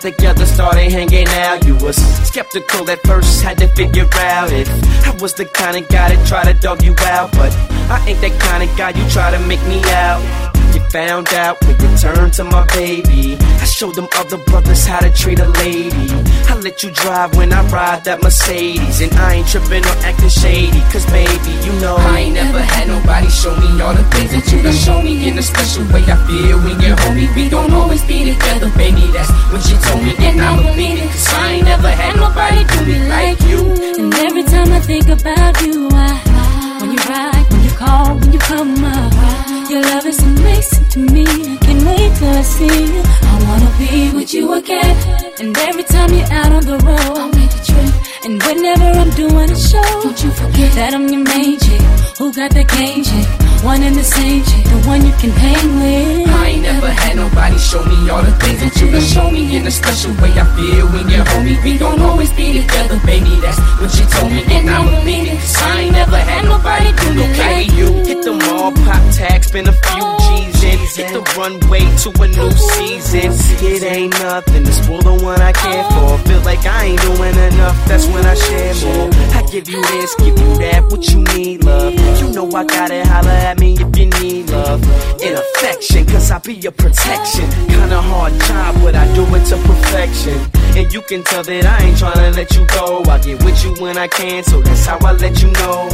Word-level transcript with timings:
together, 0.00 0.46
started 0.46 0.90
hanging 0.90 1.19
was 1.90 2.28
skeptical 2.28 2.88
at 2.88 3.00
first, 3.02 3.42
had 3.42 3.58
to 3.58 3.66
figure 3.68 4.06
out 4.14 4.52
if 4.52 4.68
I 5.06 5.16
was 5.20 5.34
the 5.34 5.44
kind 5.44 5.76
of 5.76 5.88
guy 5.88 6.14
that 6.14 6.24
try 6.26 6.44
to 6.44 6.54
dog 6.60 6.84
you 6.84 6.94
out. 7.00 7.32
But 7.32 7.52
I 7.90 7.98
ain't 8.06 8.20
that 8.20 8.38
kind 8.40 8.62
of 8.62 8.70
guy 8.78 8.90
you 8.90 9.08
try 9.10 9.30
to 9.32 9.40
make 9.46 9.62
me 9.66 9.82
out. 10.06 10.22
You 10.74 10.80
found 10.90 11.34
out 11.34 11.58
when 11.64 11.74
you 11.82 11.90
turned 11.98 12.32
to 12.34 12.44
my 12.44 12.64
baby. 12.74 13.36
I 13.40 13.64
showed 13.64 13.96
them 13.96 14.06
other 14.14 14.38
brothers 14.38 14.86
how 14.86 15.00
to 15.00 15.10
treat 15.10 15.40
a 15.40 15.48
lady. 15.64 16.06
I 16.46 16.54
let 16.62 16.82
you 16.84 16.90
drive 16.92 17.34
when 17.36 17.52
I 17.52 17.66
ride 17.70 18.04
that 18.04 18.22
Mercedes. 18.22 19.00
And 19.00 19.12
I 19.14 19.42
ain't 19.42 19.48
tripping 19.48 19.84
or 19.84 19.96
acting 20.06 20.28
shady. 20.28 20.80
Cause 20.92 21.06
baby, 21.10 21.52
you 21.66 21.72
know 21.80 21.96
I 21.98 22.30
ain't 22.30 22.34
never 22.34 22.60
had 22.60 22.86
nobody 22.86 23.28
show 23.28 23.54
me 23.56 23.80
all 23.82 23.94
the 23.94 24.04
things 24.14 24.30
that 24.30 24.46
you 24.52 24.62
done 24.62 24.74
show 24.74 25.02
me 25.02 25.28
in 25.28 25.38
a 25.38 25.42
special 25.42 25.82
way. 25.90 26.06
I 26.06 26.14
feel 26.26 26.58
when 26.62 26.78
you're 26.78 26.96
homie. 27.02 27.34
We 27.34 27.48
don't 27.48 27.72
always 27.72 28.04
be 28.04 28.30
together, 28.30 28.70
baby. 28.78 29.10
That's 29.10 29.30
what 29.50 29.66
you 29.66 29.76
told 29.82 30.04
me. 30.04 30.14
And 30.22 30.40
I 30.40 30.54
believe 30.54 31.02
it. 31.02 31.10
Cause 31.10 31.34
I 31.34 31.58
ain't 31.58 31.64
never 31.64 31.79
had 31.88 32.16
nobody 32.16 32.64
do 32.64 32.84
me 32.86 33.08
like 33.08 33.40
you. 33.42 33.60
And 33.98 34.14
every 34.14 34.42
time 34.44 34.72
I 34.72 34.80
think 34.80 35.08
about 35.08 35.60
you, 35.62 35.88
I, 35.92 36.78
when 36.80 36.92
you 36.92 36.98
ride, 37.08 37.46
when 37.50 37.62
you 37.64 37.70
call, 37.70 38.16
when 38.18 38.32
you 38.32 38.38
come 38.38 38.84
up, 38.84 39.12
your 39.70 39.82
love 39.82 40.06
is 40.06 40.18
amazing 40.22 40.88
to 40.90 40.98
me. 40.98 41.24
I 41.24 41.56
can't 41.64 41.84
wait 41.86 42.12
till 42.16 42.28
I 42.28 42.42
see 42.42 42.94
you. 42.94 43.02
I 43.04 43.34
wanna 43.46 43.70
be 43.78 44.16
with 44.16 44.34
you 44.34 44.52
again. 44.54 44.96
And 45.40 45.56
every 45.58 45.84
time 45.84 46.12
you're 46.12 46.32
out 46.32 46.52
on 46.52 46.64
the 46.64 46.78
road, 46.78 47.16
I'll 47.18 47.32
make 47.32 47.52
a 47.52 47.62
trip. 47.64 47.94
And 48.24 48.42
whenever 48.42 48.84
I'm 48.84 49.10
doing 49.10 49.50
a 49.50 49.56
show, 49.56 49.82
don't 50.02 50.22
you 50.22 50.30
forget 50.32 50.72
that 50.74 50.92
I'm 50.94 51.08
your 51.08 51.24
main 51.24 51.58
chick. 51.58 51.99
Who 52.20 52.30
got 52.34 52.50
the 52.50 52.64
game 52.64 53.02
chick? 53.02 53.24
One 53.64 53.82
and 53.82 53.96
the 53.96 54.04
same 54.04 54.44
chick, 54.44 54.64
the 54.64 54.76
one 54.84 55.00
you 55.06 55.12
can 55.16 55.30
hang 55.30 55.80
with. 55.80 56.28
I 56.28 56.48
ain't 56.48 56.62
never 56.68 56.90
had 56.92 57.16
nobody 57.16 57.56
show 57.56 57.82
me 57.82 58.10
all 58.10 58.20
the 58.20 58.32
things 58.36 58.60
that 58.60 58.76
you 58.76 58.92
done 58.92 59.00
show 59.00 59.30
me 59.30 59.56
in 59.56 59.66
a 59.66 59.70
special 59.70 60.12
way. 60.20 60.28
I 60.36 60.44
feel 60.52 60.84
when 60.92 61.08
you're 61.08 61.24
homie, 61.24 61.56
we 61.64 61.78
gon' 61.78 61.98
always 62.00 62.28
be 62.36 62.60
together, 62.60 63.00
baby. 63.08 63.40
That's 63.40 63.56
what 63.80 63.88
you 63.96 64.04
told 64.12 64.32
me, 64.32 64.44
and 64.52 64.68
I 64.68 64.84
believe 64.84 65.32
it. 65.32 65.40
Cause 65.40 65.56
I 65.64 65.80
ain't 65.80 65.92
never 65.92 66.18
had 66.18 66.44
nobody 66.44 66.92
do 66.92 67.08
me 67.16 67.26
like 67.40 67.72
you. 67.72 67.88
Hit 68.04 68.20
the 68.20 68.36
mall, 68.36 68.72
pop 68.84 69.00
tags, 69.16 69.46
spend 69.48 69.68
a 69.68 69.72
few 69.72 70.04
G's 70.20 70.64
in. 70.64 70.76
Hit 70.76 71.08
the 71.16 71.24
runway 71.40 71.88
to 72.04 72.08
a 72.20 72.26
new 72.28 72.52
season. 72.52 73.32
It 73.64 73.82
ain't 73.82 74.12
nothing 74.20 74.64
to 74.64 74.72
spoil 74.72 75.00
the 75.00 75.24
one 75.24 75.40
I 75.40 75.52
care 75.52 75.84
for. 75.96 76.16
Oh. 76.16 76.22
Feel 76.28 76.42
like 76.42 76.64
I 76.66 76.92
ain't 76.92 77.00
doing 77.00 77.36
enough, 77.48 77.76
that's 77.88 78.04
when 78.12 78.26
I 78.26 78.34
share 78.34 78.74
more. 78.84 79.08
I 79.32 79.42
give 79.50 79.68
you 79.68 79.80
this, 79.80 80.14
give 80.16 80.36
you 80.38 80.52
that, 80.64 80.84
what 80.90 81.08
you 81.08 81.24
need, 81.32 81.64
love. 81.64 82.09
You 82.18 82.32
know 82.32 82.46
I 82.50 82.64
gotta 82.64 83.06
holler 83.06 83.30
at 83.30 83.58
me 83.60 83.74
if 83.74 83.96
you 83.96 84.06
need 84.20 84.50
love. 84.50 84.82
In 85.22 85.36
affection, 85.36 86.06
cause 86.06 86.30
I 86.30 86.38
be 86.38 86.54
your 86.54 86.72
protection. 86.72 87.48
Kinda 87.68 88.00
hard 88.00 88.32
job, 88.48 88.74
but 88.82 88.94
I 88.94 89.06
do 89.14 89.22
it 89.34 89.44
to 89.50 89.56
perfection. 89.68 90.38
And 90.80 90.90
you 90.94 91.02
can 91.02 91.22
tell 91.22 91.42
that 91.42 91.66
I 91.66 91.84
ain't 91.84 91.98
tryna 91.98 92.34
let 92.34 92.56
you 92.56 92.64
go. 92.64 93.04
I 93.04 93.18
get 93.18 93.44
with 93.44 93.62
you 93.62 93.74
when 93.82 93.98
I 93.98 94.08
can, 94.08 94.42
so 94.42 94.62
that's 94.62 94.86
how 94.86 94.96
I 95.04 95.12
let 95.12 95.42
you 95.42 95.50
know. 95.60 95.90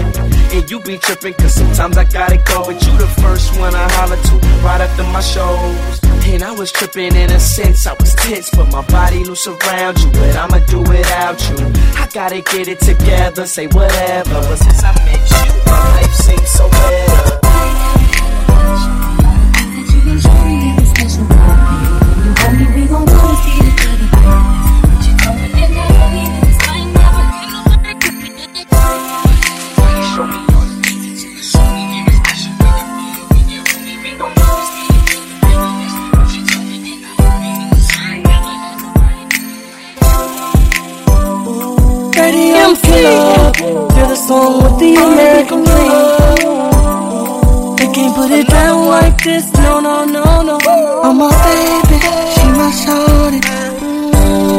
And 0.55 0.71
you 0.71 0.79
be 0.79 0.97
tripping, 0.97 1.35
cause 1.35 1.55
sometimes 1.55 1.99
I 1.99 2.05
gotta 2.05 2.37
go. 2.37 2.67
But 2.67 2.81
you 2.87 2.97
the 2.97 3.09
first 3.21 3.59
one 3.59 3.75
I 3.75 3.91
holler 3.95 4.15
to 4.15 4.35
right 4.63 4.81
after 4.81 5.03
my 5.11 5.21
shows. 5.21 5.99
And 6.31 6.45
I 6.45 6.53
was 6.53 6.71
tripping 6.71 7.17
in 7.17 7.33
a 7.33 7.41
sense, 7.41 7.85
I 7.89 7.95
was 7.95 8.15
tense, 8.15 8.51
but 8.51 8.71
my 8.71 8.87
body 8.87 9.25
loose 9.25 9.49
around 9.49 9.99
you. 9.99 10.11
But 10.13 10.37
I'ma 10.37 10.61
do 10.67 10.79
without 10.79 11.43
you. 11.51 11.57
I 11.99 12.09
gotta 12.15 12.41
get 12.41 12.69
it 12.69 12.79
together, 12.79 13.45
say 13.45 13.67
whatever. 13.67 14.39
But 14.39 14.57
since 14.57 14.85
I 14.85 14.95
met 15.05 15.19
you, 15.19 15.63
my 15.67 15.83
life 15.97 16.15
seems 16.15 16.49
so 16.49 16.71
better. 16.71 17.56
You. 42.67 42.75
Radium 42.75 43.53
killer. 43.53 43.93
Hear 43.95 44.07
the 44.09 44.17
song 44.17 44.63
with 44.63 44.79
the 44.79 44.95
American 44.97 45.65
dream. 45.65 45.91
They 47.77 47.89
can't 47.95 48.15
put 48.15 48.31
it 48.31 48.47
down 48.49 48.87
like 48.89 49.23
this. 49.23 49.53
No, 49.55 49.81
no, 49.81 50.05
no, 50.05 50.43
no. 50.43 50.59
Oh 51.07 51.13
my 51.13 51.31
baby, 51.45 51.99
she 52.35 52.47
my 52.59 52.71
shorty. 52.83 53.41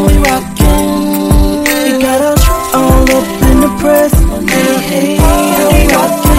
We 0.07 0.13
rockin'. 0.23 1.63
We 1.85 1.91
got 2.01 2.21
us 2.31 2.43
all 2.73 3.09
up 3.17 3.27
in 3.49 3.57
the 3.65 3.71
press. 3.81 4.13
Hey, 4.51 4.75
hey, 4.89 5.13
we 5.71 5.79
rockin'. 5.93 6.35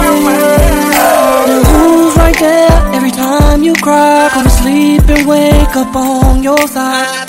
Who's 1.69 2.15
right 2.17 2.37
there 2.39 2.71
every 2.95 3.11
time 3.11 3.59
you 3.63 3.73
cry? 3.75 4.29
Go 4.33 4.39
to 4.43 4.49
sleep 4.49 5.07
and 5.09 5.27
wake 5.27 5.75
up 5.75 5.95
on 5.95 6.41
your 6.43 6.67
side. 6.67 7.28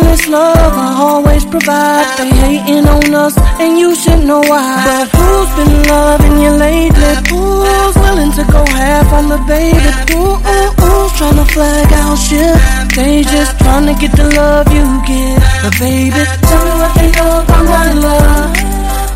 Endless 0.00 0.28
love, 0.28 0.72
I 0.72 0.96
always 0.98 1.44
provide. 1.44 2.08
They 2.16 2.30
hating 2.32 2.88
on 2.88 3.14
us, 3.14 3.36
and 3.60 3.78
you 3.78 3.94
should 3.94 4.24
know 4.24 4.40
why. 4.40 4.80
But 4.88 5.12
who's 5.12 5.50
been 5.60 5.82
loving 5.92 6.40
you 6.40 6.52
lately? 6.56 7.14
Who's 7.28 7.94
willing 8.00 8.32
to 8.32 8.44
go 8.48 8.64
half 8.64 9.12
on 9.12 9.28
the 9.28 9.36
baby? 9.44 9.92
Who's 10.08 11.12
trying 11.20 11.36
to 11.36 11.44
flag 11.52 11.92
out 11.92 12.16
shit? 12.16 12.56
They 12.96 13.22
just 13.24 13.58
trying 13.58 13.86
to 13.92 13.94
get 14.00 14.16
the 14.16 14.24
love 14.32 14.72
you 14.72 14.88
give. 15.04 15.36
But 15.68 15.76
baby, 15.78 16.24
tell 16.48 16.64
me 16.64 16.72
what 16.80 16.92
they 16.96 17.10
know 17.12 17.44
about 17.44 17.64
my 17.68 17.92
love. 17.92 18.56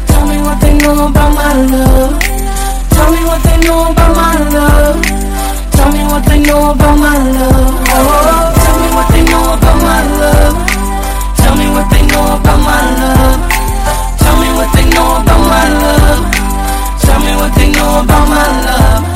Tell 0.05 0.25
me 0.29 0.37
what 0.45 0.61
they 0.61 0.75
know 0.85 1.09
about 1.09 1.33
my 1.33 1.53
love. 1.65 2.21
Tell 2.93 3.09
me 3.09 3.25
what 3.25 3.41
they 3.41 3.57
know 3.65 3.89
about 3.89 4.13
my 4.21 4.37
love. 4.53 5.01
Tell 5.73 5.91
me 5.97 6.05
what 6.13 6.25
they 6.29 6.41
know 6.45 6.71
about 6.77 6.97
my 7.01 7.17
love. 7.41 7.73
Oh, 7.89 8.53
tell 8.63 8.77
me 8.85 8.89
what 8.93 9.09
they 9.09 9.25
know 9.25 9.45
about 9.57 9.79
my 9.81 10.01
love. 10.21 10.74
Tell 11.45 11.57
me 11.57 11.69
what 11.69 11.91
they 11.91 12.01
know 12.07 12.25
about 12.41 12.61
my 12.65 12.81
love. 13.01 13.41
Tell 14.19 14.37
me 14.41 14.49
what 14.57 14.73
they 14.73 14.89
know 14.97 15.21
about 15.21 15.43
my 15.53 15.67
love. 15.83 16.25
Tell 17.05 17.21
me 17.21 17.37
what 17.37 17.55
they 17.55 17.71
know 17.71 18.01
about 18.01 18.29
my 18.29 18.49
love. 18.65 19.14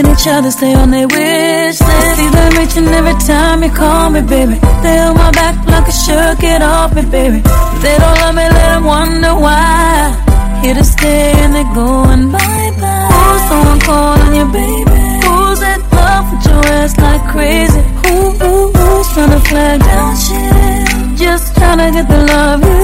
Leaving 0.00 0.16
each 0.16 0.26
other, 0.28 0.50
stay 0.50 0.72
on 0.72 0.90
their 0.90 1.06
wish 1.06 1.78
list. 1.78 2.16
See 2.16 2.30
them 2.30 2.52
reaching 2.56 2.86
every 2.88 3.12
time 3.20 3.62
you 3.62 3.68
call 3.68 4.08
me, 4.08 4.22
baby. 4.22 4.54
They 4.82 4.96
on 4.98 5.14
my 5.14 5.30
back 5.32 5.54
like 5.66 5.88
a 5.88 5.92
shirt, 5.92 6.38
get 6.40 6.62
off 6.62 6.94
me, 6.94 7.02
baby. 7.02 7.40
They 7.84 7.96
don't 8.00 8.16
love 8.22 8.34
me, 8.34 8.48
let 8.48 8.68
them 8.72 8.84
wonder 8.84 9.34
why. 9.34 10.16
Here 10.62 10.74
to 10.74 10.84
stay 10.84 11.32
and 11.42 11.54
they're 11.54 11.74
going 11.74 12.32
bye 12.32 12.72
bye. 12.80 13.08
Who's 13.12 13.42
someone 13.50 13.80
calling 13.80 14.34
you, 14.40 14.46
baby? 14.50 15.00
Who's 15.26 15.60
in 15.68 15.80
love 15.92 16.32
with 16.32 16.46
your 16.48 16.64
ass 16.80 16.96
like 16.96 17.24
crazy? 17.32 17.82
Who, 18.06 18.16
who, 18.40 18.72
who's 18.72 19.08
trying 19.12 19.32
to 19.36 19.40
flag 19.50 19.80
down 19.80 20.16
shit? 20.16 21.18
Just 21.18 21.54
trying 21.56 21.76
to 21.76 21.90
get 21.92 22.08
the 22.08 22.24
love 22.24 22.62
you 22.64 22.79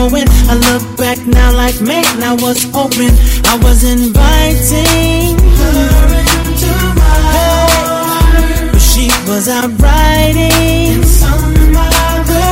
knowing. 0.00 0.28
I 0.48 0.54
look 0.66 0.84
back 0.96 1.18
now 1.26 1.52
like, 1.52 1.80
man, 1.80 2.04
I 2.22 2.34
was 2.34 2.58
hoping 2.72 3.12
I 3.52 3.54
was 3.64 3.84
inviting 3.84 5.36
her 5.60 6.08
into 6.24 6.72
my 7.00 7.16
heart. 7.34 8.72
But 8.72 8.80
she 8.90 9.06
was 9.28 9.48
out 9.48 9.70
riding. 9.80 11.02
Some 11.04 11.76
other 11.76 12.46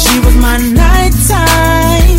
she 0.00 0.14
was 0.24 0.36
my 0.36 0.56
nighttime. 0.84 2.18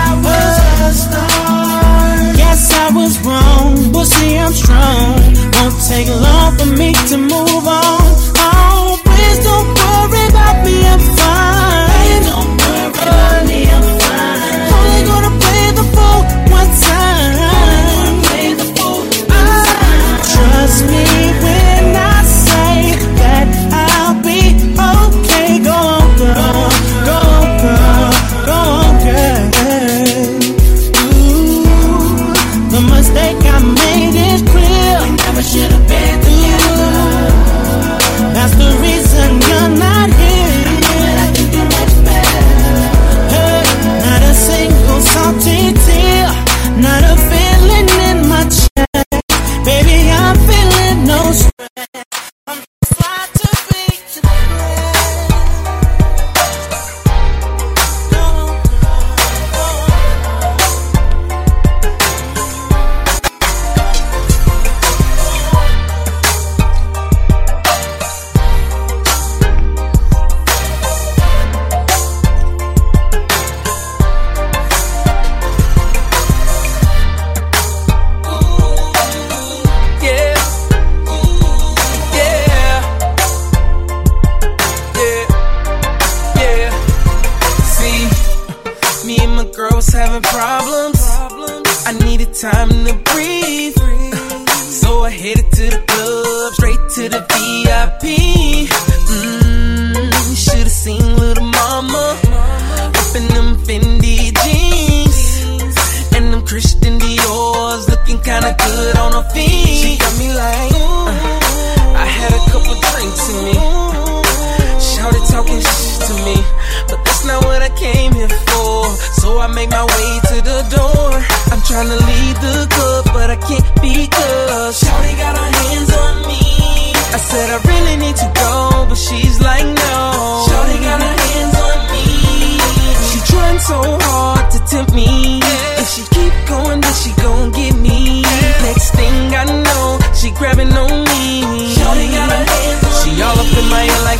I 0.00 0.10
was 0.26 0.56
a 0.88 0.92
star. 1.04 2.16
Yes, 2.42 2.60
I 2.84 2.88
was 2.96 3.12
wrong, 3.26 3.92
but 3.92 4.06
see, 4.06 4.38
I'm 4.38 4.52
strong. 4.52 5.20
Won't 5.56 5.76
take 5.88 6.08
long 6.08 6.56
for 6.56 6.71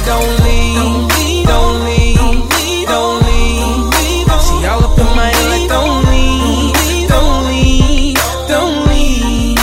don't 0.04 0.34
leave. 0.44 0.74
Don't 0.74 1.08
leave. 1.14 1.46
Don't 1.46 1.84
leave. 1.84 2.88
don't 2.88 3.22
leave. 3.24 4.26
She 4.46 4.66
all 4.66 4.84
up 4.84 4.98
in 4.98 5.10
my 5.16 5.30
head 5.34 5.48
like 5.52 5.68
don't 5.68 6.04
leave. 6.10 7.08
Don't 7.08 7.46
leave. 7.48 8.16
Don't 8.48 8.78
leave. 8.88 9.58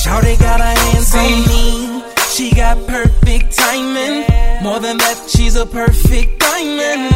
Shawty 0.00 0.38
got 0.38 0.60
her 0.60 0.74
hands 0.82 1.14
on 1.14 1.32
me. 1.48 2.02
She 2.34 2.54
got 2.54 2.76
perfect 2.86 3.56
timing. 3.56 4.24
More 4.62 4.78
than 4.78 4.98
that, 4.98 5.28
she's 5.28 5.56
a 5.56 5.66
perfect 5.66 6.40
diamond. 6.40 7.14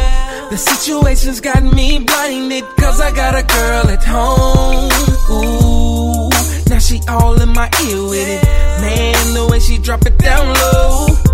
The 0.49 0.57
situation's 0.57 1.39
got 1.41 1.63
me 1.63 1.99
blinded, 1.99 2.63
cause 2.77 2.99
I 2.99 3.11
got 3.11 3.35
a 3.35 3.43
girl 3.43 3.87
at 3.89 4.03
home. 4.03 4.91
Ooh, 5.29 6.29
now 6.69 6.79
she 6.79 7.01
all 7.07 7.39
in 7.41 7.49
my 7.49 7.69
ear 7.87 8.01
with 8.03 8.27
it. 8.27 8.43
Man, 8.81 9.33
the 9.33 9.47
way 9.49 9.59
she 9.59 9.77
drop 9.77 10.05
it 10.05 10.17
down 10.17 10.53
low 10.53 11.24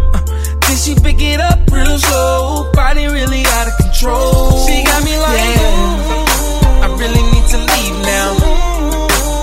she 0.81 0.95
pick 0.95 1.21
it 1.21 1.39
up 1.39 1.59
real 1.69 1.97
slow. 1.99 2.71
Body 2.73 3.05
really 3.05 3.45
out 3.45 3.67
of 3.69 3.77
control. 3.77 4.65
She 4.65 4.81
got 4.83 5.03
me 5.05 5.13
like, 5.13 5.37
yeah. 5.37 6.81
I 6.81 6.87
really 6.97 7.21
need 7.21 7.45
to 7.53 7.59
leave 7.61 7.97
now. 8.01 8.33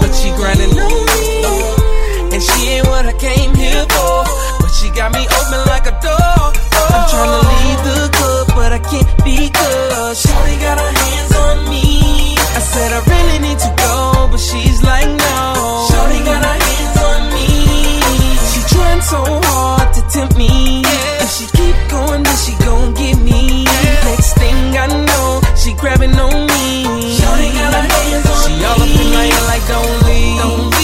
But 0.03 0.11
she 0.19 0.35
grinding 0.35 0.75
on 0.75 0.99
me. 1.07 2.35
And 2.35 2.43
she 2.43 2.75
ain't 2.75 2.87
what 2.89 3.07
I 3.07 3.15
came 3.15 3.55
here 3.55 3.87
for. 3.87 4.27
But 4.59 4.71
she 4.83 4.91
got 4.91 5.13
me 5.15 5.23
open 5.31 5.63
like 5.71 5.87
a 5.87 5.95
door. 6.03 6.19
Oh. 6.19 6.91
I'm 6.91 7.07
trying 7.07 7.31
to 7.31 7.43
leave 7.55 7.83
the 7.87 7.99
club, 8.19 8.47
but 8.59 8.73
I 8.73 8.81
can't 8.83 9.07
because 9.23 10.19
Shorty 10.19 10.57
got 10.59 10.83
her 10.83 10.91
hands 10.91 11.33
on 11.39 11.71
me. 11.71 12.35
I 12.35 12.61
said 12.61 12.91
I 12.91 13.01
really 13.07 13.39
need 13.47 13.59
to 13.63 13.71
go, 13.79 14.27
but 14.27 14.41
she's 14.41 14.83
like, 14.83 15.07
no. 15.07 15.87
Shorty 15.87 16.19
got 16.27 16.43
her 16.43 16.59
hands 16.67 16.98
trying 18.99 19.03
so 19.03 19.41
hard 19.49 19.95
to 19.95 20.03
tempt 20.09 20.37
me. 20.37 20.83
Yeah. 20.83 21.23
If 21.23 21.31
she 21.31 21.47
keep 21.47 21.77
going, 21.91 22.23
then 22.23 22.37
she 22.37 22.53
gon' 22.65 22.95
get 22.95 23.19
me. 23.19 23.65
Yeah. 23.65 24.05
Next 24.05 24.35
thing 24.35 24.77
I 24.77 24.87
know, 24.87 25.41
she 25.57 25.75
grabbing 25.75 26.15
on 26.19 26.47
me. 26.47 27.17
She 27.17 27.25
all 28.65 28.81
up 28.81 28.89
in 28.89 29.13
my 29.13 29.25
head 29.25 29.47
like 29.47 29.67
don't 29.69 30.07
leave. 30.07 30.41
Don't 30.41 30.71
leave. 30.71 30.78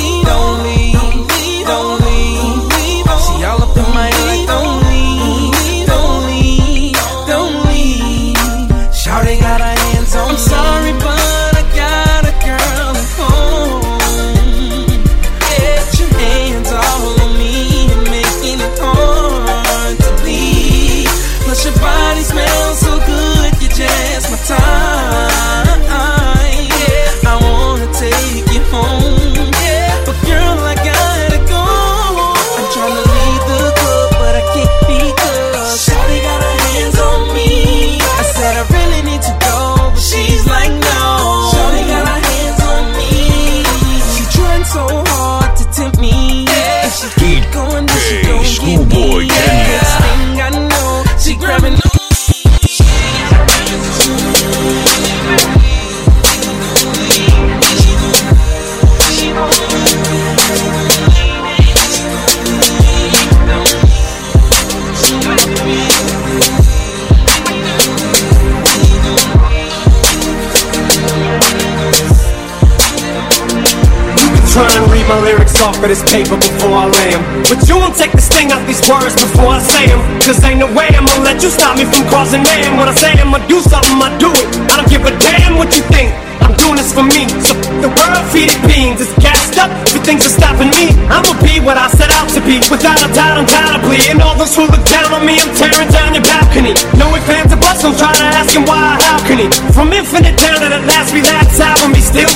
Read 75.04 75.08
my 75.08 75.20
lyrics 75.20 75.60
off 75.62 75.76
of 75.76 75.88
this 75.88 76.02
paper 76.10 76.36
before 76.36 76.72
I 76.72 76.86
lay 76.86 77.14
'em. 77.14 77.22
But 77.44 77.68
you 77.68 77.76
won't 77.76 77.96
take 77.96 78.12
the 78.12 78.20
sting 78.20 78.52
out 78.52 78.66
these 78.66 78.80
words 78.88 79.14
before 79.14 79.48
I 79.48 79.60
say 79.60 79.84
'em. 79.92 80.00
Cause 80.20 80.42
ain't 80.44 80.58
no 80.58 80.66
way 80.66 80.88
I'ma 80.96 81.12
let 81.22 81.42
you 81.42 81.50
stop 81.50 81.76
me 81.76 81.84
from 81.84 82.04
causing 82.08 82.42
man. 82.42 82.76
When 82.78 82.88
I 82.88 82.94
say 82.94 83.12
I'ma 83.20 83.38
do 83.48 83.60
something, 83.60 84.00
I 84.02 84.10
do 84.18 84.30
it. 84.32 84.48
I 84.70 84.76
don't 84.76 84.88
give 84.88 85.04
a 85.04 85.12
damn 85.18 85.56
what 85.56 85.76
you 85.76 85.82
think. 85.92 86.12
I'm 86.40 86.54
doing 86.54 86.76
this 86.76 86.92
for 86.92 87.02
me. 87.02 87.26
So 87.46 87.52
the 87.84 87.88
world 87.88 88.24
feed 88.32 88.50
it 88.50 88.60
beans. 88.66 89.00
It's 89.00 89.14
gassed 89.54 89.70
up. 89.70 89.70
If 89.94 90.02
things 90.04 90.26
are 90.26 90.34
stopping 90.34 90.70
me, 90.70 90.90
I'ma 91.06 91.32
be 91.42 91.60
what 91.60 91.78
I 91.78 91.88
set 91.88 92.10
out 92.10 92.28
to 92.34 92.40
be. 92.42 92.58
Without 92.70 92.98
a 92.98 93.08
doubt, 93.14 93.38
undoubtedly. 93.38 93.98
And 94.10 94.20
all 94.20 94.36
those 94.36 94.54
who 94.54 94.66
look 94.66 94.84
down 94.84 95.12
on 95.14 95.26
me, 95.26 95.38
I'm 95.38 95.54
tearing 95.54 95.90
down 95.90 96.14
your 96.14 96.24
balcony. 96.24 96.74
No 96.98 97.14
ifs, 97.14 97.28
ands, 97.28 97.52
or 97.52 97.60
buts. 97.60 97.82
Don't 97.82 97.96
try 97.96 98.12
to 98.12 98.24
ask 98.34 98.54
him 98.54 98.64
why 98.64 98.98
how 99.00 99.18
can 99.26 99.38
he? 99.38 99.48
From 99.72 99.92
infinite 99.92 100.36
down 100.38 100.58
to 100.60 100.68
the 100.68 100.82
last 100.86 101.14
relapse 101.14 101.60
album, 101.60 101.94
he 101.94 102.02
still 102.02 102.30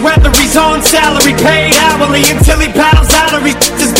whether 0.00 0.32
he's 0.40 0.56
on 0.56 0.80
salary, 0.80 1.36
paid 1.36 1.76
hourly 1.76 2.24
until 2.32 2.58
he 2.58 2.72
bows 2.72 3.12
out 3.12 3.36
he 3.44 3.52
just 3.52 3.92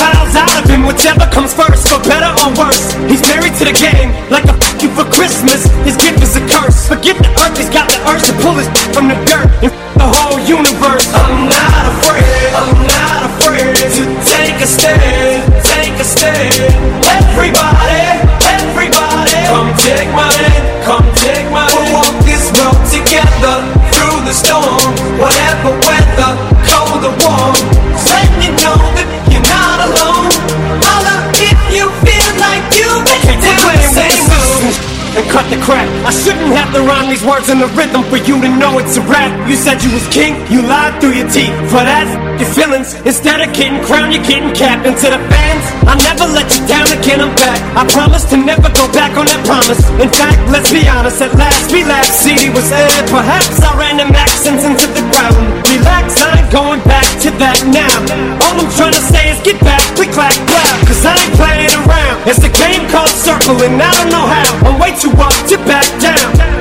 these 37.14 37.22
words 37.22 37.46
in 37.46 37.62
the 37.62 37.70
rhythm 37.78 38.02
for 38.10 38.18
you 38.26 38.42
to 38.42 38.50
know 38.58 38.82
it's 38.82 38.98
a 38.98 39.04
rap. 39.06 39.30
You 39.46 39.54
said 39.54 39.78
you 39.86 39.90
was 39.94 40.02
king, 40.10 40.34
you 40.50 40.66
lied 40.66 40.98
through 40.98 41.14
your 41.14 41.30
teeth. 41.30 41.54
For 41.70 41.78
that, 41.78 42.10
your 42.42 42.50
feelings. 42.50 42.90
Instead 43.06 43.38
of 43.38 43.54
getting 43.54 43.78
crowned, 43.86 44.10
you're 44.10 44.26
getting 44.26 44.50
capped. 44.50 44.82
And 44.82 44.98
to 44.98 45.08
the 45.14 45.22
fans, 45.30 45.64
I 45.86 45.94
never 45.94 46.26
let 46.34 46.50
you 46.50 46.66
down 46.66 46.90
again, 46.90 47.22
I'm 47.22 47.30
back. 47.38 47.62
I 47.78 47.86
promise 47.86 48.26
to 48.34 48.36
never 48.36 48.66
go 48.66 48.90
back 48.90 49.14
on 49.14 49.30
that 49.30 49.42
promise. 49.46 49.78
In 50.02 50.10
fact, 50.10 50.42
let's 50.50 50.74
be 50.74 50.82
honest, 50.90 51.22
at 51.22 51.30
last 51.38 51.70
we 51.70 51.86
laughed. 51.86 52.10
CD 52.10 52.50
was 52.50 52.66
aired, 52.74 53.06
perhaps 53.06 53.62
I 53.62 53.70
ran 53.78 54.02
them 54.02 54.10
accents 54.10 54.66
into 54.66 54.90
the 54.90 55.06
ground. 55.14 55.38
Relax, 55.70 56.18
I 56.18 56.42
ain't 56.42 56.50
going 56.50 56.82
back 56.82 57.06
to 57.22 57.30
that 57.38 57.62
now. 57.70 57.94
All 58.42 58.58
I'm 58.58 58.70
trying 58.74 58.96
to 58.98 59.04
say 59.06 59.30
is 59.30 59.38
get 59.46 59.62
back, 59.62 59.86
click, 59.94 60.10
clack, 60.10 60.34
clap. 60.50 60.74
Cause 60.90 61.06
I 61.06 61.14
ain't 61.14 61.34
playing 61.38 61.74
around. 61.86 62.26
It's 62.26 62.42
a 62.42 62.50
game 62.50 62.90
called 62.90 63.14
circling, 63.14 63.78
I 63.78 63.86
don't 64.02 64.10
know 64.10 64.26
how. 64.26 64.50
I'm 64.66 64.82
way 64.82 64.90
too 64.98 65.14
up 65.14 65.30
to 65.54 65.56
back 65.62 65.86
down. 66.02 66.53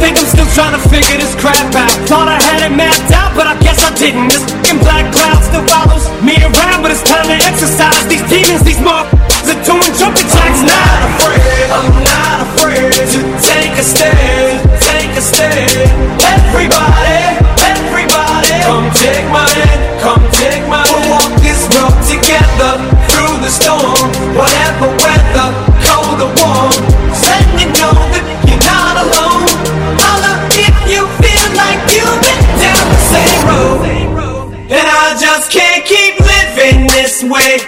Think 0.00 0.16
I'm 0.16 0.24
still 0.26 0.48
trying 0.56 0.72
to 0.72 0.82
figure 0.88 1.20
this 1.20 1.36
crap 1.36 1.76
out. 1.76 1.92
Thought 2.08 2.32
I 2.32 2.40
had 2.40 2.64
it 2.64 2.74
mapped 2.74 3.12
out, 3.12 3.36
but 3.36 3.46
I 3.46 3.54
guess 3.60 3.78
I 3.84 3.92
didn't. 3.94 4.32
This 4.32 4.40
fucking 4.70 4.80
black 4.86 5.12
cloud 5.12 5.42
still 5.42 5.66
follows 5.66 6.06
me 6.22 6.36
around, 6.40 6.82
but 6.82 6.90
it's 6.90 7.02
time 7.02 7.26
to 7.26 7.36
exercise 7.42 8.06
these 8.06 8.22
demons, 8.30 8.62
these 8.62 8.78
motherfuckers 8.78 9.50
are 9.50 9.62
doing 9.66 9.92
jumping 9.98 10.28
jacks. 10.30 10.62
I'm 10.62 10.70
not 10.70 11.00
afraid, 11.10 11.66
I'm 11.74 11.90
not 12.06 12.38
afraid 12.46 12.94
to 12.94 13.20
take 13.42 13.74
a 13.74 13.84
stand, 13.84 14.62
take 14.78 15.12
a 15.18 15.22
stand. 15.22 15.90
Everybody, 16.22 17.36
everybody, 17.60 18.52
come 18.62 18.86
take 18.94 19.26
my 19.28 19.48
hand, 19.48 19.80
come 20.00 20.22
take 20.32 20.64
my 20.70 20.86
hand. 20.86 20.96
We'll 20.96 21.18
walk 21.18 21.32
this 21.42 21.60
road 21.74 21.96
together 22.06 22.72
through 23.10 23.36
the 23.42 23.50
storm, 23.50 24.06
whatever 24.38 24.86
weather, 25.02 25.48
cold 25.82 26.20
or 26.22 26.32
warm. 26.38 26.78
Letting 27.10 27.74
you 27.74 27.99
I 35.10 35.18
just 35.18 35.50
can't 35.50 35.82
keep 35.82 36.22
living 36.22 36.86
this 36.86 37.26
way. 37.26 37.58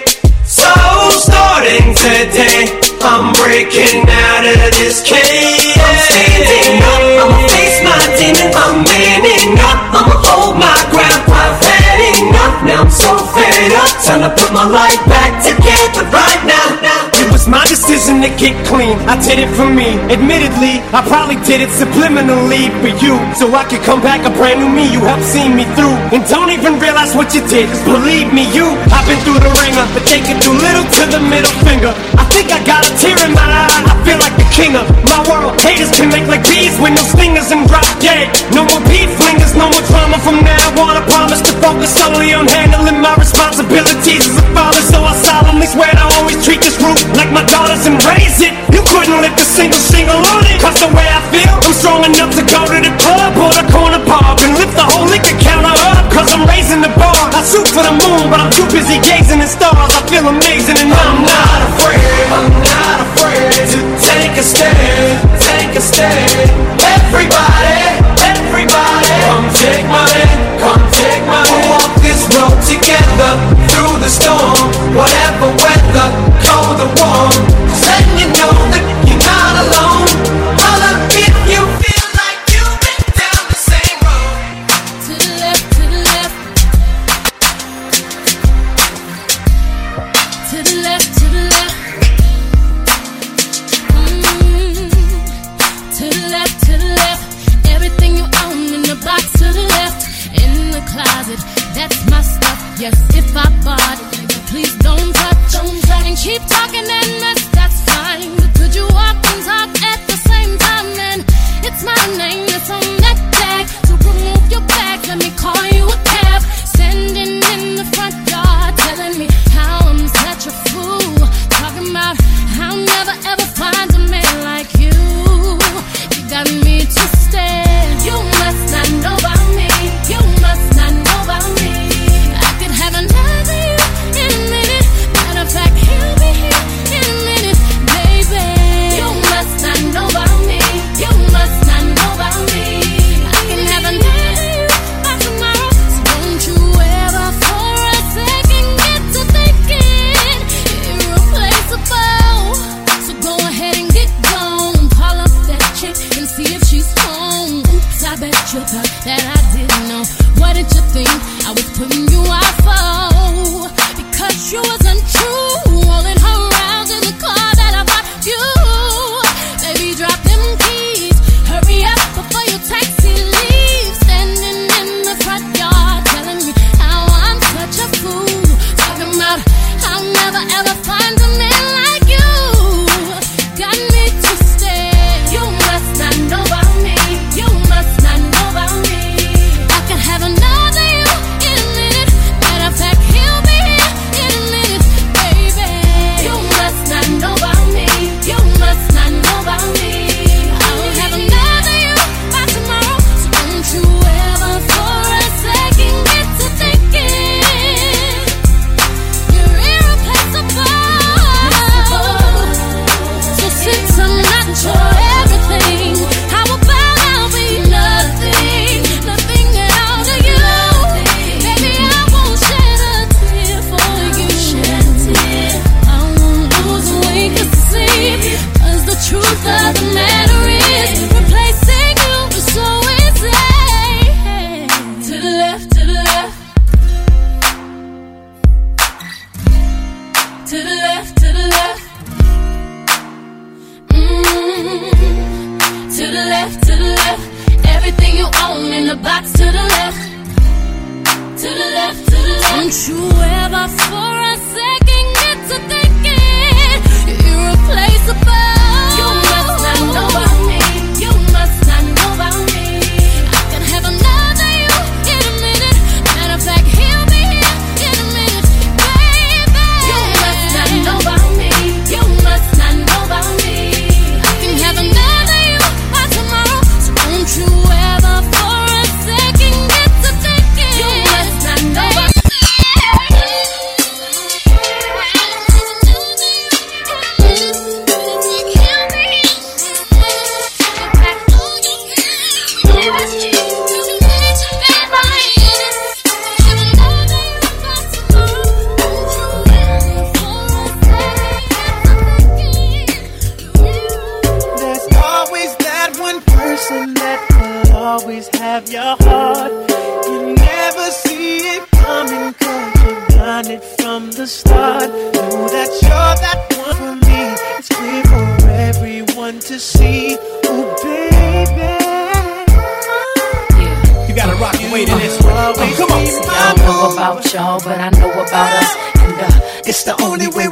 So 0.47 0.71
starting 1.11 1.91
today, 1.91 2.71
I'm 3.03 3.35
breaking 3.35 4.07
out 4.07 4.47
of 4.47 4.71
this 4.79 5.03
cage. 5.03 5.75
I'm 5.75 5.99
standing 6.07 6.79
up, 6.87 7.03
I'ma 7.19 7.43
face 7.51 7.83
my 7.83 7.99
demons. 8.15 8.55
I'm 8.55 8.87
manning 8.87 9.59
up, 9.59 9.91
I'ma 9.91 10.23
hold 10.23 10.55
my 10.55 10.71
ground. 10.95 11.27
I've 11.35 11.59
had 11.59 11.99
enough, 12.15 12.63
now 12.63 12.87
I'm 12.87 12.95
so 12.95 13.11
fed 13.35 13.75
up. 13.75 13.91
Time 14.07 14.23
to 14.23 14.31
put 14.39 14.55
my 14.55 14.63
life 14.63 15.03
back 15.11 15.43
together 15.43 16.07
right 16.15 16.47
now. 16.47 16.79
It 16.79 17.02
was 17.33 17.49
my 17.49 17.65
decision 17.65 18.21
to 18.21 18.29
get 18.37 18.53
clean. 18.69 18.93
I 19.09 19.17
did 19.17 19.41
it 19.41 19.49
for 19.57 19.65
me. 19.65 19.97
Admittedly, 20.13 20.85
I 20.93 21.01
probably 21.09 21.41
did 21.49 21.65
it 21.65 21.73
subliminally 21.73 22.69
for 22.85 22.93
you. 23.01 23.17
So 23.41 23.49
I 23.57 23.65
could 23.65 23.81
come 23.89 24.05
back 24.05 24.29
a 24.29 24.31
brand 24.37 24.61
new 24.61 24.69
me. 24.69 24.85
You 24.93 25.01
helped 25.01 25.25
see 25.25 25.49
me 25.49 25.65
through. 25.73 25.97
And 26.13 26.23
don't 26.29 26.53
even 26.53 26.77
realize 26.79 27.17
what 27.17 27.33
you 27.33 27.41
did. 27.49 27.73
Cause 27.73 27.85
believe 27.89 28.29
me, 28.37 28.45
you, 28.53 28.69
I've 28.93 29.09
been 29.09 29.19
through 29.25 29.41
the 29.41 29.51
wringer. 29.59 29.87
But 29.97 30.05
they 30.05 30.21
can 30.21 30.37
do 30.45 30.53
little 30.53 30.85
to 30.85 31.03
the 31.09 31.21
middle 31.33 31.57
finger. 31.65 31.91
I 32.21 32.32
think 32.33 32.49
I 32.49 32.61
got 32.65 32.81
a 32.89 32.91
tear 32.97 33.17
in 33.29 33.37
my 33.37 33.45
eye. 33.45 33.93
I 33.93 33.95
feel 34.09 34.17
like 34.17 34.33
the 34.41 34.49
king 34.49 34.73
of 34.73 34.89
my 35.05 35.21
world. 35.29 35.61
Haters 35.61 35.93
can 35.93 36.09
make 36.09 36.25
like 36.25 36.41
bees 36.49 36.73
with 36.81 36.97
no 36.97 37.05
stingers 37.05 37.53
and 37.53 37.69
drop 37.69 37.85
dead. 38.01 38.33
No 38.57 38.65
more 38.65 38.81
beef 38.89 39.13
flingers, 39.21 39.53
no 39.53 39.69
more 39.69 39.85
drama 39.93 40.17
from 40.25 40.41
now 40.41 40.65
on. 40.81 40.97
I 40.97 41.05
promise 41.05 41.45
to 41.45 41.53
focus 41.61 41.93
solely 41.93 42.33
on 42.33 42.49
handling 42.49 43.05
my 43.05 43.13
responsibilities 43.21 44.25
as 44.25 44.37
a 44.41 44.47
father. 44.57 44.81
So 44.81 45.05
I 45.05 45.13
solemnly 45.21 45.69
swear 45.69 45.93
to 45.93 46.05
always 46.17 46.41
treat 46.41 46.65
this 46.65 46.77
group 46.81 46.97
like 47.21 47.29
my 47.31 47.45
daughters 47.45 47.85
and 47.85 48.01
raise 48.09 48.41
it. 48.41 48.57
You 48.73 48.81
couldn't 48.89 49.21
lift 49.21 49.37
a 49.37 49.47
single 49.47 49.83
single 49.93 50.17
on 50.17 50.43
it. 50.49 50.57
Cause 50.65 50.81
the 50.81 50.89
way 50.89 51.05
I 51.05 51.22
feel, 51.33 51.49
I'm 51.49 51.73
strong 51.73 52.05
enough 52.05 52.33
to 52.37 52.45
go 52.45 52.61
to 52.69 52.79
the 52.79 52.93
club 53.01 53.33
or 53.41 53.51
the 53.57 53.65
corner 53.73 54.03
pub 54.05 54.37
and 54.45 54.53
lift 54.61 54.77
the 54.77 54.85
whole 54.85 55.09
liquor 55.09 55.35
counter 55.41 55.73
up. 55.73 56.05
Cause 56.13 56.29
I'm 56.29 56.45
raising 56.45 56.85
the 56.85 56.93
bar. 57.01 57.17
I 57.33 57.41
shoot 57.41 57.65
for 57.73 57.81
the 57.83 57.95
moon, 57.97 58.29
but 58.29 58.39
I'm 58.39 58.53
too 58.53 58.69
busy 58.69 59.01
gazing 59.01 59.41
at 59.41 59.49
stars. 59.49 59.93
I 59.97 60.01
feel 60.13 60.29
amazing 60.29 60.77
and 60.77 60.93
I'm 60.93 61.25
not 61.25 61.61
afraid. 61.73 62.05
I'm 62.29 62.53
not 62.61 62.99
afraid 63.09 63.65
to 63.73 63.81
take 63.97 64.37
a 64.37 64.45
stand. 64.45 65.17
Take 65.41 65.73
a 65.73 65.83
stand. 65.83 66.53
Everybody, 67.01 67.81
everybody, 68.21 69.09
come 69.25 69.49
take 69.57 69.89
my 69.89 70.05
hand. 70.05 70.61
Come 70.61 70.85
take 70.93 71.25
my 71.25 71.41
hand. 71.41 71.49
We'll 71.49 71.81
walk 71.81 71.93
this 72.05 72.21
road 72.37 72.61
together 72.69 73.33
through 73.73 73.97
the 74.05 74.11
storm. 74.13 74.69
Whatever 74.93 75.49
weather, 75.65 76.09
cold 76.45 76.79
or 76.85 76.93
warm. 77.01 77.72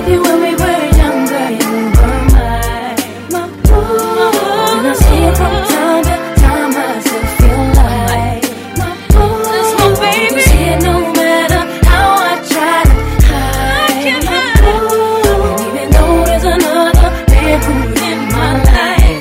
with 0.00 0.08
you 0.12 0.22
when 0.22 0.40
we 0.40 0.52
were 0.54 0.80
younger. 1.02 1.44
You 1.58 1.72
were 1.98 2.22
my, 2.34 2.94
my 3.34 3.44
boy. 3.66 4.78
And 4.78 4.86
I 4.86 4.94
see 4.94 5.22
it 5.28 5.34
from 5.36 5.54
time 5.72 6.04
to 6.08 6.16
time. 6.42 6.72
I 6.76 7.00
still 7.04 7.26
feel 7.38 7.62
like 7.82 8.44
my 8.78 8.90
boy. 9.14 9.42
That's 9.50 9.72
my 9.78 9.88
baby. 10.02 10.34
You 10.34 10.42
see 10.50 10.70
no 10.86 10.94
matter 11.18 11.62
how 11.90 12.08
I 12.30 12.34
try 12.52 12.78
to 12.90 12.96
hide. 13.26 13.90
I 13.90 14.02
can't 14.04 14.24
my. 14.28 14.38
And 14.70 15.60
even 15.66 15.86
though 15.94 16.16
there's 16.28 16.46
another 16.56 17.10
man 17.32 17.58
who 17.66 17.74
in 18.08 18.18
my 18.36 18.50
life, 18.70 19.20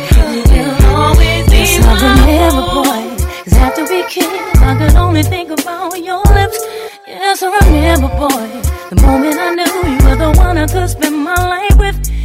you'll 0.53 0.77
always 0.93 1.43
be 1.49 1.57
That's 1.57 1.85
my 1.85 2.21
remember, 2.21 2.65
boy. 2.77 3.03
After 3.65 3.83
we 3.91 3.99
kissed, 4.13 4.61
I 4.61 4.77
could 4.77 4.95
only 4.95 5.23
think 5.23 5.49
about 5.49 5.95
your 5.95 6.21
lips. 6.37 6.59
Yes, 7.07 7.41
I 7.41 7.49
remember, 7.65 8.09
boy. 8.21 8.45
The 8.89 8.95
moment 9.01 9.37
I 9.39 9.55
knew. 9.55 9.66
To 10.67 10.85
spend 10.85 11.23
my 11.23 11.33
life 11.33 11.77
with 11.79 12.16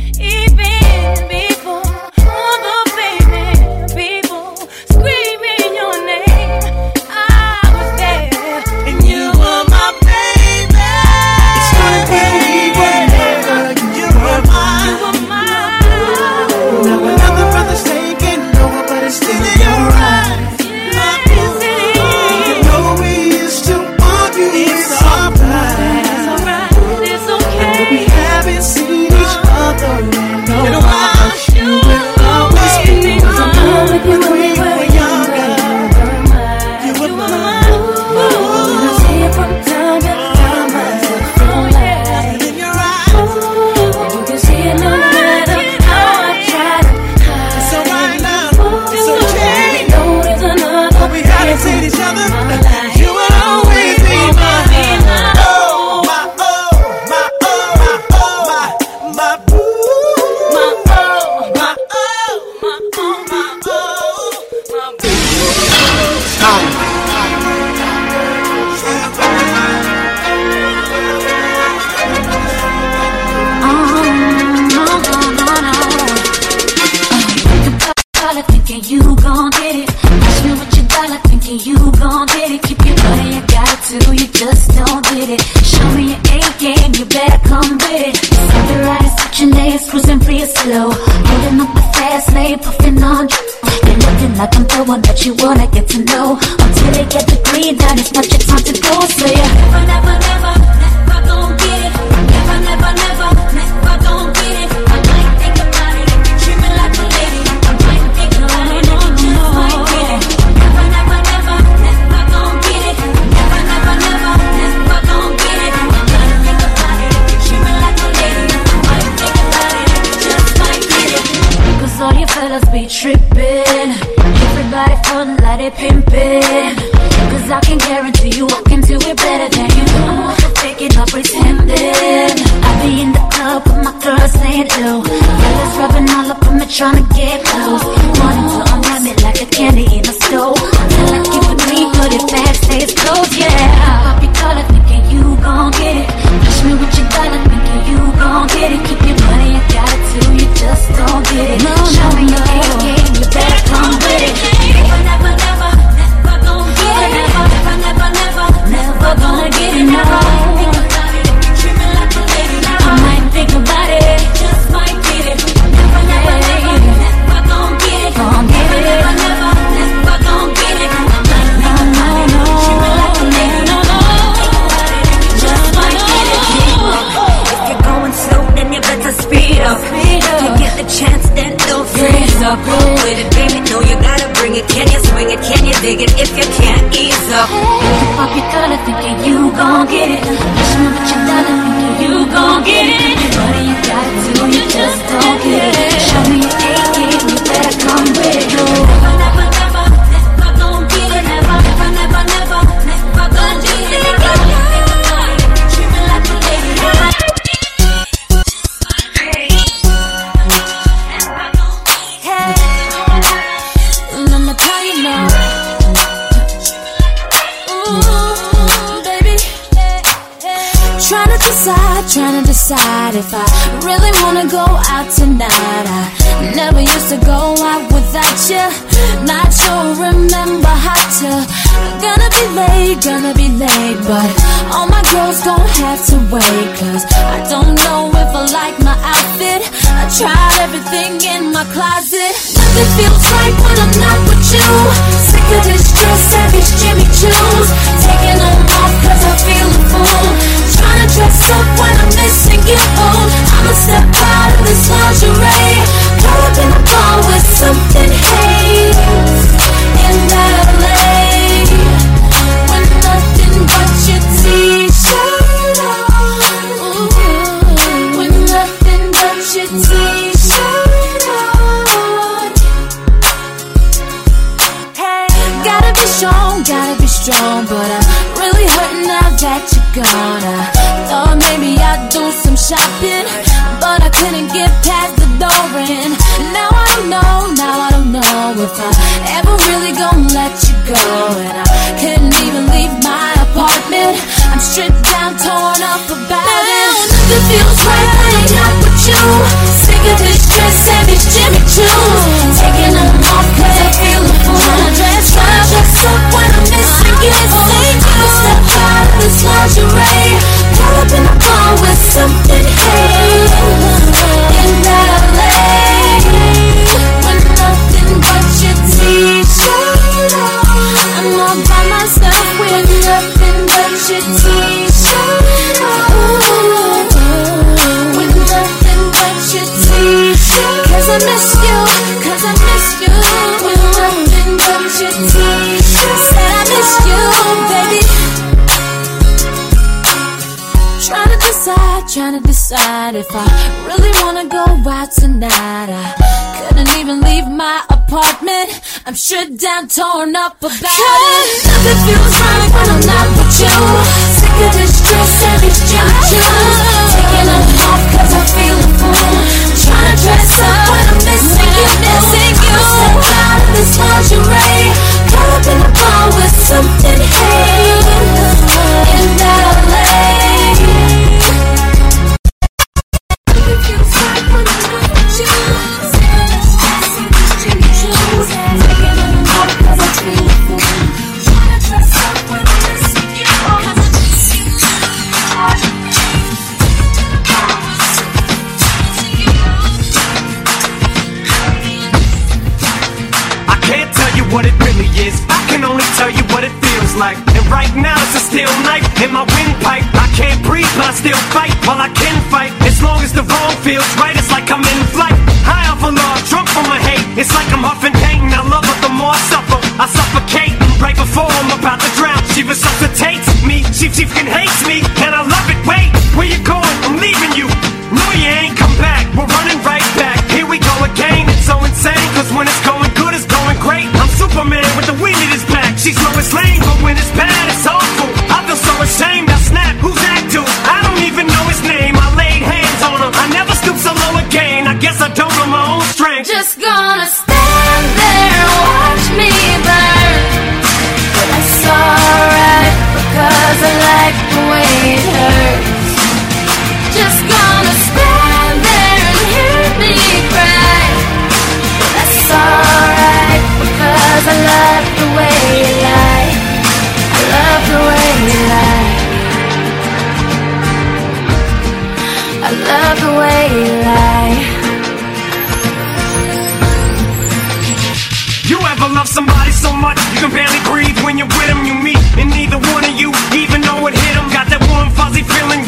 down, 349.50 349.88
torn 349.88 350.36
up 350.36 350.58
about 350.58 351.11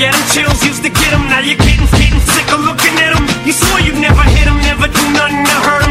get 0.05 0.13
them 0.13 0.27
chills, 0.29 0.61
used 0.65 0.83
to 0.83 0.91
get 0.91 1.11
them 1.11 1.25
Now 1.33 1.41
you're 1.41 1.57
getting, 1.57 1.89
getting 1.97 2.21
sick 2.21 2.49
of 2.53 2.61
looking 2.61 2.95
at 3.01 3.17
them 3.17 3.25
You 3.47 3.53
swore 3.53 3.81
you'd 3.81 4.01
never 4.01 4.23
hit 4.37 4.45
them, 4.45 4.59
never 4.69 4.87
do 4.89 5.03
nothing 5.17 5.45
to 5.49 5.57
hurt 5.65 5.84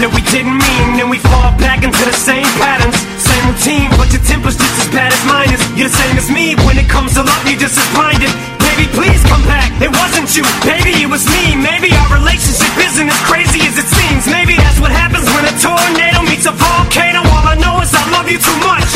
that 0.00 0.12
we 0.12 0.20
didn't 0.28 0.58
mean. 0.60 1.00
And 1.00 1.08
we 1.08 1.18
fall 1.18 1.52
back 1.56 1.80
into 1.84 2.02
the 2.04 2.12
same 2.12 2.46
patterns. 2.60 2.96
Same 3.16 3.44
routine, 3.48 3.88
but 3.96 4.12
your 4.12 4.22
temper's 4.24 4.56
just 4.56 4.76
as 4.84 4.88
bad 4.92 5.12
as 5.12 5.22
mine 5.24 5.50
is. 5.52 5.60
You're 5.76 5.88
the 5.88 5.96
same 5.96 6.16
as 6.16 6.28
me, 6.28 6.56
when 6.68 6.76
it 6.76 6.88
comes 6.88 7.16
to 7.16 7.24
love 7.24 7.42
you're 7.48 7.60
just 7.60 7.76
as 7.76 7.88
blinded. 7.96 8.32
Baby, 8.60 8.92
please 8.92 9.20
come 9.24 9.44
back, 9.48 9.72
it 9.80 9.88
wasn't 9.88 10.28
you. 10.36 10.44
Baby, 10.66 11.00
it 11.00 11.08
was 11.08 11.24
me, 11.32 11.56
maybe 11.56 11.92
our 11.96 12.10
relationship 12.12 12.72
isn't 12.76 13.08
as 13.08 13.20
crazy 13.24 13.64
as 13.64 13.78
it 13.80 13.88
seems. 13.88 14.28
Maybe 14.28 14.56
that's 14.56 14.80
what 14.80 14.92
happens 14.92 15.24
when 15.32 15.48
a 15.48 15.54
tornado 15.60 16.20
meets 16.28 16.44
a 16.44 16.52
volcano. 16.52 17.24
All 17.24 17.46
I 17.48 17.56
know 17.56 17.80
is 17.80 17.92
I 17.94 18.04
love 18.12 18.28
you 18.28 18.36
too 18.36 18.58
much. 18.60 18.95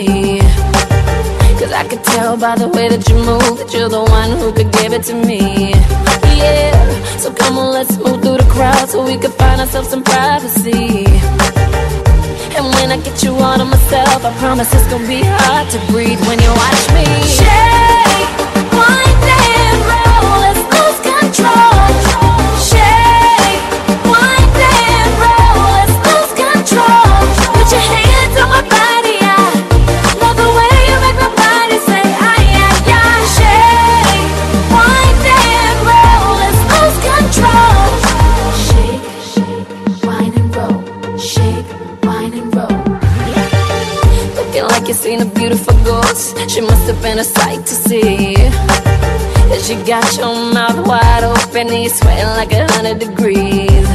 one 4.31 4.39
who 4.39 4.51
could 4.53 4.71
give 4.71 4.93
it 4.93 5.03
to 5.03 5.13
me. 5.13 5.71
Yeah, 6.39 7.17
so 7.17 7.33
come 7.33 7.57
on, 7.57 7.73
let's 7.73 7.97
move 7.97 8.21
through 8.21 8.37
the 8.37 8.49
crowd 8.49 8.89
so 8.89 9.05
we 9.05 9.17
can 9.17 9.31
find 9.31 9.59
ourselves 9.61 9.89
some 9.89 10.03
privacy. 10.03 11.05
And 12.55 12.65
when 12.75 12.91
I 12.91 12.99
get 13.03 13.23
you 13.23 13.33
all 13.35 13.57
to 13.57 13.65
myself, 13.65 14.25
I 14.25 14.31
promise 14.39 14.73
it's 14.73 14.87
gonna 14.87 15.07
be 15.07 15.21
hard 15.23 15.69
to 15.71 15.79
breathe 15.91 16.21
when 16.27 16.39
you 16.39 16.51
watch 16.51 16.90
you 44.91 44.97
seen 44.97 45.21
a 45.21 45.25
beautiful 45.25 45.73
ghost. 45.85 46.37
She 46.49 46.59
must 46.59 46.85
have 46.91 47.01
been 47.01 47.17
a 47.19 47.23
sight 47.23 47.65
to 47.65 47.73
see. 47.73 48.35
And 49.51 49.61
she 49.65 49.75
got 49.87 50.05
your 50.17 50.35
mouth 50.53 50.85
wide 50.85 51.23
open, 51.23 51.69
and 51.69 51.83
you 51.83 51.89
sweating 51.89 52.31
like 52.39 52.51
a 52.51 52.69
hundred 52.73 52.99
degrees. 52.99 53.87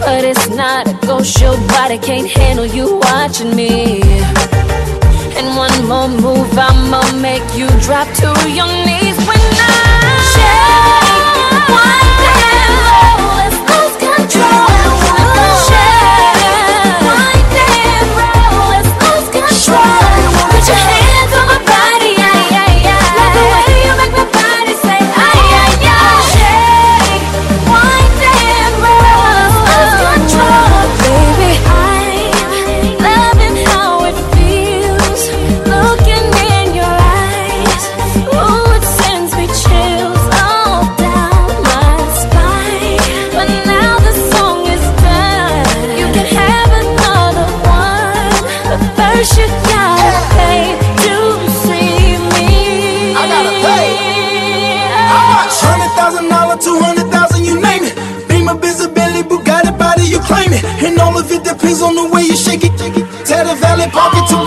But 0.00 0.24
it's 0.24 0.48
not 0.48 0.88
a 0.88 0.94
ghost, 1.06 1.38
your 1.42 1.56
body 1.68 1.98
can't 1.98 2.26
handle 2.26 2.64
you 2.64 2.96
watching 3.06 3.54
me. 3.54 4.00
And 5.36 5.48
one 5.64 5.76
more 5.86 6.08
move, 6.08 6.50
I'ma 6.56 7.02
make 7.20 7.46
you 7.54 7.68
drop 7.86 8.08
to 8.22 8.28
your 8.48 8.70
knees. 8.86 9.11
On 61.80 61.94
the 61.96 62.04
way 62.14 62.22
you 62.22 62.36
shake 62.36 62.64
it. 62.64 62.76
Tell 63.24 63.46
the 63.46 63.54
valley 63.56 63.88
pocket 63.90 64.28
to 64.28 64.41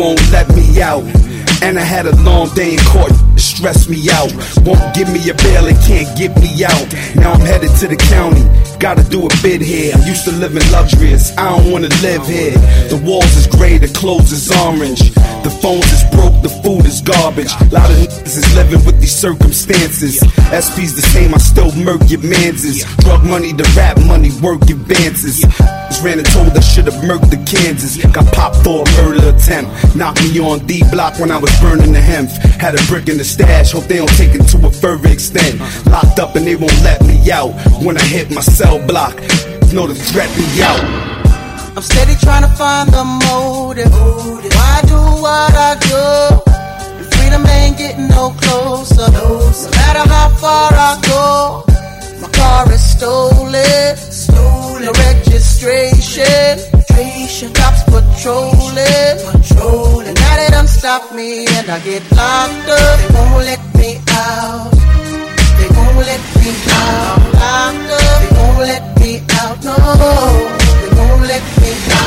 won't 0.00 0.32
let 0.32 0.48
me 0.56 0.80
out. 0.80 1.04
And 1.62 1.78
I 1.78 1.84
had 1.84 2.06
a 2.06 2.16
long 2.24 2.48
day 2.54 2.72
in 2.72 2.80
court, 2.88 3.12
stress 3.36 3.86
me 3.86 4.08
out. 4.10 4.32
Won't 4.64 4.94
give 4.94 5.12
me 5.12 5.20
a 5.28 5.34
bail, 5.34 5.66
and 5.68 5.76
can't 5.84 6.08
get 6.16 6.34
me 6.40 6.64
out. 6.64 6.88
Now 7.14 7.32
I'm 7.32 7.44
headed 7.44 7.70
to 7.80 7.86
the 7.86 7.96
county, 8.08 8.40
gotta 8.78 9.04
do 9.04 9.26
a 9.26 9.30
bid 9.42 9.60
here. 9.60 9.92
I'm 9.94 10.00
used 10.08 10.24
to 10.24 10.32
living 10.32 10.64
luxurious, 10.72 11.36
I 11.36 11.50
don't 11.50 11.70
wanna 11.70 11.92
live 12.00 12.24
here. 12.26 12.56
The 12.88 12.98
walls 13.04 13.36
is 13.36 13.46
gray, 13.46 13.76
the 13.76 13.88
clothes 13.88 14.32
is 14.32 14.50
orange. 14.50 15.12
The 15.44 15.52
phones 15.60 15.92
is 15.92 16.04
broke, 16.16 16.40
the 16.40 16.48
food 16.48 16.86
is 16.86 17.02
garbage. 17.02 17.52
A 17.60 17.64
lot 17.68 17.90
of 17.90 17.96
niggas 17.96 18.38
is 18.40 18.48
living 18.56 18.82
with 18.86 18.98
these 19.00 19.14
circumstances. 19.14 20.20
SP's 20.64 20.96
the 20.96 21.04
same, 21.12 21.34
I 21.34 21.38
still 21.38 21.72
murk 21.76 22.08
your 22.08 22.24
manses. 22.24 22.84
Drug 23.04 23.22
money, 23.24 23.52
the 23.52 23.68
rap 23.76 23.98
money, 24.06 24.30
work 24.40 24.62
advances. 24.62 25.44
Ran 26.02 26.18
and 26.18 26.26
told 26.32 26.56
I 26.56 26.60
should've 26.60 26.94
murked 27.04 27.28
the 27.28 27.36
Kansas. 27.44 27.98
Got 27.98 28.32
popped 28.32 28.64
for 28.64 28.84
a 28.88 29.02
murder 29.02 29.28
attempt. 29.36 29.94
Knocked 29.94 30.22
me 30.22 30.40
on 30.40 30.64
D 30.64 30.82
block 30.90 31.18
when 31.18 31.30
I 31.30 31.36
was 31.36 31.50
burning 31.60 31.92
the 31.92 32.00
hemp. 32.00 32.30
Had 32.58 32.74
a 32.74 32.82
brick 32.88 33.08
in 33.08 33.18
the 33.18 33.24
stash, 33.24 33.72
hope 33.72 33.84
they 33.84 33.98
don't 33.98 34.16
take 34.16 34.34
it 34.34 34.44
to 34.48 34.66
a 34.66 34.70
further 34.70 35.10
extent. 35.10 35.60
Locked 35.86 36.18
up 36.18 36.36
and 36.36 36.46
they 36.46 36.56
won't 36.56 36.80
let 36.82 37.02
me 37.02 37.30
out. 37.30 37.52
When 37.84 37.98
I 37.98 38.02
hit 38.02 38.30
my 38.30 38.40
cell 38.40 38.78
block, 38.86 39.14
know 39.74 39.86
to 39.86 39.94
threat 39.94 40.30
me 40.38 40.62
out. 40.62 40.80
I'm 41.76 41.82
steady 41.82 42.14
trying 42.16 42.48
to 42.48 42.52
find 42.56 42.88
the 42.88 43.04
motive. 43.04 43.92
Why 43.92 44.80
do 44.88 45.00
what 45.20 45.52
I 45.52 45.76
do? 45.84 46.50
And 46.96 47.06
freedom 47.12 47.44
ain't 47.46 47.76
getting 47.76 48.08
no 48.08 48.30
closer. 48.40 49.10
No 49.12 49.52
matter 49.76 50.08
how 50.08 50.28
far 50.40 50.72
I 50.72 50.96
go, 51.04 51.64
my 52.22 52.28
car 52.32 52.72
is 52.72 52.80
stolen. 52.80 54.09
Stolen. 54.80 54.80
The 54.80 54.92
registration. 55.04 56.56
Cops 57.54 57.82
patrolling. 57.84 59.16
Patrolling. 59.32 60.14
Now 60.14 60.36
they 60.36 60.48
done 60.50 60.66
stop 60.68 61.12
me 61.14 61.46
and 61.46 61.70
I 61.70 61.78
get 61.80 62.02
locked 62.12 62.68
up. 62.68 62.98
They 62.98 63.08
won't 63.14 63.44
let 63.44 63.60
me 63.76 64.00
out. 64.10 64.70
They 65.58 65.68
won't 65.76 65.96
let 65.96 66.20
me 66.36 66.52
out. 66.68 67.18
Locked 67.34 67.90
up. 67.92 68.20
They 68.20 68.28
won't 68.36 68.58
let 68.58 68.82
me 69.00 69.22
out. 69.40 69.64
No. 69.64 69.76
They 70.80 70.90
won't 70.96 71.22
let 71.22 71.42
me 71.60 71.70
out. 71.92 71.99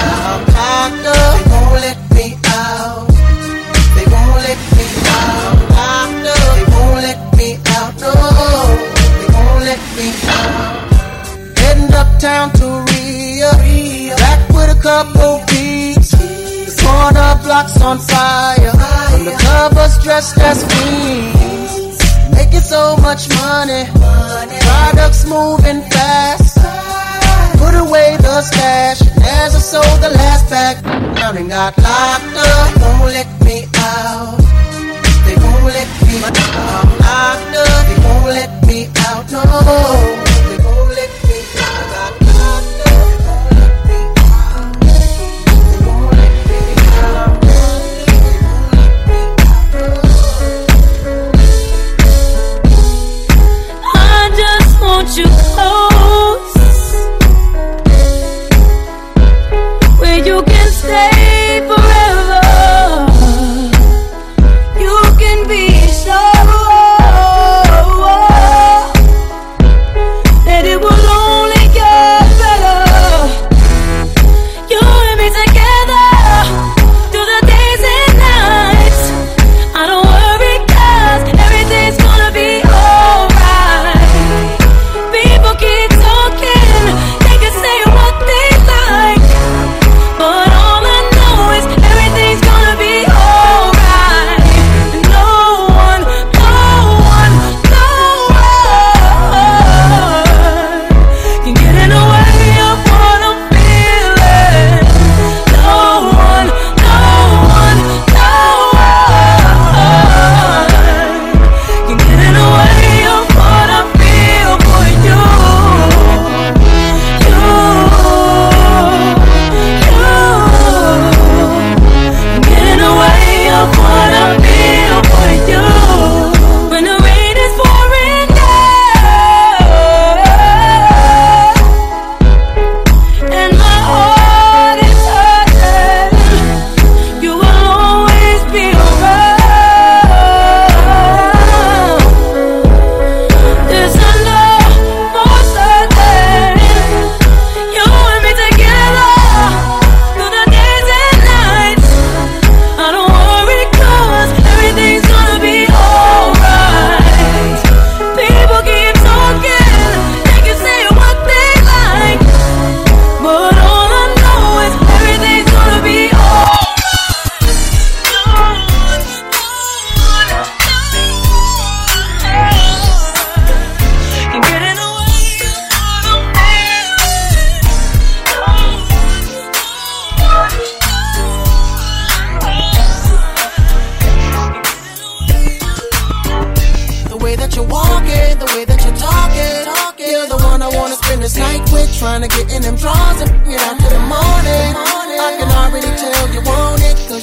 Dressed 20.13 20.37
as 20.37 20.59
queens. 20.69 21.97
Making 22.37 22.65
so 22.73 22.95
much 22.97 23.23
money. 23.41 23.83
Products 24.67 25.25
moving 25.25 25.81
fast. 25.89 26.57
Put 27.57 27.73
away 27.85 28.17
the 28.17 28.41
stash. 28.41 29.01
As 29.41 29.55
I 29.55 29.61
sold 29.73 29.99
the 30.05 30.09
last. 30.09 30.43
Down 31.17 31.37
and 31.37 31.49
got 31.49 31.73
locked 31.79 32.37
up. 32.37 32.81
Won't 32.81 33.13
let 33.17 33.29
me 33.45 33.57
out. 33.77 34.37
They 35.25 35.35
won't 35.43 35.63
let 35.77 35.89
me 36.05 36.15
out. 36.29 36.87
Locked 37.05 37.55
up. 37.63 37.83
They 37.87 37.99
won't 38.05 38.25
let 38.37 38.51
me 38.67 38.79
out. 39.07 39.25
No. 39.31 40.62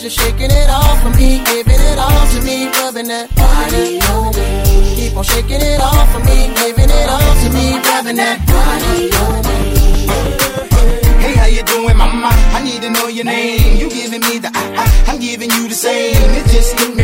Cause 0.00 0.16
you're 0.16 0.26
shaking 0.26 0.50
it 0.50 0.70
off 0.70 1.02
for 1.02 1.10
me, 1.10 1.42
giving 1.44 1.80
it 1.80 1.98
all 1.98 2.26
to 2.32 2.40
me, 2.42 2.68
rubbing 2.80 3.08
that 3.08 3.28
body 3.36 4.00
on 4.12 4.32
me. 4.32 4.96
Keep 4.96 5.16
on 5.16 5.24
shaking 5.24 5.60
it 5.60 5.80
off 5.80 6.12
for 6.12 6.20
me, 6.20 6.48
giving 6.56 6.88
it 6.88 7.08
all 7.08 7.34
to 7.42 7.48
me, 7.52 7.76
rubbing 7.84 8.16
that 8.16 8.38
body 8.48 9.12
on 9.24 9.40
me. 9.44 9.60
Hey, 11.20 11.34
how 11.36 11.46
you 11.46 11.62
doing, 11.64 11.96
mama? 11.96 12.30
I 12.32 12.62
need 12.64 12.80
to 12.82 12.90
know 12.90 13.08
your 13.08 13.24
name. 13.24 13.76
You 13.76 13.90
giving 13.90 14.20
me 14.20 14.38
the 14.38 14.50
ah, 14.54 14.74
ah, 14.78 15.12
I'm 15.12 15.20
giving 15.20 15.50
you 15.50 15.68
the 15.68 15.74
same. 15.74 16.16
It 16.16 16.46
just 16.48 16.78
hit 16.80 16.96
me. 16.96 16.99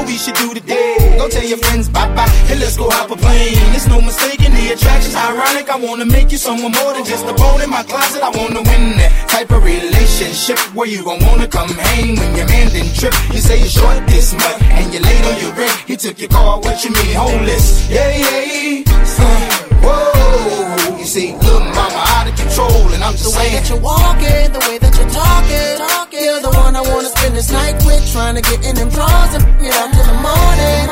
What 0.00 0.08
we 0.08 0.16
should 0.16 0.36
do 0.36 0.54
today? 0.54 0.96
Go 1.18 1.28
tell 1.28 1.44
your 1.44 1.58
friends 1.58 1.86
bye 1.86 2.08
bye. 2.14 2.26
Hey, 2.48 2.56
let's 2.56 2.74
go 2.74 2.88
hop 2.88 3.10
a 3.10 3.16
plane. 3.16 3.52
It's 3.76 3.86
no 3.86 4.00
mistaking 4.00 4.48
it. 4.48 4.56
the 4.56 4.72
attraction's 4.72 5.14
ironic. 5.14 5.68
I 5.68 5.76
wanna 5.76 6.06
make 6.06 6.32
you 6.32 6.38
someone 6.38 6.72
more 6.72 6.94
than 6.94 7.04
just 7.04 7.26
a 7.26 7.34
bone 7.34 7.60
in 7.60 7.68
my 7.68 7.82
closet. 7.82 8.22
I 8.22 8.30
wanna 8.30 8.62
win 8.64 8.96
that 8.96 9.12
type 9.28 9.50
of 9.50 9.62
relationship 9.62 10.56
where 10.74 10.88
you 10.88 11.04
gon' 11.04 11.20
wanna 11.26 11.46
come 11.46 11.68
hang 11.68 12.16
when 12.16 12.34
your 12.34 12.48
man 12.48 12.72
didn't 12.72 12.96
trip. 12.96 13.12
You 13.28 13.40
say 13.44 13.58
you're 13.58 13.68
short 13.68 14.00
this 14.06 14.32
much 14.32 14.62
and 14.72 14.90
you're 14.90 15.02
late 15.02 15.24
on 15.26 15.36
your 15.42 15.52
rent. 15.52 15.76
He 15.86 15.98
took 15.98 16.18
your 16.18 16.30
car, 16.30 16.58
what 16.60 16.82
you 16.82 16.92
mean 16.92 17.14
homeless? 17.14 17.86
Yeah, 17.90 18.08
yeah, 18.16 18.84
uh, 19.20 19.69
whoa. 19.84 20.98
You 20.98 21.04
see, 21.06 21.32
little 21.36 21.60
mama 21.60 22.00
out 22.16 22.28
of 22.28 22.34
control, 22.36 22.92
and 22.94 23.02
I'm 23.02 23.12
just 23.12 23.24
The 23.24 23.30
way 23.38 23.48
saying. 23.50 23.54
that 23.56 23.68
you're 23.70 23.80
walking, 23.80 24.52
the 24.52 24.62
way 24.68 24.76
that 24.78 24.92
you're 24.98 25.10
talking, 25.10 25.78
talking. 25.78 26.24
You're 26.24 26.40
the 26.40 26.50
one 26.50 26.76
I 26.76 26.82
wanna 26.82 27.08
spend 27.08 27.36
this 27.36 27.50
night 27.50 27.76
with, 27.84 28.02
trying 28.12 28.36
to 28.36 28.42
get 28.42 28.64
in 28.64 28.74
them 28.76 28.88
drawers 28.90 29.32
and 29.34 29.44
it 29.64 29.74
up 29.76 29.90
till 29.92 30.04
the 30.04 30.18
morning. 30.20 30.84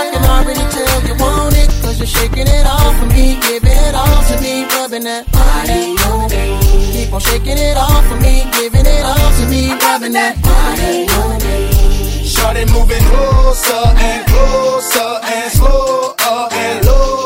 I 0.00 0.08
can 0.12 0.24
already 0.24 0.64
tell 0.72 0.98
you 1.06 1.14
want 1.20 1.54
it, 1.56 1.68
cause 1.82 1.98
you're 1.98 2.06
shaking 2.06 2.46
it 2.48 2.66
off 2.66 2.94
for 2.98 3.06
me, 3.06 3.36
giving 3.48 3.76
it 3.86 3.94
all 3.94 4.22
to 4.30 4.34
me, 4.40 4.64
rubbing 4.76 5.04
that 5.04 5.24
body 5.32 5.96
on 6.08 6.30
me. 6.30 6.56
Keep 6.94 7.12
on 7.12 7.20
shaking 7.20 7.58
it 7.58 7.76
off 7.76 8.06
for 8.08 8.16
me, 8.16 8.46
giving 8.56 8.86
it 8.86 9.04
all 9.04 9.30
to 9.38 9.44
me, 9.52 9.72
rubbing 9.84 10.12
that 10.12 10.40
body 10.40 11.06
on 11.20 11.36
me. 11.44 11.68
Shorty 12.24 12.64
moving 12.72 13.04
closer 13.12 13.84
and 14.08 14.26
closer 14.26 15.10
and 15.36 15.52
slower 15.52 16.48
and 16.52 16.86
lower, 16.86 16.88
yeah. 16.88 16.88
I 16.88 17.10
think 17.10 17.19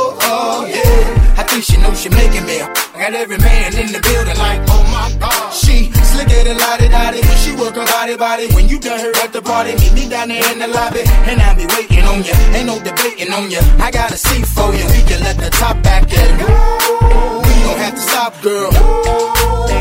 she 1.65 1.77
knows 1.79 2.01
she 2.01 2.11
making 2.11 2.45
me. 2.45 2.61
I 2.61 3.09
got 3.09 3.15
every 3.15 3.39
man 3.39 3.73
in 3.75 3.89
the 3.89 4.01
building 4.05 4.37
like, 4.37 4.61
oh 4.69 4.85
my 4.93 5.09
god. 5.19 5.51
She 5.53 5.91
slicker 6.12 6.45
than 6.45 6.59
lottie 6.59 6.89
dottie 6.89 7.25
when 7.25 7.39
she 7.41 7.57
work 7.57 7.75
her 7.75 7.87
body 7.87 8.17
body. 8.17 8.53
When 8.53 8.69
you 8.69 8.79
done 8.79 9.01
her 9.01 9.12
at 9.25 9.33
the 9.33 9.41
party, 9.41 9.73
meet 9.81 9.95
me 9.95 10.09
down 10.09 10.29
there 10.29 10.45
in 10.53 10.59
the 10.59 10.69
lobby, 10.69 11.03
and 11.25 11.41
I 11.41 11.55
be 11.57 11.67
waiting 11.73 12.05
on 12.05 12.23
ya. 12.23 12.37
Ain't 12.53 12.67
no 12.67 12.77
debating 12.79 13.33
on 13.33 13.51
ya. 13.51 13.61
I 13.81 13.91
got 13.91 14.12
a 14.12 14.17
seat 14.17 14.47
for 14.47 14.69
you. 14.77 14.85
We 14.93 15.01
can 15.09 15.21
let 15.25 15.39
the 15.39 15.51
top 15.51 15.81
back 15.83 16.12
in. 16.12 16.31
We 16.39 17.43
don't 17.65 17.79
have 17.79 17.95
to 17.95 18.01
stop, 18.01 18.33
girl. 18.43 18.71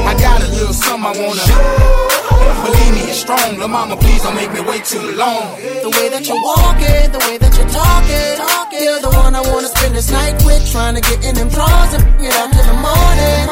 I 0.10 0.16
got 0.20 0.42
a 0.42 0.48
little 0.48 0.74
something 0.74 1.06
I 1.06 1.14
wanna. 1.20 1.46
Believe 2.64 2.94
me, 2.96 3.04
it's 3.12 3.20
strong. 3.20 3.60
Lil' 3.60 3.68
mama, 3.68 3.96
please 3.98 4.24
don't 4.24 4.36
make 4.36 4.52
me 4.54 4.62
wait 4.62 4.86
too 4.86 5.04
long. 5.20 5.60
The 5.60 5.92
way 6.00 6.08
that 6.10 6.24
you're 6.28 6.40
walking, 6.40 7.12
the 7.12 7.22
way 7.28 7.36
that 7.38 7.54
you're 7.58 7.68
talking, 7.68 8.30
talking. 8.40 8.84
You're 8.84 9.02
the 9.04 9.12
one 9.12 9.36
I 9.36 9.42
wanna 9.52 9.68
spend 9.68 9.96
this 9.96 10.10
night 10.10 10.36
with, 10.48 10.64
trying 10.72 10.96
to 10.96 11.02
get 11.02 11.20
in 11.28 11.36
them 11.36 11.50
drawers 11.50 11.92
and 11.96 12.04
get 12.24 12.34
up 12.40 12.50
till 12.56 12.68
the 12.72 12.78
morning. 12.80 13.44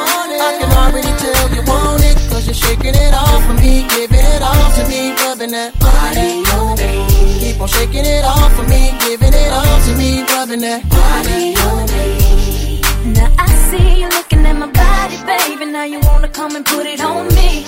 I 0.42 0.58
can 0.60 0.72
already 0.80 1.14
tell 1.20 1.46
you 1.54 1.62
want 1.68 2.04
it, 2.04 2.18
cause 2.32 2.48
you're 2.48 2.56
shaking 2.56 2.96
it 2.96 3.14
off 3.14 3.42
for 3.46 3.56
me, 3.60 3.86
giving 3.96 4.26
it 4.34 4.42
all 4.42 4.68
to 4.80 4.84
me, 4.88 5.12
rubbing 5.22 5.52
that 5.52 5.78
body 5.78 6.42
on 6.56 6.80
me. 6.80 6.92
Keep 7.40 7.62
on 7.62 7.68
shaking 7.68 8.06
it 8.06 8.24
off 8.24 8.52
for 8.56 8.64
me, 8.64 8.96
giving 9.06 9.34
it 9.34 9.52
all 9.52 9.78
to 9.86 9.92
me, 10.00 10.24
rubbing 10.34 10.62
that 10.62 10.82
body 10.90 11.56
on 11.68 11.86
me. 11.92 12.21
Now 13.06 13.34
I 13.38 13.48
see 13.70 14.02
you 14.02 14.10
looking 14.10 14.46
at 14.46 14.54
my 14.58 14.68
body, 14.68 15.18
baby. 15.26 15.72
Now 15.72 15.84
you 15.84 16.00
wanna 16.02 16.30
come 16.30 16.56
and 16.56 16.66
put 16.66 16.86
it 16.86 17.02
on 17.02 17.28
me. 17.30 17.66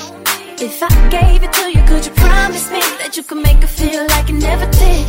If 0.67 0.81
I 0.84 0.89
gave 1.09 1.43
it 1.43 1.51
to 1.53 1.71
you, 1.71 1.84
could 1.88 2.05
you 2.05 2.11
promise 2.13 2.69
me 2.71 2.81
that 3.01 3.17
you 3.17 3.23
could 3.23 3.41
make 3.41 3.61
it 3.63 3.67
feel 3.67 4.05
like 4.07 4.29
you 4.29 4.38
never 4.38 4.65
did? 4.71 5.05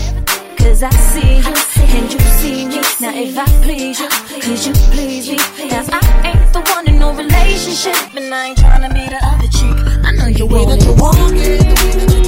Cause 0.59 0.83
I 0.83 0.91
see 1.13 1.37
you 1.47 1.55
and 1.97 2.13
you 2.13 2.19
see 2.41 2.67
me. 2.67 2.81
Now 3.01 3.13
if 3.15 3.37
I 3.39 3.45
please 3.63 4.01
you, 4.01 4.09
could 4.41 4.61
you 4.67 4.73
please 4.93 5.29
me? 5.31 5.37
Now 5.69 5.85
I 5.93 6.33
ain't 6.33 6.53
the 6.53 6.61
one 6.75 6.87
in 6.89 6.99
no 6.99 7.13
relationship, 7.13 7.97
and 8.17 8.33
I 8.35 8.49
ain't 8.49 8.59
tryna 8.59 8.91
be 8.95 9.05
the 9.15 9.21
other 9.31 9.49
chick. 9.57 9.77
I 10.09 10.11
know 10.17 10.27
you 10.29 10.39
The 10.39 10.47
way 10.47 10.65
want 10.65 10.81
that 10.81 10.83
it. 10.83 10.87
the 10.89 11.03
way 11.05 11.13
that 11.21 12.11
you're 12.15 12.24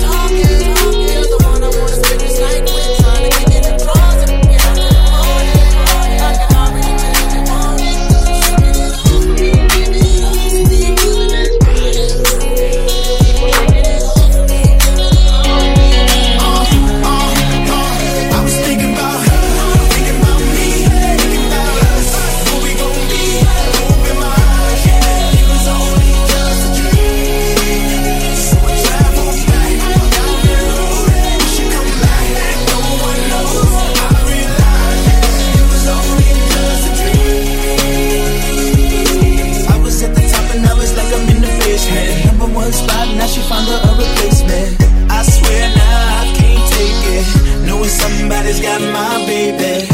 somebody's 48.57 48.61
got 48.61 48.81
my 48.93 49.27
baby. 49.27 49.87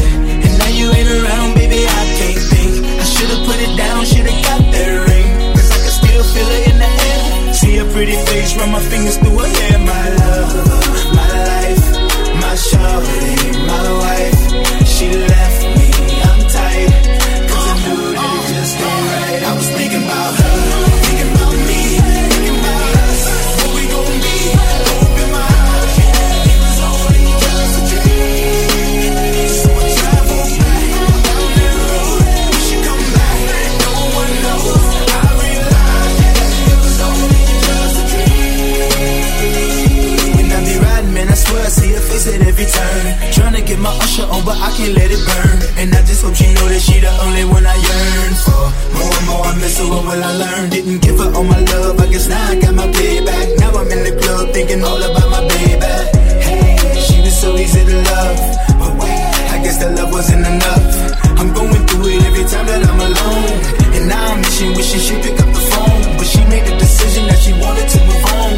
And 0.45 0.59
now 0.59 0.69
you 0.69 0.91
ain't 0.93 1.09
around, 1.09 1.55
baby, 1.55 1.87
I 1.87 2.05
can't 2.19 2.39
think. 2.51 2.87
I 3.01 3.05
should've 3.05 3.47
put 3.47 3.59
it 3.61 3.77
down, 3.77 4.05
should've 4.05 4.43
got 4.43 4.61
that 4.73 5.09
ring. 5.09 5.55
Cause 5.55 5.71
I 5.71 5.79
can 5.79 5.91
still 5.91 6.25
feel 6.25 6.49
it 6.49 6.69
in 6.71 6.79
the 6.79 6.87
air. 6.87 7.55
See 7.55 7.77
her 7.77 7.91
pretty 7.93 8.17
face, 8.27 8.57
run 8.57 8.73
my 8.73 8.81
fingers 8.81 9.17
through 9.17 9.39
her 9.39 9.49
hair. 9.49 9.79
My 9.79 10.09
love, 10.23 11.15
my 11.15 11.29
life, 11.51 11.85
my 12.41 12.55
shorty, 12.55 13.67
my 13.67 14.02
turn. 42.73 43.05
Trying 43.37 43.57
to 43.61 43.63
get 43.63 43.79
my 43.79 43.93
Usher 44.05 44.27
on, 44.27 44.43
but 44.45 44.57
I 44.57 44.71
can't 44.77 44.95
let 44.97 45.11
it 45.13 45.23
burn. 45.29 45.57
And 45.81 45.89
I 45.95 46.01
just 46.09 46.23
hope 46.25 46.35
she 46.35 46.49
know 46.55 46.67
that 46.69 46.81
she 46.81 47.01
the 47.01 47.13
only 47.25 47.45
one 47.45 47.65
I 47.67 47.77
yearn 47.77 48.35
for. 48.45 48.65
More 48.97 49.13
and 49.13 49.27
more 49.29 49.45
I 49.45 49.53
miss 49.61 49.79
her, 49.79 49.87
what 49.93 50.03
will 50.09 50.23
I 50.23 50.33
learn? 50.43 50.71
Didn't 50.71 51.01
give 51.05 51.19
her 51.19 51.31
all 51.37 51.45
my 51.45 51.61
love, 51.61 52.01
I 52.01 52.07
guess 52.09 52.29
now 52.29 52.41
I 52.53 52.55
got 52.61 52.75
my 52.75 52.89
payback. 52.89 53.47
Now 53.61 53.71
I'm 53.77 53.91
in 53.93 54.03
the 54.09 54.15
club 54.21 54.53
thinking 54.55 54.83
all 54.85 55.01
about 55.01 55.29
my 55.31 55.43
baby. 55.49 55.95
Hey, 56.41 56.77
she 57.07 57.21
was 57.21 57.37
so 57.37 57.57
easy 57.57 57.85
to 57.85 57.97
love. 58.13 58.39
But 58.81 58.93
wait, 59.01 59.23
I 59.55 59.57
guess 59.65 59.79
that 59.83 59.93
love 59.97 60.11
wasn't 60.13 60.47
enough. 60.47 60.87
I'm 61.39 61.51
going 61.53 61.83
through 61.89 62.09
it 62.15 62.23
every 62.25 62.47
time 62.47 62.67
that 62.71 62.83
I'm 62.87 63.01
alone. 63.01 63.55
And 63.97 64.05
now 64.09 64.33
I'm 64.33 64.41
wishing, 64.43 64.73
wishing 64.79 65.01
she'd 65.01 65.21
pick 65.23 65.37
up 65.41 65.51
the 65.51 65.65
phone. 65.73 66.03
But 66.17 66.27
she 66.27 66.41
made 66.47 66.65
the 66.67 66.77
decision 66.79 67.27
that 67.27 67.39
she 67.43 67.53
wanted 67.59 67.89
to 67.89 67.99
move 68.07 68.25
on. 68.39 68.51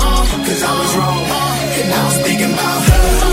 Cause 0.45 0.63
I 0.63 0.73
was 0.79 0.93
wrong. 0.97 1.25
And 1.25 1.89
now 1.91 2.03
I 2.03 2.07
was 2.07 2.19
thinking 2.23 2.53
about 2.53 2.83
her. 2.89 3.24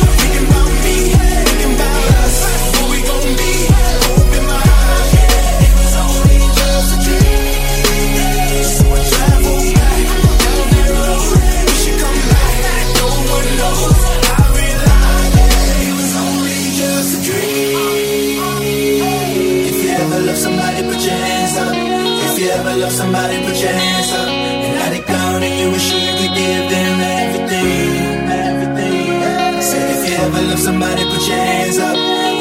Somebody, 23.12 23.45
put 23.45 23.59
your 23.59 23.72
hands 23.72 24.12
up. 24.14 24.28
And 24.30 24.74
let 24.80 24.93
it 24.95 25.05
go, 25.05 25.22
and 25.36 25.59
you 25.59 25.72
wish 25.72 25.91
you 25.91 26.12
could 26.20 26.34
give 26.34 26.66
them 26.72 26.95
everything, 27.20 28.30
everything. 28.47 29.62
Said 29.62 29.88
if 29.95 30.09
you 30.09 30.16
ever 30.16 30.41
love 30.47 30.59
somebody, 30.59 31.03
put 31.03 31.28
your 31.28 31.38
hands 31.38 31.78
up. 31.78 31.97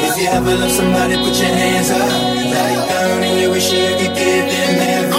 If 0.07 0.17
you 0.17 0.27
ever 0.27 0.55
love 0.55 0.71
somebody, 0.71 1.15
put 1.17 1.35
your 1.35 1.53
hands 1.61 1.89
up. 1.91 2.09
Let 2.55 2.71
it 2.71 2.83
go, 2.89 3.01
and 3.27 3.41
you 3.41 3.49
wish 3.51 3.71
you 3.71 3.87
could 3.99 4.15
give 4.15 4.45
them 4.47 4.79
everything. 4.79 5.10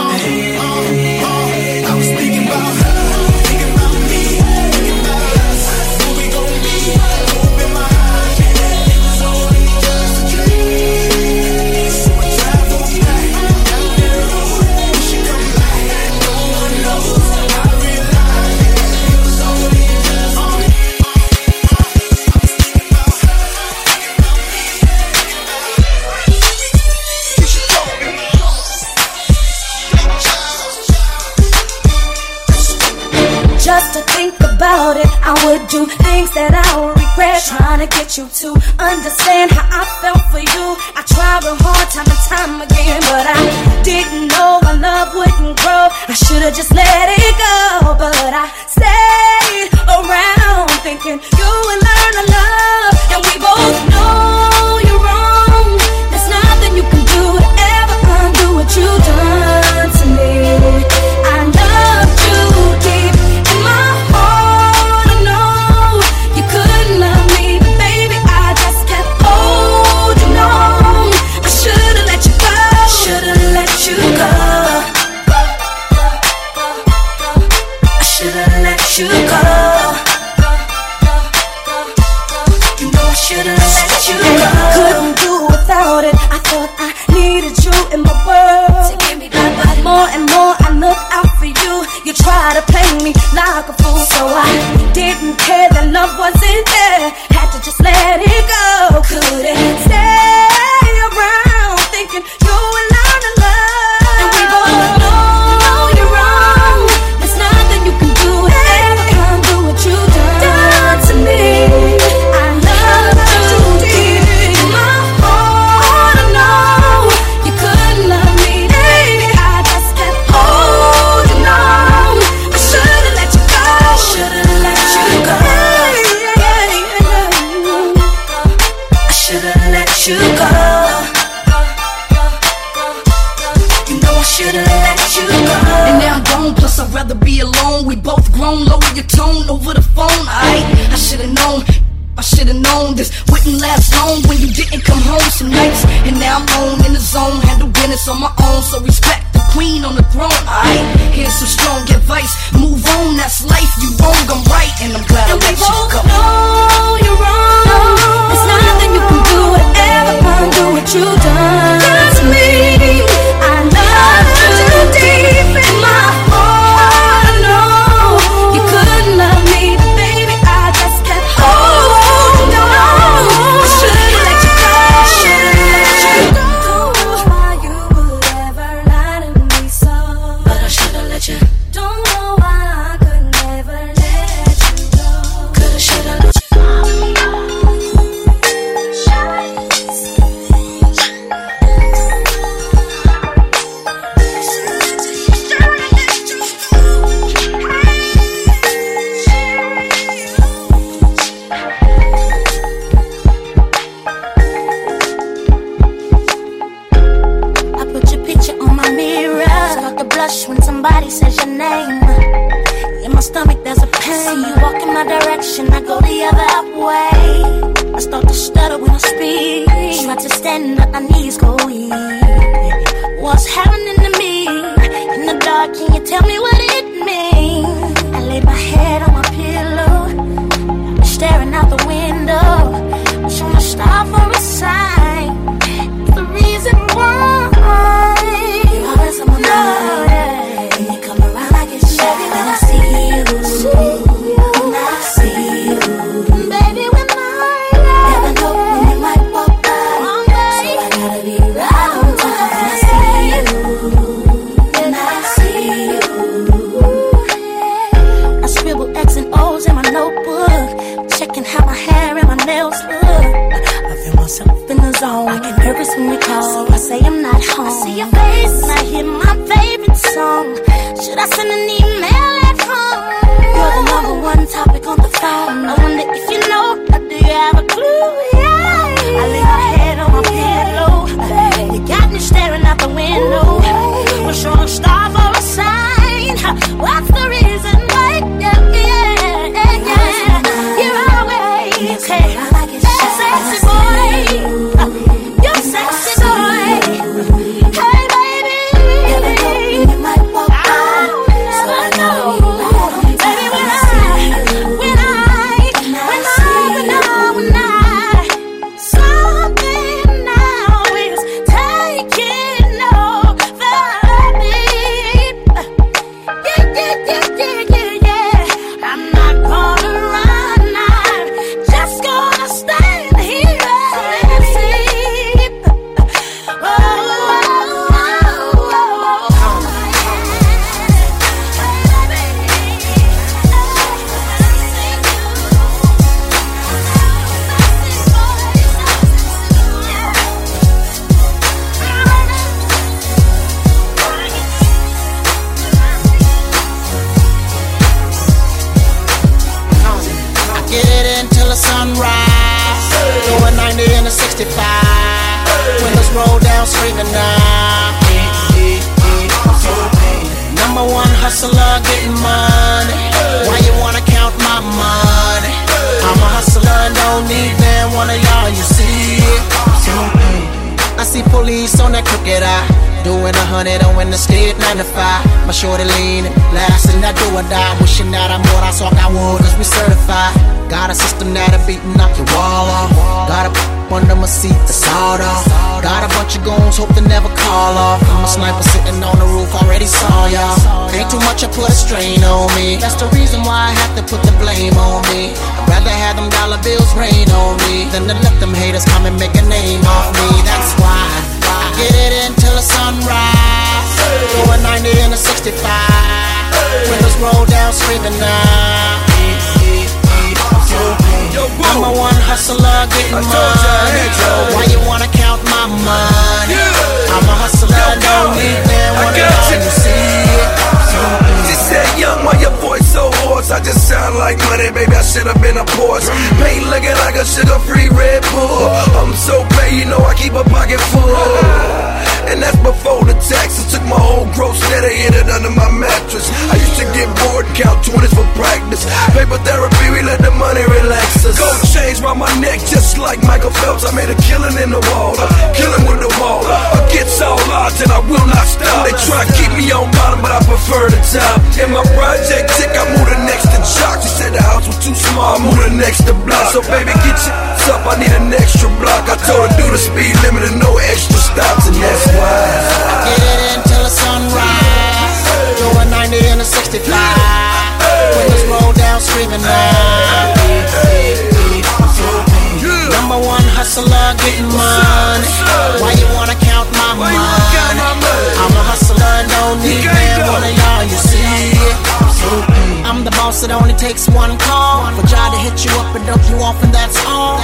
Up 485.82 485.94
and 485.96 486.06
dump 486.06 486.22
you 486.30 486.38
off, 486.38 486.62
and 486.62 486.72
that's 486.72 486.96
all. 487.06 487.42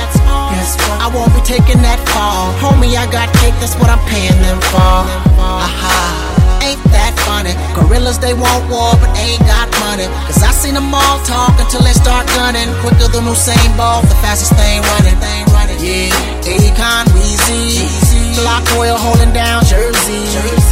I 1.03 1.11
won't 1.11 1.33
be 1.35 1.43
taking 1.43 1.83
that 1.83 1.99
fall. 2.15 2.55
Homie, 2.63 2.95
I 2.95 3.11
got 3.11 3.27
cake, 3.43 3.55
that's 3.59 3.75
what 3.81 3.91
I'm 3.91 4.03
paying 4.07 4.39
them 4.43 4.61
for. 4.71 4.95
Aha. 5.43 6.61
Ain't 6.63 6.83
that 6.95 7.15
funny? 7.27 7.55
Gorillas, 7.75 8.19
they 8.19 8.35
want 8.35 8.63
war, 8.71 8.95
but 9.01 9.11
ain't 9.19 9.43
got 9.47 9.67
money. 9.83 10.07
Cause 10.27 10.43
I 10.43 10.53
seen 10.53 10.75
them 10.75 10.93
all 10.95 11.19
talk 11.25 11.55
until 11.59 11.83
they 11.83 11.97
start 11.97 12.27
gunning. 12.39 12.69
Quicker 12.83 13.09
than 13.11 13.25
Usain 13.27 13.71
Bolt, 13.75 14.07
the 14.07 14.19
fastest 14.23 14.55
thing 14.55 14.83
running. 14.95 15.17
Thing 15.19 15.45
running. 15.55 15.79
Yeah, 15.81 16.13
Akon, 16.47 17.07
Weezy. 17.17 18.08
Block 18.39 18.63
oil 18.79 18.97
holding 18.97 19.33
down 19.33 19.65
Jersey. 19.65 20.23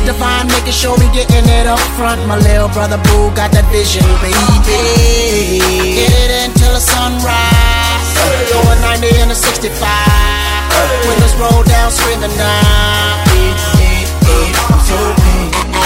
Divine 0.05 0.47
making 0.49 0.73
sure 0.73 0.95
we 0.99 1.07
getting 1.11 1.47
it 1.47 1.67
up 1.67 1.83
front. 1.99 2.25
My 2.27 2.39
little 2.39 2.69
brother 2.69 2.99
Boo 3.11 3.31
got 3.35 3.51
that 3.53 3.67
vision, 3.75 4.07
baby. 4.23 4.39
Get 5.95 6.11
it 6.15 6.31
until 6.47 6.73
the 6.75 6.83
sunrise. 6.83 8.09
Throw 8.51 8.63
a 8.71 8.75
90 8.99 9.19
and 9.23 9.31
a 9.31 9.39
65. 9.39 9.83
Windows 11.07 11.35
roll 11.39 11.63
down, 11.63 11.91
screaming 11.91 12.35
now. 12.39 13.27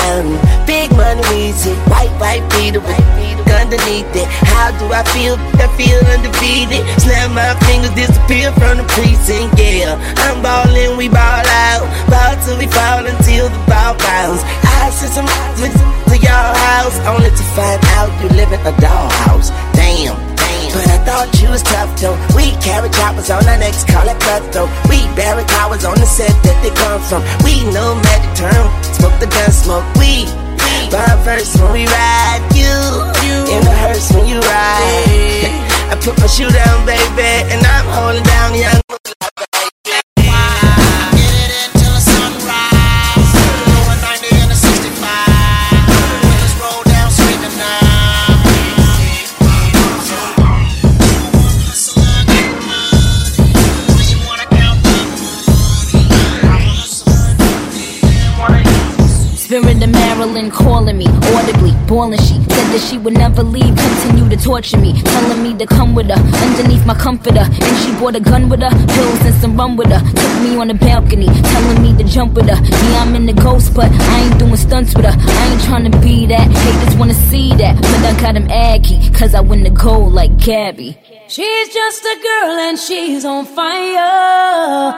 Um, 0.00 0.40
big 0.66 0.79
money 1.16 1.50
easy, 1.50 1.74
white, 1.90 2.10
white 2.20 2.42
with 2.70 3.50
underneath 3.50 4.06
it. 4.14 4.28
How 4.46 4.70
do 4.78 4.86
I 4.92 5.02
feel? 5.10 5.34
I 5.58 5.66
feel 5.74 5.98
undefeated. 6.14 6.86
Snap 7.02 7.30
my 7.34 7.54
fingers, 7.66 7.90
disappear 7.98 8.52
from 8.54 8.78
the 8.78 8.86
precinct. 8.94 9.58
Yeah, 9.58 9.98
I'm 10.26 10.42
ballin', 10.42 10.96
we 10.96 11.08
ball 11.08 11.46
out. 11.66 11.86
Ball 12.06 12.34
till 12.44 12.58
we 12.58 12.66
fall 12.70 13.02
until 13.02 13.48
the 13.50 13.60
ball 13.66 13.94
bounce. 13.98 14.42
I 14.62 14.90
sent 14.90 15.12
some 15.14 15.26
to 15.26 16.16
your 16.18 16.46
house, 16.66 16.96
only 17.06 17.30
to 17.30 17.44
find 17.54 17.80
out 17.98 18.10
you 18.22 18.28
live 18.34 18.52
in 18.52 18.60
a 18.66 18.74
dollhouse. 18.78 19.50
Damn. 19.74 20.14
damn. 20.36 20.70
But 20.74 20.86
I 20.86 20.98
thought 21.06 21.28
you 21.42 21.50
was 21.50 21.62
tough 21.62 21.90
though. 21.98 22.18
We 22.36 22.54
carry 22.62 22.90
choppers 22.90 23.30
on 23.30 23.46
our 23.46 23.58
necks, 23.58 23.84
call 23.84 24.06
it 24.06 24.18
cutthroat. 24.20 24.70
We 24.86 25.02
bury 25.18 25.44
towers 25.44 25.84
on 25.84 25.98
the 25.98 26.06
set 26.06 26.34
that 26.46 26.58
they 26.62 26.70
come 26.74 27.02
from. 27.02 27.22
We 27.42 27.62
know 27.74 27.98
magic 27.98 28.46
term, 28.46 28.66
smoke 28.94 29.18
the 29.18 29.26
gun, 29.26 29.50
smoke 29.50 29.86
weed. 29.98 30.49
Burn 30.90 31.22
first 31.22 31.60
when 31.60 31.72
we 31.72 31.86
ride, 31.86 32.42
you, 32.52 32.66
in 33.54 33.62
the 33.62 33.74
hearse 33.82 34.10
when 34.12 34.26
you 34.26 34.40
ride. 34.40 35.54
I 35.88 35.96
put 36.02 36.18
my 36.18 36.26
shoe 36.26 36.50
down, 36.50 36.84
baby, 36.84 37.46
and 37.52 37.64
I'm 37.64 37.86
holding 37.86 38.24
down 38.24 38.54
young. 38.54 38.99
Calling 60.20 60.98
me 60.98 61.06
audibly, 61.06 61.72
boiling 61.86 62.18
she 62.20 62.34
said 62.34 62.68
that 62.72 62.86
she 62.86 62.98
would 62.98 63.14
never 63.14 63.42
leave, 63.42 63.74
continue 63.74 64.28
to 64.28 64.36
torture 64.36 64.76
me, 64.76 64.92
telling 65.00 65.42
me 65.42 65.56
to 65.56 65.64
come 65.64 65.94
with 65.94 66.08
her 66.08 66.20
underneath 66.44 66.84
my 66.84 66.92
comforter. 66.92 67.40
And 67.40 67.76
she 67.78 67.90
brought 67.96 68.16
a 68.16 68.20
gun 68.20 68.50
with 68.50 68.60
her, 68.60 68.68
pills 68.68 69.24
and 69.24 69.34
some 69.36 69.56
rum 69.56 69.76
with 69.78 69.88
her. 69.88 70.00
Took 70.00 70.42
me 70.42 70.56
on 70.56 70.68
the 70.68 70.74
balcony, 70.74 71.24
telling 71.26 71.82
me 71.82 71.96
to 71.96 72.04
jump 72.04 72.34
with 72.34 72.50
her. 72.50 72.60
Yeah, 72.62 73.02
I'm 73.02 73.16
in 73.16 73.24
the 73.24 73.32
ghost, 73.32 73.74
but 73.74 73.90
I 73.90 74.20
ain't 74.20 74.38
doing 74.38 74.56
stunts 74.56 74.94
with 74.94 75.06
her. 75.06 75.16
I 75.16 75.52
ain't 75.52 75.62
trying 75.62 75.90
to 75.90 75.98
be 76.00 76.26
that. 76.26 76.50
Haters 76.50 76.96
wanna 76.98 77.14
see 77.14 77.54
that, 77.56 77.80
but 77.80 78.04
I 78.04 78.20
got 78.20 78.36
him 78.36 78.48
aggy, 78.50 79.08
cause 79.10 79.34
I 79.34 79.40
win 79.40 79.62
the 79.62 79.70
gold 79.70 80.12
like 80.12 80.36
Gabby. 80.36 80.98
She's 81.28 81.68
just 81.72 82.04
a 82.04 82.16
girl 82.22 82.58
and 82.68 82.78
she's 82.78 83.24
on 83.24 83.46
fire. 83.46 84.92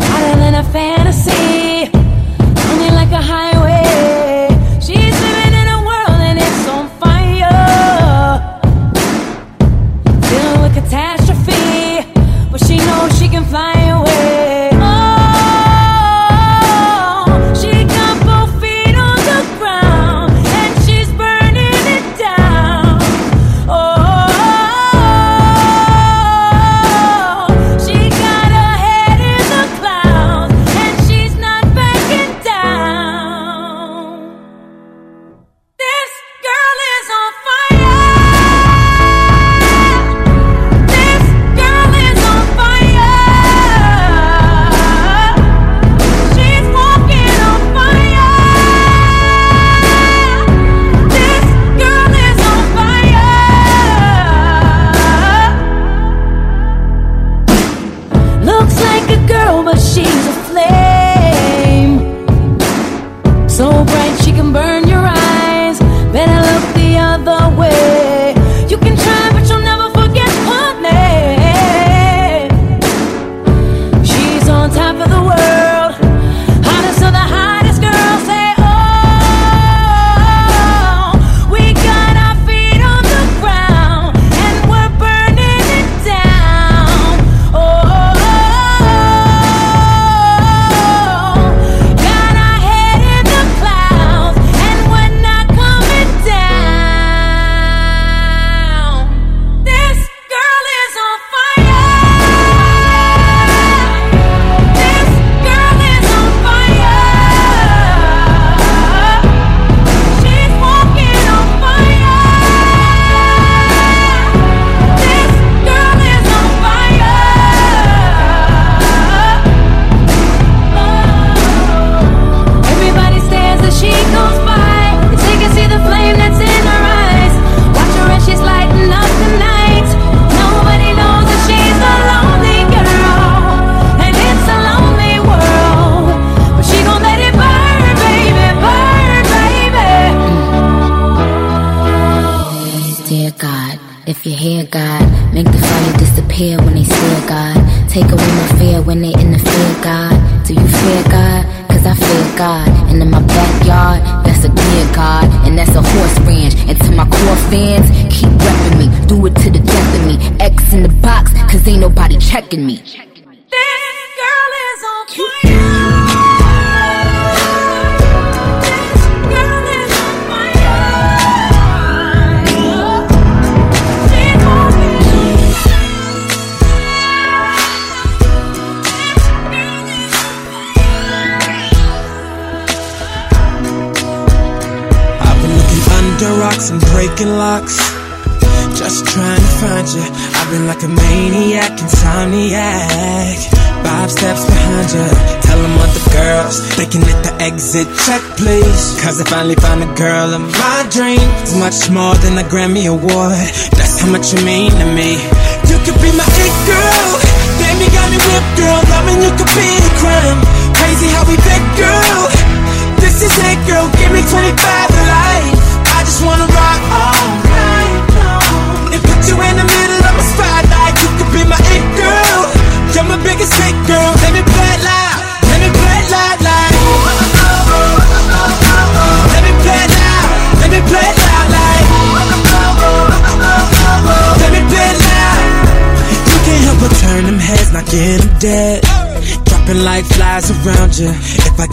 Hotter 0.00 0.36
than 0.40 0.54
a 0.54 0.64
fantasy, 0.64 1.53
running 3.14 3.28
like 3.30 3.53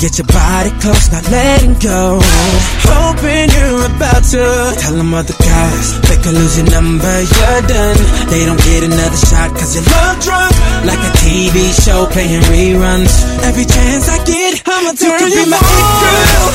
Get 0.02 0.18
your 0.18 0.26
body 0.34 0.74
close, 0.82 1.14
not 1.14 1.22
letting 1.30 1.78
go. 1.78 2.18
Hoping 2.90 3.54
you're 3.54 3.86
about 3.86 4.26
to. 4.34 4.74
Tell 4.82 4.98
them 4.98 5.14
other 5.14 5.38
guys 5.38 6.02
They 6.10 6.18
could 6.18 6.34
lose 6.34 6.58
your 6.58 6.66
number, 6.74 7.16
you're 7.22 7.62
done. 7.70 8.02
They 8.34 8.42
don't 8.50 8.58
get 8.66 8.82
another 8.82 9.22
shot 9.30 9.54
cause 9.54 9.78
you're 9.78 9.86
love 9.86 10.18
drunk. 10.26 10.58
Like 10.90 10.98
a 10.98 11.12
TV 11.22 11.70
show 11.86 12.10
playing 12.10 12.42
reruns. 12.50 13.14
Every 13.46 13.70
chance 13.70 14.10
I 14.10 14.18
get, 14.26 14.66
I'ma 14.66 14.98
turn 14.98 15.22
you, 15.30 15.38
you 15.38 15.54
my 15.54 15.62
it 15.62 15.70
girl. 15.70 16.46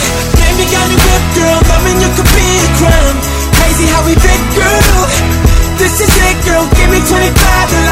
Baby 0.42 0.66
got 0.66 0.86
me 0.90 0.96
whipped 0.98 1.30
girl 1.38 1.58
Loving 1.70 1.98
you 2.02 2.10
could 2.18 2.30
be 2.34 2.50
a 2.50 2.68
crime. 2.82 3.18
Crazy 3.54 3.86
how 3.94 4.02
we 4.10 4.14
fit 4.18 4.42
girl. 4.58 5.06
This 5.78 5.94
is 6.02 6.10
it 6.10 6.36
girl, 6.42 6.66
give 6.74 6.90
me 6.90 6.98
25 6.98 7.85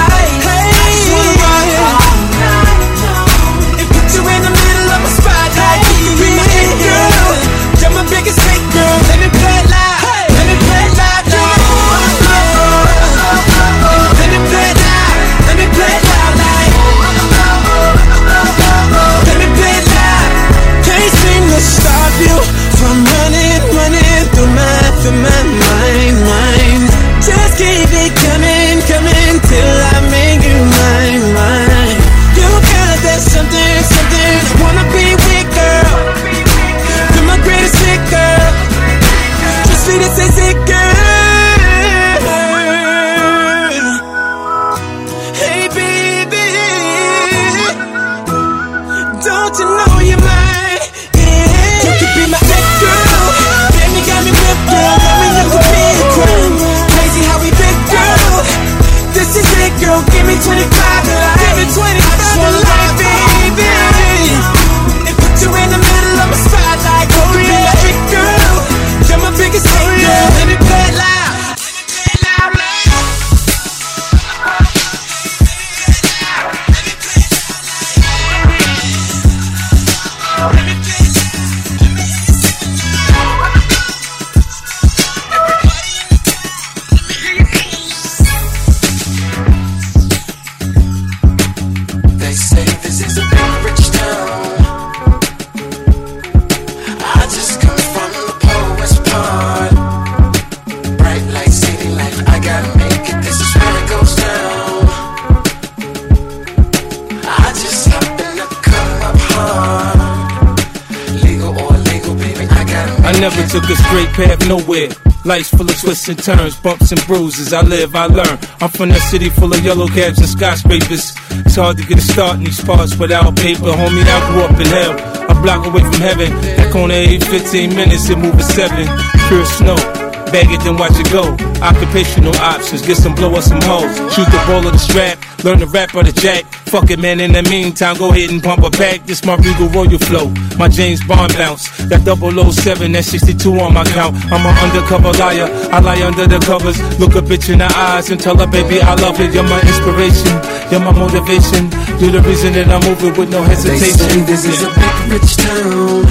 twists 115.84 116.08
and 116.08 116.22
turns, 116.22 116.56
bumps 116.56 116.92
and 116.92 117.06
bruises. 117.06 117.52
I 117.52 117.60
live, 117.60 117.94
I 117.94 118.06
learn. 118.06 118.38
I'm 118.60 118.70
from 118.70 118.90
a 118.90 119.00
city 119.00 119.28
full 119.28 119.52
of 119.52 119.62
yellow 119.62 119.86
cabs 119.86 120.18
and 120.18 120.28
skyscrapers. 120.28 121.12
It's 121.44 121.56
hard 121.56 121.76
to 121.76 121.84
get 121.84 121.98
a 121.98 122.00
start 122.00 122.38
in 122.38 122.44
these 122.44 122.62
parts 122.64 122.96
without 122.96 123.36
paper. 123.36 123.70
Homie, 123.70 124.02
I 124.02 124.32
grew 124.32 124.42
up 124.42 124.58
in 124.58 124.66
hell. 124.66 124.94
A 125.30 125.34
block 125.42 125.66
away 125.66 125.82
from 125.82 126.00
heaven. 126.00 126.30
That 126.56 126.72
corner 126.72 126.94
ain't 126.94 127.24
15 127.24 127.76
minutes, 127.76 128.08
it 128.08 128.16
moving 128.16 128.40
7. 128.40 128.88
Pure 129.28 129.44
snow 129.44 130.04
bag 130.34 130.50
it, 130.50 130.60
then 130.66 130.76
watch 130.76 130.98
it 130.98 131.10
go. 131.12 131.30
Occupational 131.62 132.34
options, 132.42 132.82
get 132.82 132.96
some 132.96 133.14
blow 133.14 133.32
or 133.32 133.42
some 133.42 133.62
hoes. 133.62 133.94
Shoot 134.12 134.26
the 134.34 134.42
ball 134.48 134.66
of 134.66 134.72
the 134.72 134.78
strap, 134.78 135.16
learn 135.44 135.60
the 135.60 135.66
rap 135.66 135.94
or 135.94 136.02
the 136.02 136.10
jack. 136.10 136.42
Fuck 136.66 136.90
it, 136.90 136.98
man, 136.98 137.20
in 137.20 137.32
the 137.32 137.42
meantime, 137.44 137.96
go 137.96 138.10
ahead 138.10 138.30
and 138.30 138.42
pump 138.42 138.64
a 138.64 138.70
pack. 138.70 139.06
This 139.06 139.24
my 139.24 139.36
Regal 139.36 139.68
Royal 139.68 139.98
flow, 139.98 140.26
my 140.58 140.68
James 140.68 141.04
Bond 141.06 141.32
bounce. 141.34 141.70
That 141.88 142.02
007, 142.04 142.92
that 142.92 143.04
62 143.04 143.60
on 143.60 143.74
my 143.74 143.84
count. 143.84 144.16
I'm 144.32 144.44
an 144.44 144.54
undercover 144.64 145.12
liar. 145.18 145.48
I 145.70 145.80
lie 145.80 146.02
under 146.02 146.26
the 146.26 146.38
covers. 146.40 146.80
Look 146.98 147.14
a 147.14 147.22
bitch 147.22 147.52
in 147.52 147.58
the 147.58 147.70
eyes 147.76 148.10
and 148.10 148.20
tell 148.20 148.36
her, 148.36 148.46
baby, 148.46 148.80
I 148.80 148.94
love 148.94 149.20
it. 149.20 149.34
You're 149.34 149.44
my 149.44 149.60
inspiration. 149.60 150.34
You're 150.72 150.80
my 150.80 150.92
motivation. 150.92 151.68
You're 152.00 152.16
the 152.16 152.22
reason 152.24 152.54
that 152.54 152.68
I'm 152.68 152.82
moving 152.88 153.14
with 153.18 153.30
no 153.30 153.42
hesitation. 153.42 153.80
They 153.80 153.92
say 153.92 154.20
this 154.24 154.44
is 154.44 154.62
a 154.62 154.70
big 154.72 154.96
rich 155.12 155.36
town. 155.36 156.08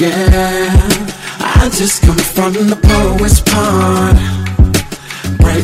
Yeah. 0.00 1.10
I 1.40 1.68
just 1.68 2.02
come 2.02 2.16
from 2.16 2.52
the 2.54 2.76
poet's 2.76 3.40
pond 3.40 4.39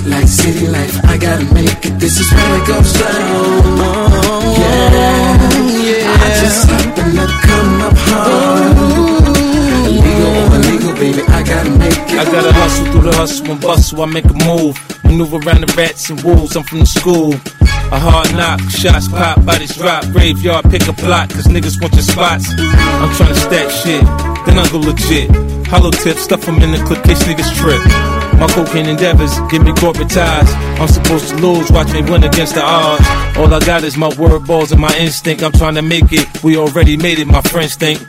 like 0.04 0.28
city 0.28 0.66
life. 0.66 0.98
I 1.04 1.16
gotta 1.16 1.44
make 1.54 1.84
it. 1.86 1.98
This 1.98 2.20
is 2.20 2.30
where 2.32 2.60
it 2.60 2.66
goes 2.66 2.92
down. 2.92 3.80
Oh, 3.80 4.54
yeah, 4.58 5.40
yeah. 5.80 6.24
I 6.24 6.28
just 6.42 6.68
happen 6.68 7.16
to 7.16 7.26
come 7.46 7.80
up 7.80 7.96
hard. 7.96 8.76
Illegal, 9.86 10.54
illegal, 10.54 10.92
baby. 10.94 11.22
I 11.28 11.42
gotta 11.42 11.70
make 11.70 11.92
it. 11.92 12.18
I 12.18 12.24
gotta 12.24 12.52
hustle 12.52 12.86
through 12.92 13.10
the 13.10 13.16
hustle 13.16 13.50
and 13.50 13.60
bustle. 13.60 14.02
I 14.02 14.06
make 14.06 14.24
a 14.24 14.34
move, 14.44 14.76
maneuver 15.04 15.38
around 15.38 15.62
the 15.62 15.72
rats 15.76 16.10
and 16.10 16.20
wolves. 16.22 16.56
I'm 16.56 16.64
from 16.64 16.80
the 16.80 16.86
school. 16.86 17.34
A 17.92 17.98
hard 18.00 18.32
knock, 18.34 18.60
shots 18.68 19.06
pop, 19.06 19.44
bodies 19.44 19.76
drop, 19.76 20.02
graveyard 20.10 20.68
pick 20.70 20.88
a 20.88 20.92
block, 20.92 21.30
cause 21.30 21.46
niggas 21.46 21.80
want 21.80 21.94
your 21.94 22.02
spots. 22.02 22.50
I'm 22.58 23.10
tryna 23.14 23.36
stack 23.36 23.70
shit, 23.70 24.02
then 24.44 24.58
I 24.58 24.68
go 24.72 24.78
legit. 24.78 25.30
Hollow 25.68 25.92
tips, 25.92 26.22
stuff 26.22 26.44
them 26.44 26.60
in 26.62 26.72
the 26.72 26.78
clip, 26.84 27.04
case 27.04 27.22
niggas 27.22 27.54
trip. 27.54 28.15
My 28.38 28.46
cocaine 28.48 28.86
endeavors 28.86 29.32
give 29.50 29.62
me 29.64 29.72
corporate 29.72 30.10
ties. 30.10 30.52
I'm 30.80 30.88
supposed 30.88 31.28
to 31.30 31.36
lose, 31.36 31.70
watch 31.70 31.92
me 31.92 32.02
win 32.02 32.24
against 32.24 32.54
the 32.54 32.62
odds. 32.62 33.04
All 33.38 33.52
I 33.52 33.60
got 33.60 33.82
is 33.82 33.96
my 33.96 34.14
word 34.16 34.46
balls 34.46 34.72
and 34.72 34.80
my 34.80 34.94
instinct. 34.98 35.42
I'm 35.42 35.52
trying 35.52 35.74
to 35.76 35.82
make 35.82 36.12
it. 36.12 36.44
We 36.44 36.56
already 36.56 36.96
made 36.96 37.18
it, 37.18 37.26
my 37.26 37.40
friends 37.40 37.76
think. 37.76 38.00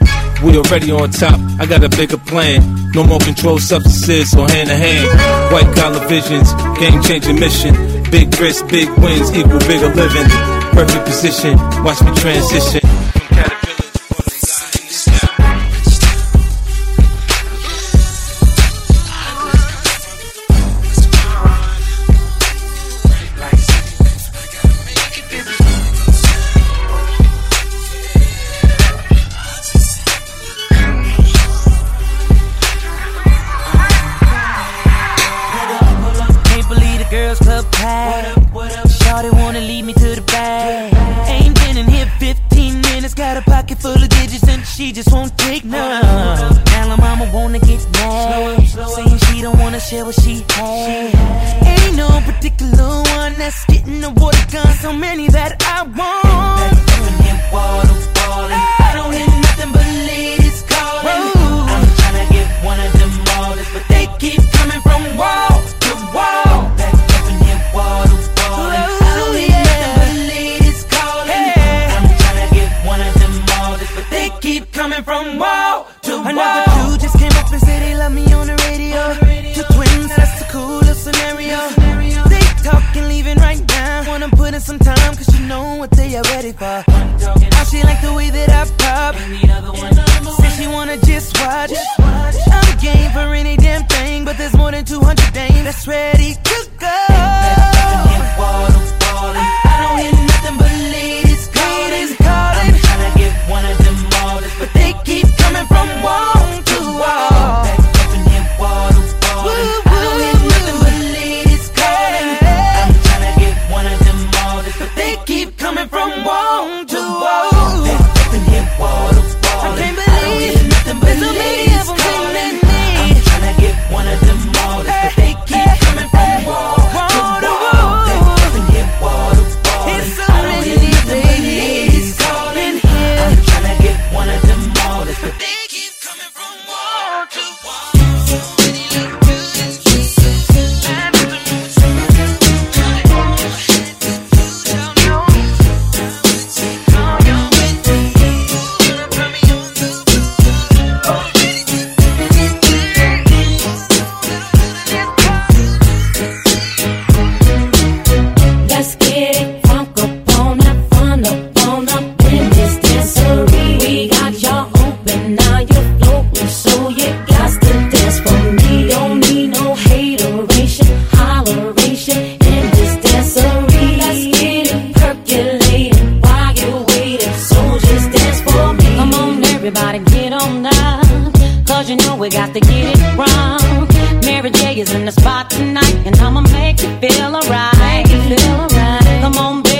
We 0.43 0.55
already 0.55 0.91
on 0.91 1.09
top, 1.09 1.39
I 1.59 1.65
got 1.65 1.83
a 1.83 1.89
bigger 1.89 2.17
plan. 2.17 2.91
No 2.91 3.03
more 3.03 3.19
controlled 3.19 3.61
substances 3.61 4.35
or 4.35 4.47
hand 4.47 4.69
to 4.69 4.75
hand. 4.75 5.51
White 5.51 5.75
collar 5.75 6.05
visions, 6.07 6.53
game 6.79 7.01
changing 7.01 7.39
mission. 7.39 7.73
Big 8.11 8.27
risks, 8.39 8.61
big 8.69 8.87
wins 8.99 9.31
equal 9.35 9.59
bigger 9.59 9.89
living. 9.95 10.29
Perfect 10.77 11.05
position, 11.05 11.57
watch 11.83 12.01
me 12.03 12.13
transition. 12.15 12.86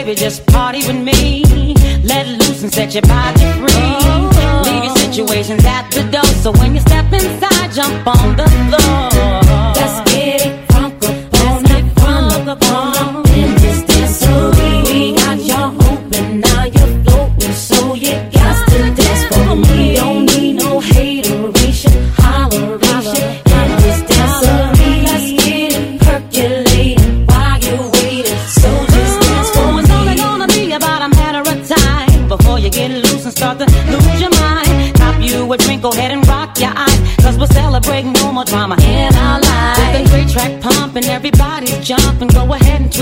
baby, 0.08 0.20
just 0.20 0.46
party 0.48 0.80
with 0.88 0.96
me. 0.96 1.44
Let 2.04 2.28
loose 2.28 2.64
and 2.64 2.74
set 2.74 2.94
your 2.94 3.04
body 3.04 3.42
free. 3.60 4.72
Leave 4.72 4.84
your 4.86 4.96
situations 4.96 5.66
at 5.66 5.90
the 5.92 6.04
door. 6.12 6.26
So 6.44 6.52
when 6.54 6.76
you 6.76 6.82
step 6.82 7.12
inside, 7.12 7.74
jump 7.74 8.08
on 8.08 8.36
the 8.36 8.48
floor. 8.68 9.74
Let's 9.76 10.10
get 10.12 10.46
it 10.46 10.70
crunk 10.70 11.04
up 11.04 11.42
on 11.46 11.66
it, 11.66 11.96
crunk 11.96 12.48
up 12.48 12.64
on 12.72 13.17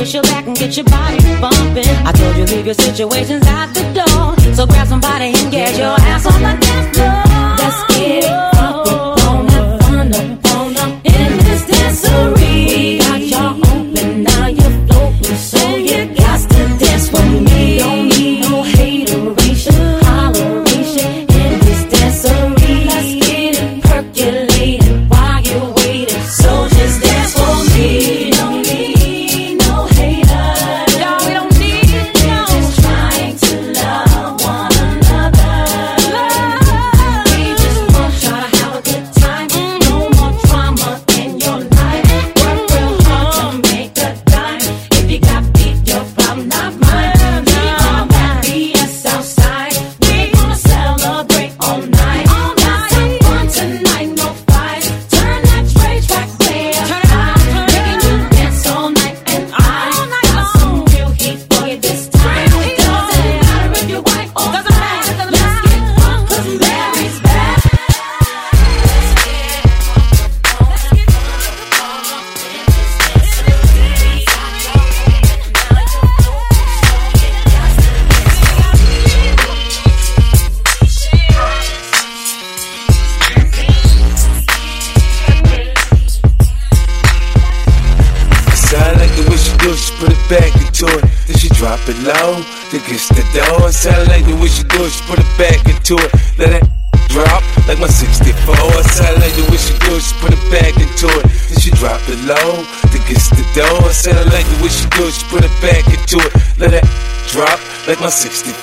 push 0.06 0.14
your 0.14 0.24
back 0.24 0.46
and 0.46 0.56
get 0.56 0.78
your 0.78 0.86
body 0.86 1.18
bumping. 1.42 1.90
I 2.06 2.12
told 2.12 2.38
you 2.38 2.46
leave 2.46 2.66
your 2.66 2.76
situations 2.76 3.48
out 3.48 3.74
the 3.74 3.82
door. 3.98 4.54
So 4.54 4.68
grab 4.68 4.88
somebody 4.88 5.34
and 5.34 5.52
get 5.52 5.76
your 5.78 5.96
ass 6.12 6.28
on 6.28 6.42
the 6.44 6.54
dance 6.62 6.96
floor. 6.96 7.24
Let's 7.58 7.98
get 7.98 8.25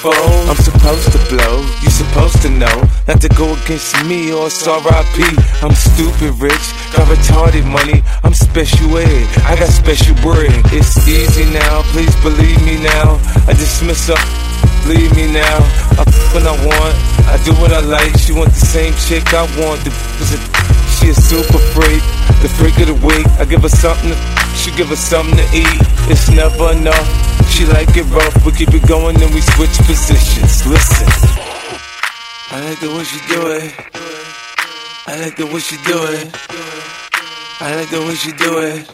64. 0.02 0.50
I'm 0.50 0.56
supposed 0.56 1.12
to 1.12 1.18
blow, 1.30 1.62
you 1.80 1.90
supposed 1.90 2.42
to 2.42 2.50
know. 2.50 2.82
Not 3.06 3.20
to 3.20 3.28
go 3.38 3.54
against 3.54 3.94
me 4.04 4.32
or 4.32 4.46
it's 4.46 4.66
RIP. 4.66 5.22
I'm 5.62 5.74
stupid 5.74 6.34
rich, 6.42 6.66
got 6.90 7.06
retarded 7.06 7.64
money. 7.70 8.02
I'm 8.24 8.34
special 8.34 8.98
ed, 8.98 9.28
I 9.46 9.54
got 9.54 9.68
special 9.68 10.14
bread. 10.16 10.50
It's 10.74 10.96
easy 11.06 11.46
now, 11.52 11.82
please 11.94 12.14
believe 12.22 12.58
me 12.66 12.82
now. 12.82 13.18
I 13.46 13.54
dismiss 13.54 14.08
her. 14.08 14.18
Leave 14.90 15.14
me 15.14 15.30
now. 15.30 15.58
I 15.94 16.02
when 16.34 16.46
I 16.46 16.56
want. 16.66 16.94
I 17.30 17.38
do 17.44 17.52
what 17.62 17.72
I 17.72 17.80
like. 17.80 18.18
She 18.18 18.32
want 18.32 18.50
the 18.50 18.66
same 18.66 18.94
chick 19.06 19.32
I 19.32 19.46
want. 19.62 19.78
The 19.84 19.90
she 20.98 21.10
a 21.10 21.14
super 21.14 21.58
freak. 21.70 22.02
The 22.42 22.50
freak 22.58 22.74
of 22.80 22.88
the 22.88 23.06
week. 23.06 23.26
I 23.38 23.44
give 23.44 23.62
her 23.62 23.68
something. 23.68 24.10
To, 24.10 24.41
she 24.62 24.70
give 24.76 24.88
her 24.88 24.96
something 24.96 25.34
to 25.34 25.46
eat. 25.50 25.82
It's 26.06 26.30
never 26.30 26.70
enough. 26.70 27.08
She 27.50 27.66
like 27.66 27.96
it 27.96 28.06
rough. 28.14 28.46
We 28.46 28.52
keep 28.52 28.72
it 28.72 28.86
going, 28.86 29.18
then 29.18 29.34
we 29.34 29.40
switch 29.40 29.74
positions. 29.90 30.64
Listen. 30.66 31.08
I 32.54 32.62
like 32.68 32.78
the 32.78 32.94
way 32.94 33.02
she 33.02 33.18
do 33.26 33.40
it. 33.58 33.74
I 35.06 35.18
like 35.18 35.36
the 35.36 35.46
way 35.46 35.58
she 35.58 35.76
do 35.82 35.98
it. 36.14 36.30
I 37.60 37.74
like 37.74 37.90
the 37.90 38.00
way 38.06 38.14
she 38.14 38.32
do 38.32 38.58
it. 38.58 38.86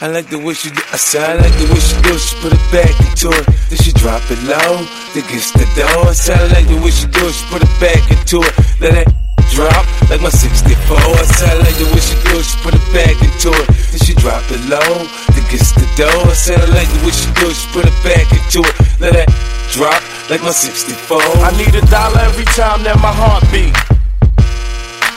I 0.00 0.08
like 0.08 0.28
the 0.28 0.38
way 0.38 0.54
she 0.54 0.70
do 0.70 0.82
I 0.92 0.96
said 0.96 1.38
I 1.38 1.42
like 1.42 1.56
the 1.58 1.72
way 1.72 1.78
she 1.78 2.02
do. 2.02 2.18
She 2.18 2.34
put 2.42 2.52
it 2.52 2.72
back 2.72 2.90
into 2.98 3.30
it. 3.30 3.46
Then 3.70 3.78
she 3.78 3.92
drop 3.92 4.22
it 4.28 4.42
low. 4.42 4.82
Then 5.14 5.22
gets 5.30 5.52
the 5.52 5.66
door. 5.78 6.08
I 6.08 6.12
said 6.12 6.40
I 6.40 6.46
like 6.58 6.66
the 6.66 6.80
way 6.82 6.90
she 6.90 7.06
do. 7.06 7.30
She 7.30 7.46
put 7.46 7.62
it 7.62 7.74
back 7.78 8.02
into 8.10 8.42
it. 8.42 8.80
Let 8.80 9.06
it 9.06 9.21
drop 9.50 9.82
like 10.10 10.20
my 10.20 10.30
64. 10.30 10.96
I 10.96 11.26
said 11.26 11.50
I 11.50 11.58
like 11.64 11.78
the 11.80 11.88
way 11.90 12.02
she 12.02 12.14
do 12.22 12.38
it. 12.38 12.46
She 12.46 12.56
put 12.62 12.74
it 12.74 12.86
back 12.94 13.16
into 13.18 13.50
it. 13.50 13.66
Then 13.90 14.00
she 14.04 14.14
drop 14.14 14.44
it 14.52 14.62
low. 14.68 15.08
Then 15.34 15.44
the 15.52 15.88
door. 15.96 16.30
I 16.30 16.36
said 16.36 16.60
I 16.60 16.68
like 16.70 16.88
the 16.88 17.00
way 17.02 17.12
she 17.12 17.28
do 17.34 17.50
it. 17.50 17.56
She 17.56 17.66
put 17.72 17.84
it 17.84 17.96
back 18.04 18.26
into 18.30 18.62
it. 18.62 18.74
Let 19.00 19.12
that 19.18 19.28
drop 19.72 19.98
like 20.30 20.42
my 20.42 20.52
64. 20.52 21.18
I 21.42 21.50
need 21.56 21.74
a 21.74 21.84
dollar 21.88 22.20
every 22.28 22.46
time 22.52 22.84
that 22.84 22.96
my 23.00 23.12
heart 23.12 23.44
beat. 23.52 23.72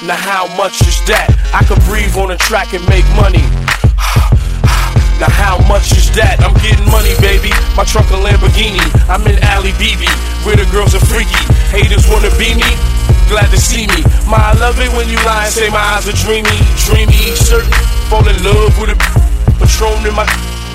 Now 0.03 0.19
how 0.19 0.45
much 0.55 0.81
is 0.85 0.99
that? 1.07 1.31
I 1.53 1.63
could 1.65 1.81
breathe 1.87 2.15
on 2.17 2.31
a 2.31 2.37
track 2.37 2.73
and 2.73 2.83
make 2.89 3.07
money. 3.15 3.43
Now 5.15 5.31
how 5.31 5.55
much 5.71 5.95
is 5.95 6.11
that? 6.19 6.43
I'm 6.43 6.51
getting 6.59 6.83
money, 6.91 7.15
baby. 7.23 7.47
My 7.79 7.87
truck 7.87 8.03
a 8.11 8.19
Lamborghini. 8.19 8.83
I'm 9.07 9.23
in 9.23 9.39
Ali 9.55 9.71
BB, 9.79 10.03
where 10.43 10.59
the 10.59 10.67
girls 10.75 10.91
are 10.91 11.05
freaky. 11.07 11.39
Haters 11.71 12.03
wanna 12.11 12.27
be 12.35 12.51
me. 12.51 12.94
Glad 13.27 13.49
to 13.51 13.57
see 13.57 13.87
me. 13.87 14.05
My, 14.29 14.37
I 14.37 14.53
love 14.59 14.79
it 14.79 14.89
when 14.93 15.09
you 15.09 15.17
lie 15.25 15.45
and 15.45 15.53
say 15.53 15.69
my 15.69 15.81
eyes 15.97 16.07
are 16.07 16.17
dreamy, 16.23 16.57
dreamy. 16.85 17.33
Certain 17.33 17.71
fall 18.09 18.25
in 18.27 18.37
love 18.43 18.77
with 18.79 18.93
a 18.93 18.97
patron 19.57 20.05
in 20.05 20.13
my. 20.13 20.25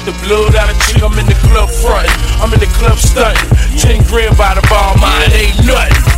The 0.05 0.16
blood 0.24 0.56
out 0.56 0.70
of 0.70 0.81
chick, 0.89 1.02
I'm 1.02 1.12
in 1.18 1.27
the 1.27 1.36
club 1.47 1.68
frontin'. 1.68 2.10
I'm 2.40 2.52
in 2.52 2.59
the 2.59 2.70
club 2.81 2.97
stuntin'. 2.97 3.78
Ten 3.78 4.02
grand 4.09 4.36
by 4.36 4.55
the 4.55 4.66
bar, 4.68 4.97
mine 4.97 5.31
ain't 5.32 5.66
nothing. 5.66 6.09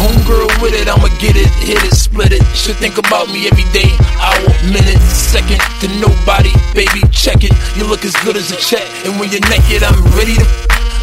Homegirl 0.00 0.48
with 0.64 0.72
it, 0.72 0.88
I'ma 0.88 1.12
get 1.20 1.36
it, 1.36 1.52
hit 1.60 1.84
it, 1.84 1.92
split 1.92 2.32
it. 2.32 2.40
Should 2.56 2.76
think 2.76 2.96
about 2.96 3.28
me 3.28 3.46
every 3.46 3.68
day, 3.76 3.92
hour, 4.16 4.48
minute, 4.72 5.00
second 5.12 5.60
to 5.84 5.86
nobody, 6.00 6.52
baby. 6.72 7.04
Check 7.12 7.44
it, 7.44 7.52
you 7.76 7.84
look 7.84 8.04
as 8.04 8.16
good 8.24 8.36
as 8.36 8.50
a 8.50 8.56
check. 8.56 8.84
And 9.04 9.20
when 9.20 9.30
you're 9.30 9.44
naked, 9.52 9.84
I'm 9.84 10.00
ready 10.16 10.40
to 10.40 10.46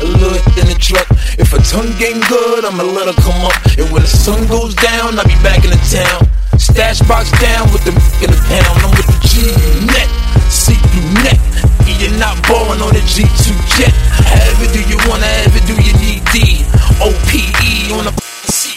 a 0.01 0.05
little 0.05 0.37
in 0.57 0.65
the 0.69 0.77
truck. 0.77 1.05
If 1.37 1.53
a 1.53 1.59
tongue 1.61 1.93
ain't 2.01 2.21
good, 2.29 2.65
I'ma 2.65 2.83
let 2.83 3.09
her 3.09 3.17
come 3.21 3.41
up. 3.45 3.57
And 3.77 3.89
when 3.93 4.01
the 4.01 4.09
sun 4.09 4.45
goes 4.47 4.73
down, 4.75 5.17
I'll 5.17 5.25
be 5.25 5.37
back 5.45 5.65
in 5.65 5.71
the 5.73 5.81
town. 5.89 6.25
Stash 6.57 7.01
box 7.05 7.29
down 7.41 7.69
with 7.73 7.85
the 7.85 7.93
in 8.21 8.29
the 8.33 8.39
pound. 8.49 8.81
I'm 8.81 8.93
with 8.97 9.09
the 9.09 9.19
G 9.25 9.53
net, 9.85 10.09
see 10.49 10.77
through 10.93 11.23
net. 11.25 11.37
You're 11.97 12.13
not 12.19 12.37
on 12.51 12.93
the 12.93 13.01
G2 13.09 13.57
jet. 13.75 13.91
However 14.21 14.71
do 14.71 14.81
you 14.87 14.97
wanna, 15.09 15.25
ever 15.45 15.59
do 15.65 15.73
you 15.81 15.93
need 15.97 16.23
D? 16.31 16.63
OPE 17.01 17.97
on 17.97 18.05
the 18.05 18.21
CD. 18.51 18.76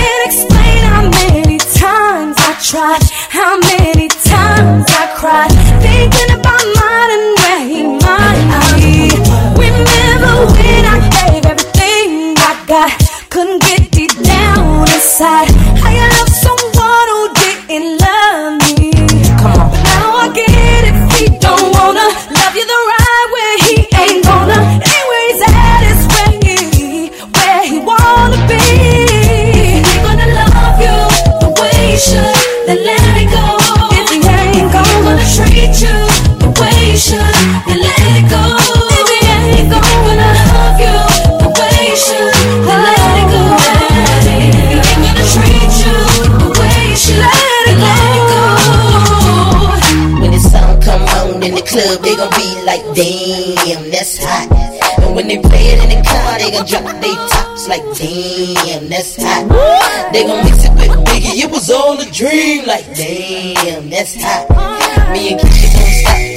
Can't 0.00 0.24
explain 0.26 0.80
how 0.92 1.02
many 1.20 1.58
times 1.58 2.36
I 2.38 2.52
tried, 2.70 3.04
how 3.28 3.52
many 3.70 4.08
times 4.08 4.86
I 5.02 5.04
cried, 5.20 5.52
thinking 5.84 6.30
about 6.38 6.64
mine 6.80 7.10
and 7.16 7.28
where 7.40 7.62
he 7.72 7.82
might 8.06 8.40
be. 8.80 9.12
Remember 9.66 10.34
when 10.54 10.82
I 10.94 10.98
gave 11.16 11.44
everything 11.52 12.34
I 12.38 12.52
got, 12.66 12.90
couldn't 13.28 13.60
get 13.60 13.90
deep 13.90 14.14
down 14.22 14.88
inside. 14.88 15.59
Then 32.08 32.80
let 32.82 32.96
it 33.20 33.28
go. 33.28 33.60
If 33.92 34.08
ain't 34.08 34.72
gonna 34.72 35.20
treat 35.20 35.84
you 35.84 35.92
the 36.40 36.48
way 36.56 36.72
he 36.72 36.96
should, 36.96 37.20
then 37.68 37.76
let 37.76 38.00
it 38.16 38.24
go. 38.24 38.40
If 38.88 39.04
ain't 39.20 39.68
gonna 39.68 40.32
love 40.48 40.80
you 40.80 40.96
the 41.44 41.48
way 41.60 41.76
he 41.76 41.96
should, 42.00 42.32
then 42.64 42.80
let 42.80 43.20
it 43.20 43.28
go. 43.28 43.42
If 43.60 44.24
ain't 44.32 44.96
gonna 45.04 45.24
treat 45.28 45.72
you 45.84 45.92
the 46.40 46.48
way 46.58 46.72
he 46.88 46.96
should, 46.96 47.20
let 47.20 47.68
it 47.68 47.76
go. 47.76 48.40
When 50.20 50.32
come 50.80 51.04
on 51.20 51.42
in 51.42 51.54
the 51.54 51.60
club, 51.60 52.00
they 52.02 52.16
gon' 52.16 52.30
be 52.40 52.64
like, 52.64 52.82
damn, 52.96 53.90
that's 53.90 54.16
hot. 54.24 54.69
When 55.14 55.26
they 55.28 55.38
play 55.38 55.74
it 55.74 55.82
in 55.82 55.88
the 55.90 56.08
car, 56.08 56.38
they 56.38 56.50
gon' 56.50 56.66
drop 56.66 56.84
their 57.02 57.14
tops 57.28 57.68
like, 57.68 57.82
damn, 57.98 58.88
that's 58.88 59.16
hot. 59.20 60.12
They 60.12 60.24
gon' 60.24 60.44
mix 60.44 60.64
it 60.64 60.72
with 60.72 60.90
Biggie, 61.06 61.44
it 61.44 61.50
was 61.50 61.70
all 61.70 62.00
a 62.00 62.06
dream, 62.06 62.64
like, 62.66 62.86
damn, 62.94 63.90
that's 63.90 64.14
hot. 64.22 64.48
Me 65.12 65.32
and 65.32 65.40
Keisha 65.40 65.72
don't 65.72 65.92
stop 65.92 66.29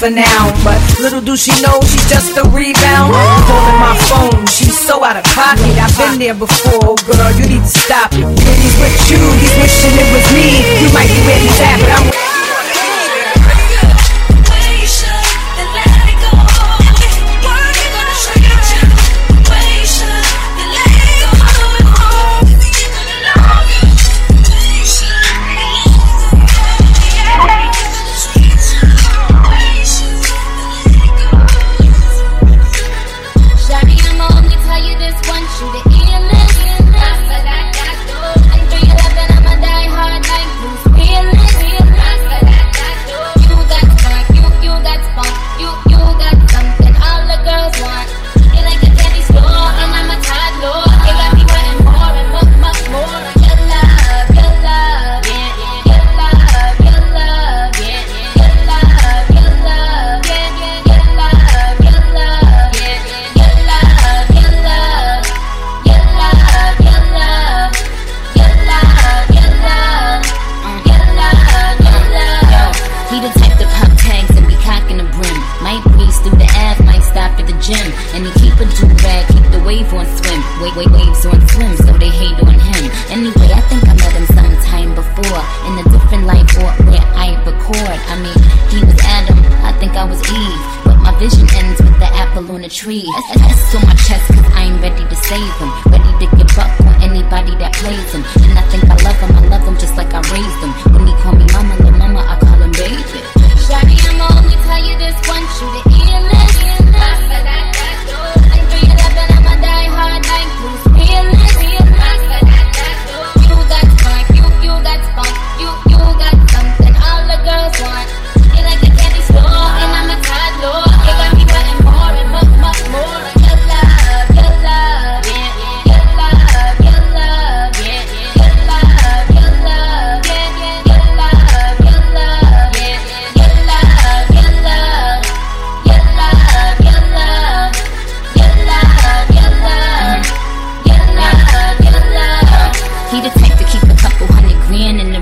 for 0.00 0.08
now. 0.08 0.48
But 0.64 0.80
little 0.98 1.20
do 1.20 1.36
she 1.36 1.52
know 1.60 1.76
she's 1.84 2.08
just 2.08 2.32
a 2.38 2.44
rebound. 2.48 3.12
Calling 3.12 3.78
my 3.78 3.94
phone, 4.08 4.46
she's 4.46 4.78
so 4.78 5.04
out 5.04 5.16
of 5.16 5.24
pocket. 5.36 5.76
I've 5.76 5.92
been 5.98 6.18
there 6.18 6.34
before, 6.34 6.80
oh 6.82 6.96
girl, 7.04 7.30
you 7.36 7.46
need 7.46 7.60
to 7.60 7.74
stop 7.84 8.10
it. 8.14 8.24
He's 8.24 8.76
with 8.80 8.96
you, 9.12 9.20
he's 9.36 9.54
wishing 9.60 9.92
it 9.92 10.08
was 10.16 10.26
me. 10.32 10.64
You 10.80 10.88
might 10.96 11.12
be 11.12 11.20
ready 11.28 11.46
to 11.46 11.64
but 11.84 12.00
I'm. 12.00 12.29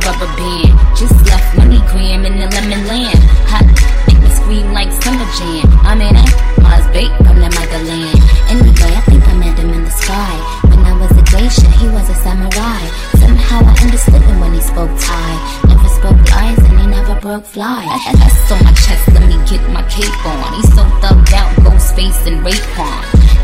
rubber 0.09 0.32
band. 0.40 0.72
Just 0.97 1.16
left 1.28 1.56
money 1.56 1.80
gram 1.93 2.24
in 2.24 2.40
the 2.40 2.48
lemon 2.48 2.82
land. 2.89 3.20
Hot 3.52 3.66
make 4.09 4.20
me 4.24 4.30
scream 4.40 4.72
like 4.72 4.89
summer 5.05 5.28
jam. 5.36 5.68
I'm 5.85 6.01
in 6.01 6.16
it, 6.16 6.32
Mars 6.64 6.86
bait 6.97 7.12
from 7.20 7.36
the 7.44 7.51
motherland. 7.52 8.16
Anyway, 8.48 8.93
I 8.97 9.02
think 9.05 9.22
I 9.28 9.35
met 9.36 9.59
him 9.60 9.70
in 9.76 9.85
the 9.85 9.93
sky. 9.93 10.35
When 10.72 10.80
I 10.80 10.97
was 10.97 11.12
a 11.12 11.24
geisha, 11.28 11.68
he 11.76 11.86
was 11.93 12.09
a 12.09 12.16
samurai. 12.24 12.82
Somehow 13.20 13.60
I 13.68 13.74
understood 13.85 14.22
him 14.24 14.40
when 14.40 14.55
he 14.55 14.62
spoke 14.64 14.93
Thai. 14.97 15.30
Never 15.68 15.90
spoke 16.01 16.20
lies 16.32 16.59
and 16.64 16.80
he 16.80 16.86
never 16.86 17.14
broke 17.20 17.44
fly. 17.44 17.85
I 17.85 17.98
had 18.01 18.16
That's 18.16 18.52
on 18.52 18.64
my 18.64 18.72
chest, 18.72 19.05
let 19.12 19.28
me 19.28 19.36
get 19.44 19.60
my 19.76 19.85
cape 19.93 20.24
on. 20.24 20.55
He's 20.56 20.72
so 20.72 20.85
thugged 21.05 21.32
out, 21.36 21.52
Ghostface 21.60 22.24
and 22.24 22.40
Raekwon. 22.40 23.01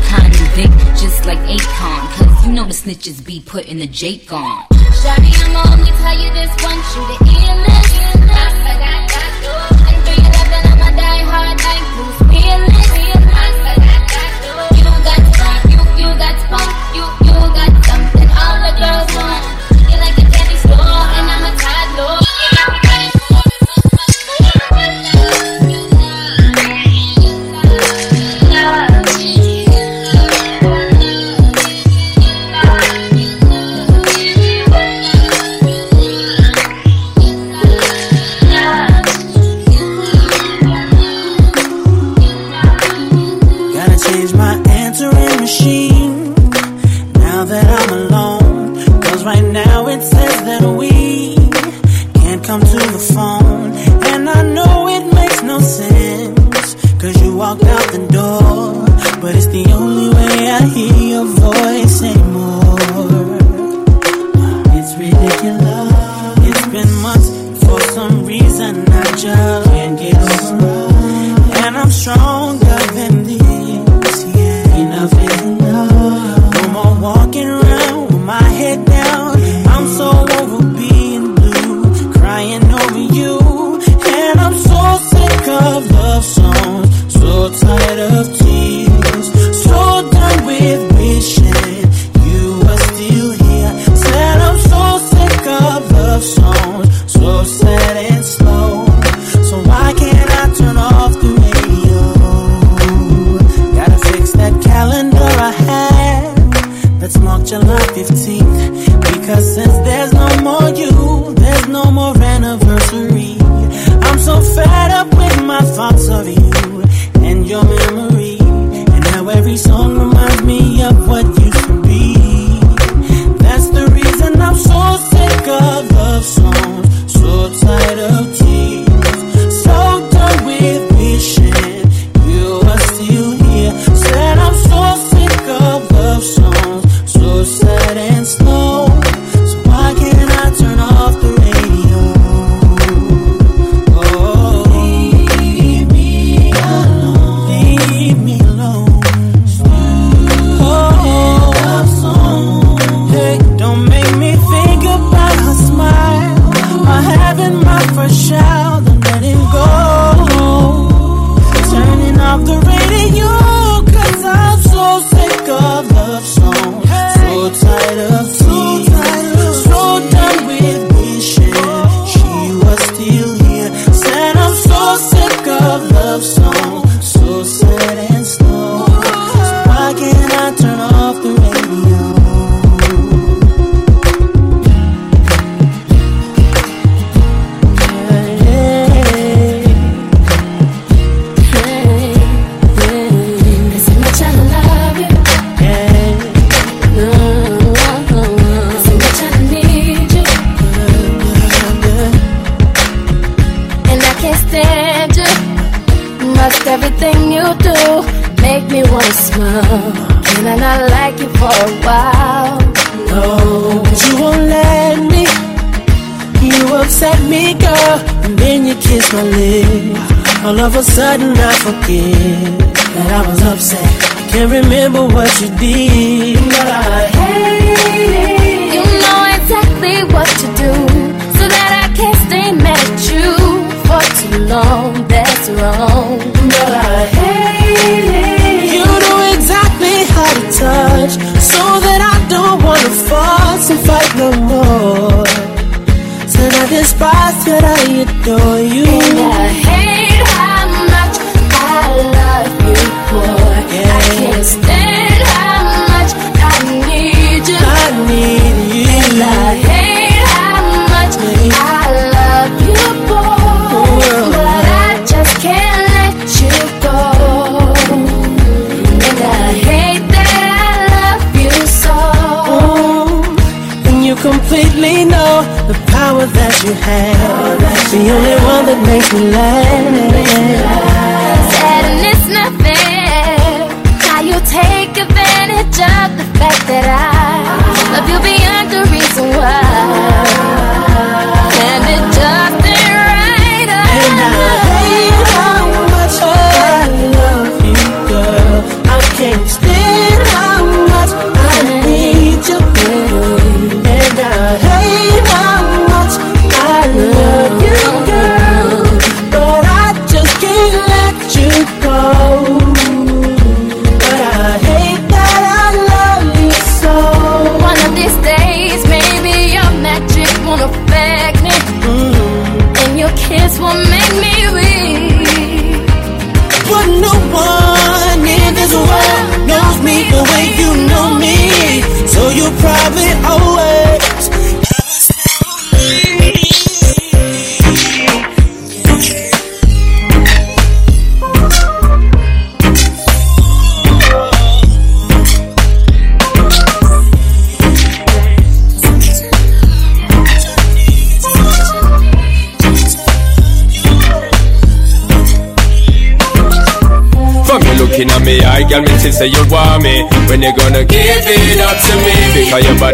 Kind 0.09 0.33
of 0.33 0.47
big, 0.57 0.71
just 0.97 1.25
like 1.29 1.41
Akon. 1.45 2.01
Cause 2.17 2.45
you 2.45 2.53
know 2.53 2.65
the 2.65 2.73
snitches 2.73 3.23
be 3.23 3.39
putting 3.45 3.77
the 3.77 3.87
Jake 3.87 4.33
on. 4.33 4.65
Shiny 5.01 5.44
tell 6.05 6.19
you 6.19 6.31
this 6.33 6.51
once, 6.63 6.93
shoot 6.93 7.09
it 7.09 7.24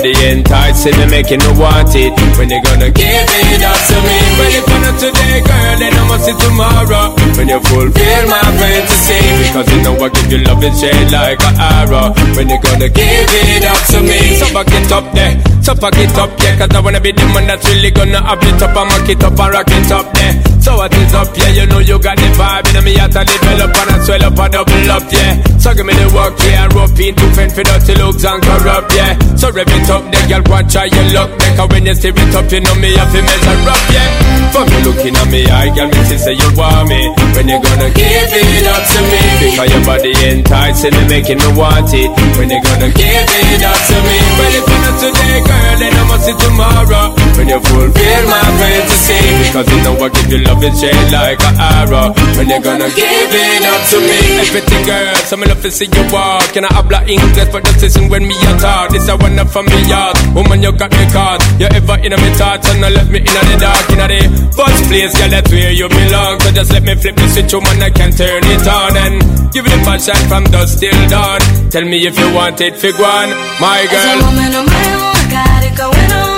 Your 0.02 0.14
body 0.14 0.34
enticing 0.34 0.98
me, 0.98 1.06
making 1.14 1.40
me 1.46 1.52
want 1.62 1.94
it. 1.94 2.10
When 2.38 2.50
you 2.50 2.58
gonna 2.64 2.90
give 2.90 3.06
it 3.06 3.62
up 3.62 3.78
to 3.78 3.98
me? 4.02 4.18
Well, 4.34 4.50
if 4.58 4.66
not 4.66 4.98
today, 4.98 5.46
girl, 5.46 5.78
then 5.78 5.94
I 5.94 6.04
must 6.10 6.26
see 6.26 6.34
tomorrow. 6.42 7.14
When 7.38 7.50
you 7.50 7.62
fulfill 7.62 8.24
my 8.26 8.42
fantasy, 8.58 9.22
because 9.52 9.68
you 9.68 9.84
know 9.84 10.00
I 10.00 10.08
give 10.08 10.32
you 10.32 10.40
love 10.48 10.64
and 10.64 10.76
shade 10.80 11.12
like 11.12 11.44
an 11.44 11.56
arrow. 11.60 12.16
When 12.40 12.48
you 12.48 12.60
gonna 12.64 12.88
give 12.88 13.28
it 13.28 13.64
up 13.68 13.84
to 13.92 14.00
me? 14.00 14.20
So 14.40 14.48
back 14.56 14.72
it 14.72 14.92
up 14.92 15.06
there, 15.12 15.36
so 15.60 15.76
back 15.76 16.00
it 16.00 16.16
up, 16.16 16.32
yeah. 16.40 16.56
Cause 16.56 16.72
I 16.72 16.80
wanna 16.80 17.02
be 17.04 17.12
the 17.12 17.26
man 17.36 17.52
that's 17.52 17.68
really 17.68 17.92
gonna 17.92 18.24
have 18.24 18.40
it 18.40 18.62
up 18.64 18.72
and 18.72 18.88
mock 18.88 19.10
it 19.12 19.20
up 19.20 19.36
and 19.36 19.52
rock 19.52 19.68
it 19.68 19.92
up 19.92 20.08
there. 20.16 20.34
So 20.64 20.78
what 20.78 20.94
is 20.96 21.14
up, 21.14 21.36
yeah? 21.36 21.52
You 21.52 21.66
know 21.68 21.80
you 21.84 22.00
got 22.00 22.16
the 22.16 22.30
vibe 22.40 22.72
in 22.72 22.80
me, 22.86 22.96
heart 22.96 23.12
to 23.12 23.22
develop 23.28 23.76
and 23.76 23.92
I 23.92 23.98
swell 24.06 24.24
up 24.24 24.40
and 24.40 24.52
double 24.56 24.92
up, 24.94 25.06
yeah. 25.12 25.34
So 25.60 25.74
give 25.76 25.86
me 25.86 25.94
the 26.00 26.08
work, 26.16 26.38
yeah. 26.48 26.72
Rope 26.72 26.96
into 26.96 27.28
fend 27.36 27.52
for 27.52 27.64
dirty 27.68 27.96
looks 28.00 28.24
and 28.24 28.40
corrupt, 28.40 28.96
yeah. 28.96 29.20
So 29.36 29.52
rev 29.52 29.68
it 29.68 29.90
up, 29.92 30.08
there, 30.08 30.28
girl, 30.32 30.44
watch 30.48 30.74
how 30.80 30.88
you 30.88 31.04
look. 31.12 31.28
There, 31.36 31.54
cause 31.60 31.70
when 31.76 31.84
you 31.86 31.96
steer 31.98 32.16
it 32.16 32.36
up, 32.40 32.48
you 32.48 32.62
know 32.64 32.76
me 32.80 32.96
have 32.96 33.12
to 33.12 33.20
measure 33.20 33.68
up, 33.68 33.84
yeah. 33.92 34.08
For 34.56 34.64
me 34.64 34.78
looking 34.86 35.16
at 35.18 35.28
me, 35.28 35.44
I 35.50 35.68
girl, 35.76 35.90
me 35.92 36.16
say 36.16 36.40
you 36.40 36.50
want 36.56 36.88
me. 36.88 37.10
When 37.36 37.48
you 37.52 37.58
gonna 37.60 37.90
give 37.92 38.32
it 38.32 38.68
up 38.70 38.84
to 38.86 39.00
me? 39.12 39.41
Because 39.42 39.70
your 39.74 39.84
body 39.86 40.14
enticing 40.30 40.94
me, 40.94 41.04
making 41.10 41.42
me 41.42 41.50
want 41.58 41.90
it. 41.94 42.10
When 42.38 42.50
you 42.54 42.62
gonna 42.62 42.94
give 42.94 43.26
it 43.26 43.64
up 43.66 43.80
to 43.90 43.98
me? 44.06 44.18
Well, 44.38 44.54
if 44.54 44.66
not 44.70 44.96
today, 45.02 45.40
girl, 45.42 45.74
then 45.82 45.94
I 45.98 46.04
must 46.06 46.24
see 46.30 46.38
tomorrow. 46.38 47.10
When 47.34 47.50
you 47.50 47.60
fulfill 47.60 48.24
my 48.30 48.46
fantasy, 48.62 49.18
because 49.50 49.66
you 49.66 49.80
know 49.82 49.98
I 49.98 50.08
give 50.14 50.30
you 50.30 50.40
love 50.46 50.62
and 50.62 50.76
shade 50.78 51.10
like 51.10 51.42
an 51.42 51.56
arrow. 51.58 52.14
When 52.38 52.54
you 52.54 52.60
gonna 52.62 52.90
give 52.94 53.34
it 53.34 53.66
up 53.66 53.82
to 53.90 53.98
me? 53.98 54.20
Everything, 54.46 54.84
girl, 54.86 55.16
so 55.26 55.38
me 55.38 55.46
love 55.50 55.62
to 55.66 55.72
see 55.72 55.90
you 55.90 56.06
walk. 56.14 56.46
Can 56.54 56.66
I 56.66 56.74
habla 56.74 57.02
English 57.10 57.50
for 57.50 57.62
the 57.62 57.74
season 57.82 58.10
when 58.10 58.28
me 58.28 58.38
a 58.46 58.54
talk? 58.62 58.94
This 58.94 59.10
a 59.10 59.18
one 59.18 59.40
up 59.40 59.50
from 59.50 59.66
me 59.66 59.80
yard. 59.90 60.18
Woman, 60.38 60.62
you 60.62 60.72
got 60.72 60.92
me 60.94 61.06
caught. 61.10 61.42
You 61.58 61.66
ever 61.66 61.98
in 61.98 62.14
my 62.14 62.30
thoughts 62.38 62.70
and 62.70 62.86
I 62.86 62.90
left 62.90 63.10
me 63.10 63.20
in 63.20 63.26
the 63.26 63.58
dark, 63.58 63.90
in 63.90 64.06
the 64.06 64.52
first 64.54 64.86
place, 64.86 65.18
girl, 65.18 65.30
that's 65.30 65.50
where 65.52 65.72
you 65.72 65.90
belong. 65.90 66.40
So 66.42 66.52
just 66.52 66.72
let 66.72 66.84
me 66.84 66.94
flip 66.96 67.16
the 67.16 67.28
switch, 67.28 67.54
woman, 67.54 67.82
I 67.82 67.90
can 67.90 68.12
turn 68.12 68.44
it 68.46 68.68
on 68.68 68.98
and 68.98 69.31
give 69.52 69.66
it 69.66 69.74
a 69.74 69.82
passion 69.84 70.16
from 70.30 70.44
dusk 70.46 70.80
till 70.80 71.00
dawn. 71.10 71.40
Tell 71.70 71.84
me 71.86 72.06
if 72.08 72.18
you 72.20 72.34
want 72.34 72.62
it, 72.62 72.76
fig 72.76 72.96
one, 73.00 73.30
my 73.60 73.80
As 73.82 73.92
a 73.92 73.96
girl. 73.96 74.20
woman 74.28 74.52
on 74.60 74.66
my 74.66 74.88
own, 75.00 75.16
I 75.16 75.26
got 75.32 75.64
it 75.64 75.78
going 75.78 76.12
on. 76.12 76.31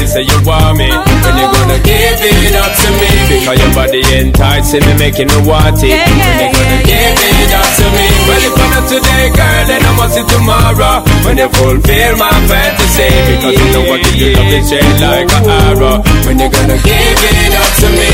I 0.00 0.08
girl, 0.08 0.08
me 0.08 0.08
see 0.08 0.12
say 0.12 0.24
you 0.24 0.38
want 0.48 0.78
me. 0.80 0.88
When 0.88 1.36
you 1.36 1.46
gonna 1.52 1.78
give 1.84 2.20
it 2.24 2.56
up 2.56 2.72
to 2.72 2.88
me? 2.96 3.08
Because 3.28 3.58
your 3.60 3.72
body 3.76 4.00
enticing 4.16 4.80
me, 4.88 4.96
making 4.96 5.28
me 5.28 5.38
want 5.44 5.76
it. 5.84 5.92
When 5.92 6.40
you 6.40 6.48
gonna 6.56 6.80
give 6.88 7.20
it 7.20 7.52
up 7.52 7.68
to 7.68 7.86
me? 7.92 8.06
Well, 8.24 8.40
if 8.40 8.56
not 8.56 8.84
today, 8.88 9.28
girl, 9.36 9.62
then 9.68 9.84
I 9.84 9.92
must 10.00 10.16
see 10.16 10.24
tomorrow. 10.24 11.04
When 11.24 11.36
you 11.36 11.48
fulfill 11.52 12.16
my 12.16 12.32
fantasy, 12.48 13.12
because 13.28 13.54
you 13.60 13.66
know 13.76 13.84
give 14.00 14.16
you 14.16 14.32
love 14.32 14.48
and 14.48 14.64
shade 14.64 15.00
like 15.04 15.28
an 15.36 15.44
arrow. 15.68 16.00
When 16.24 16.40
you 16.40 16.48
gonna 16.48 16.80
give 16.80 17.20
it 17.20 17.52
up 17.60 17.70
to 17.84 17.88
me? 17.92 18.10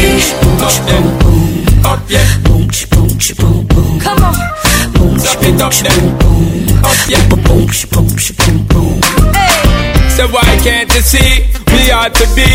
Up 0.67 0.75
then, 0.91 1.05
up 1.87 2.01
yeah. 2.11 2.27
Boom, 2.51 2.67
boom, 2.67 3.15
boom, 3.15 3.67
boom. 3.71 4.01
Come 4.03 4.27
on. 4.27 4.35
Stop 5.23 5.39
it 5.43 5.61
up 5.63 5.73
then. 5.87 6.03
Up 6.83 6.99
yeah. 7.07 7.37
So 10.17 10.25
why 10.33 10.49
can't 10.65 10.89
you 10.97 11.05
see 11.05 11.45
we 11.77 11.93
ought 11.93 12.15
to 12.17 12.27
be 12.33 12.49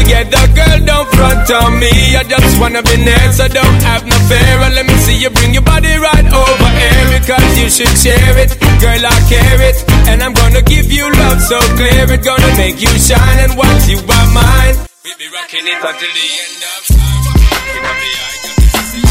together, 0.00 0.48
girl? 0.56 0.80
Don't 0.80 1.08
front 1.12 1.44
on 1.52 1.78
me. 1.78 2.16
I 2.16 2.24
just 2.24 2.58
wanna 2.58 2.80
be 2.82 2.96
near, 3.04 3.32
so 3.36 3.48
don't 3.48 3.82
have 3.84 4.06
no 4.08 4.16
fear. 4.32 4.56
And 4.64 4.74
let 4.74 4.86
me 4.86 4.96
see 5.04 5.20
you 5.20 5.28
bring 5.28 5.52
your 5.52 5.60
body 5.60 5.92
right 6.00 6.24
over 6.24 6.70
here 6.72 7.20
because 7.20 7.52
you 7.60 7.68
should 7.68 7.92
share 8.00 8.38
it, 8.40 8.56
girl. 8.80 9.04
I 9.04 9.12
care 9.28 9.60
it, 9.60 9.76
and 10.08 10.22
I'm 10.22 10.32
gonna 10.32 10.62
give 10.62 10.90
you 10.90 11.04
love 11.12 11.40
so 11.42 11.60
clear. 11.76 12.08
It's 12.08 12.24
gonna 12.24 12.56
make 12.56 12.80
you 12.80 12.88
shine, 12.96 13.38
and 13.44 13.60
watch 13.60 13.84
you 13.92 14.00
are 14.00 14.28
mine, 14.32 14.80
we 15.04 15.12
be 15.20 15.28
rocking 15.36 15.68
it 15.68 15.84
until 15.84 16.12
the 16.16 16.26
end 16.40 16.64
of 16.64 16.80
time. 16.96 17.28
Know 17.76 17.92
me, 17.92 18.08
I 18.08 18.40
got 18.40 18.56
me 18.56 18.64
sissy, 18.72 19.04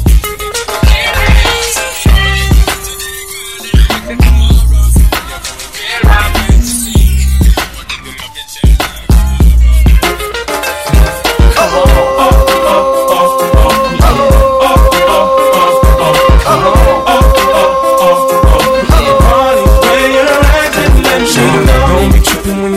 you 0.00 0.17
hop 6.10 6.37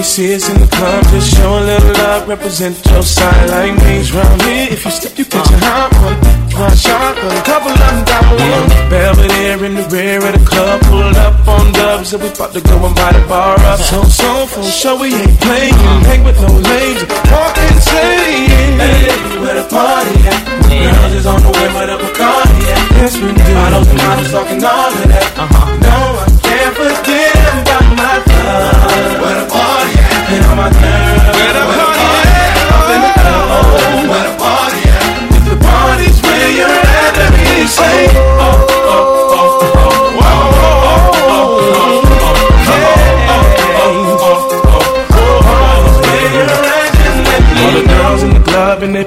you 0.02 0.06
see 0.06 0.34
us 0.34 0.49
in 0.49 0.57
the 0.57 0.65
club. 0.65 1.06
Just 1.14 1.38
show 1.38 1.61
a 1.61 1.61
little 1.61 1.94
love, 2.02 2.28
represent 2.28 2.73
your 2.90 3.03
side 3.03 3.49
like 3.53 3.78
me. 3.86 4.02
Round 4.10 4.41
here, 4.49 4.73
if 4.73 4.84
you 4.84 4.90
step, 4.90 5.14
you 5.14 5.26
catch 5.26 5.45
a 5.45 5.57
hot 5.61 5.94
one. 6.02 6.18
One 6.57 6.76
shot, 6.76 7.14
but 7.22 7.30
a 7.38 7.44
couple 7.45 7.69
of 7.69 7.78
them 7.78 8.02
down 8.10 8.26
below. 8.34 8.90
Belvedere 8.90 9.61
in 9.61 9.73
the 9.78 9.86
rear 9.94 10.18
of 10.26 10.34
the 10.34 10.41
club, 10.41 10.82
pulled 10.90 11.18
up 11.22 11.48
on 11.48 11.72
dubs, 11.73 12.14
and 12.14 12.23
we 12.23 12.30
about 12.34 12.52
to 12.57 12.61
go 12.61 12.82
and 12.82 12.95
buy 12.98 13.14
the 13.14 13.22
bar 13.30 13.53
up. 13.69 13.78
So, 13.78 14.02
so, 14.10 14.48
for 14.49 14.64
sure, 14.65 14.98
we 14.98 15.14
ain't 15.14 15.38
playing. 15.38 15.78
Hang 16.10 16.23
with 16.26 16.41
no 16.41 16.49
lames, 16.49 17.06
walk 17.30 17.53
insane. 17.69 18.82
Hey, 18.82 19.06
where 19.38 19.53
the 19.53 19.69
party 19.69 20.18
at? 20.26 20.41
Girls 20.65 21.14
is 21.14 21.26
on 21.30 21.41
the 21.45 21.52
way 21.53 21.69
with 21.78 21.94
a 21.94 21.98
Bacardi 22.02 22.57
at. 22.73 22.86
Yes, 22.98 23.14
we 23.22 23.30
do. 23.38 23.53
Bottles 23.53 23.86
and 23.86 23.98
models 24.02 24.32
talking 24.34 24.64
all 24.65 24.90
of 24.90 25.07
that. 25.14 25.30
Uh-huh. 25.38 25.70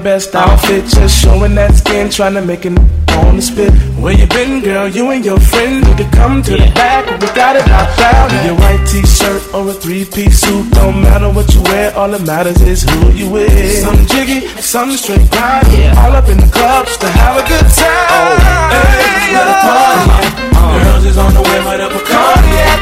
Best 0.05 0.35
outfit, 0.37 0.85
just 0.85 1.17
showing 1.17 1.55
that 1.57 1.73
skin, 1.75 2.11
trying 2.11 2.35
to 2.35 2.45
make 2.45 2.67
it 2.67 2.77
on 3.17 3.37
the 3.37 3.43
spit. 3.43 3.73
Where 3.97 4.13
you 4.13 4.29
been, 4.29 4.61
girl? 4.61 4.87
You 4.87 5.11
and 5.11 5.25
your 5.25 5.41
friend 5.41 5.81
need 5.81 5.97
to 5.97 6.05
come 6.13 6.43
to 6.45 6.53
the 6.53 6.69
back. 6.77 7.09
We 7.09 7.27
got 7.33 7.57
it 7.57 7.65
locked 7.73 7.99
out. 8.13 8.29
In 8.37 8.53
your 8.53 8.59
white 8.61 8.85
t-shirt 8.85 9.41
or 9.57 9.65
a 9.65 9.73
three-piece 9.73 10.45
suit, 10.45 10.71
don't 10.77 11.01
matter 11.01 11.33
what 11.33 11.49
you 11.55 11.63
wear. 11.73 11.97
All 11.97 12.11
that 12.13 12.21
matters 12.29 12.61
is 12.61 12.85
who 12.85 13.11
you 13.17 13.33
with. 13.33 13.49
Some 13.81 14.05
jiggy, 14.05 14.45
some 14.61 14.93
straight 14.93 15.25
grind. 15.33 15.73
All 15.97 16.13
up 16.13 16.29
in 16.29 16.37
the 16.37 16.53
club 16.53 16.85
just 16.85 17.01
to 17.01 17.09
have 17.09 17.41
a 17.41 17.45
good 17.49 17.65
time. 17.73 18.13
Oh, 18.13 18.37
hey, 18.77 19.33
where 19.33 19.49
the 19.49 19.57
party 19.65 20.05
at? 20.21 20.37
Girls 20.85 21.05
is 21.09 21.17
on 21.17 21.33
the 21.33 21.41
way, 21.41 21.59
where 21.65 21.81
the 21.81 21.89
Bacardi 21.89 22.53
at? 22.61 22.77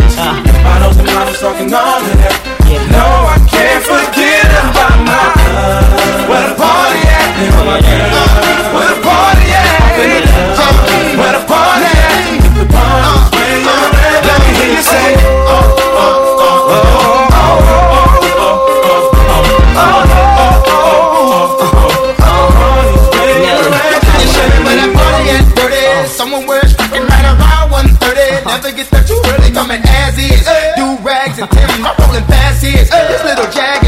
Bottles 0.67 0.99
and 0.99 1.07
models 1.07 1.39
talking 1.39 1.71
all 1.71 2.03
of 2.03 2.19
that. 2.19 2.35
No, 2.91 3.07
I 3.31 3.39
can't 3.47 3.83
forget 3.87 4.51
about 4.59 4.99
my 5.07 5.23
love. 5.55 6.02
Never 28.63 28.77
get 28.77 28.91
that 28.91 29.09
you 29.11 29.19
really 29.27 29.51
coming 29.51 29.83
as 29.83 30.15
is. 30.19 30.47
Do 30.77 30.97
rags 31.03 31.39
and 31.39 31.51
Tim, 31.51 31.85
I'm 31.85 31.97
rolling 31.99 32.25
past 32.31 32.63
his. 32.63 32.89
This 32.89 33.25
little 33.25 33.51
jag 33.51 33.82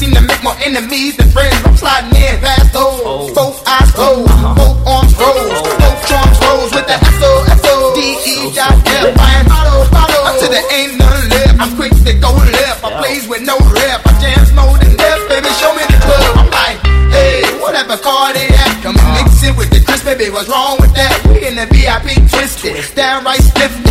seem 0.00 0.16
to 0.16 0.24
make 0.24 0.40
more 0.42 0.56
enemies 0.64 1.20
than 1.20 1.28
friends. 1.28 1.60
I'm 1.60 1.76
sliding 1.76 2.16
in 2.16 2.40
past 2.40 2.72
those. 2.72 3.04
Oh. 3.04 3.28
Both 3.36 3.60
eyes 3.68 3.92
closed, 3.92 4.32
uh-huh. 4.32 4.56
both 4.56 4.78
arms 4.88 5.12
rose, 5.20 5.60
oh. 5.60 5.76
both 5.76 6.00
drums 6.08 6.38
rose 6.40 6.72
with 6.72 6.88
the 6.88 6.96
S 6.96 7.20
O 7.20 7.32
S 7.52 7.62
O 7.68 7.92
D 7.92 8.00
E 8.24 8.36
dot 8.56 8.72
F. 8.80 9.12
Buying 9.12 9.44
bottles, 9.44 9.92
oh. 9.92 9.92
bottles 9.92 10.24
until 10.32 10.50
there 10.56 10.68
ain't 10.72 10.96
none 10.96 11.22
left. 11.28 11.56
I'm 11.60 11.72
quick 11.76 11.92
to 12.08 12.12
go 12.16 12.32
left. 12.32 12.80
I 12.80 12.88
plays 13.04 13.28
with 13.28 13.44
no 13.44 13.60
rep. 13.76 14.00
I 14.08 14.12
jams 14.24 14.48
more 14.56 14.72
than 14.80 14.96
death, 14.96 15.20
baby. 15.28 15.52
Show 15.60 15.76
me 15.76 15.84
the 15.84 16.00
club. 16.00 16.48
I'm 16.48 16.48
like, 16.48 16.80
hey, 17.12 17.44
whatever 17.60 18.00
car 18.00 18.32
they 18.32 18.48
at, 18.48 18.80
come 18.80 18.96
and 18.96 19.10
mix 19.20 19.44
it 19.44 19.52
with 19.52 19.68
the 19.68 19.84
crisp, 19.84 20.08
baby. 20.08 20.32
What's 20.32 20.48
wrong 20.48 20.80
with 20.80 20.96
that? 20.96 21.12
We 21.28 21.44
in 21.44 21.60
the 21.60 21.68
VIP 21.68 22.24
twisted, 22.24 22.88
downright 22.96 23.44
spiffy, 23.44 23.89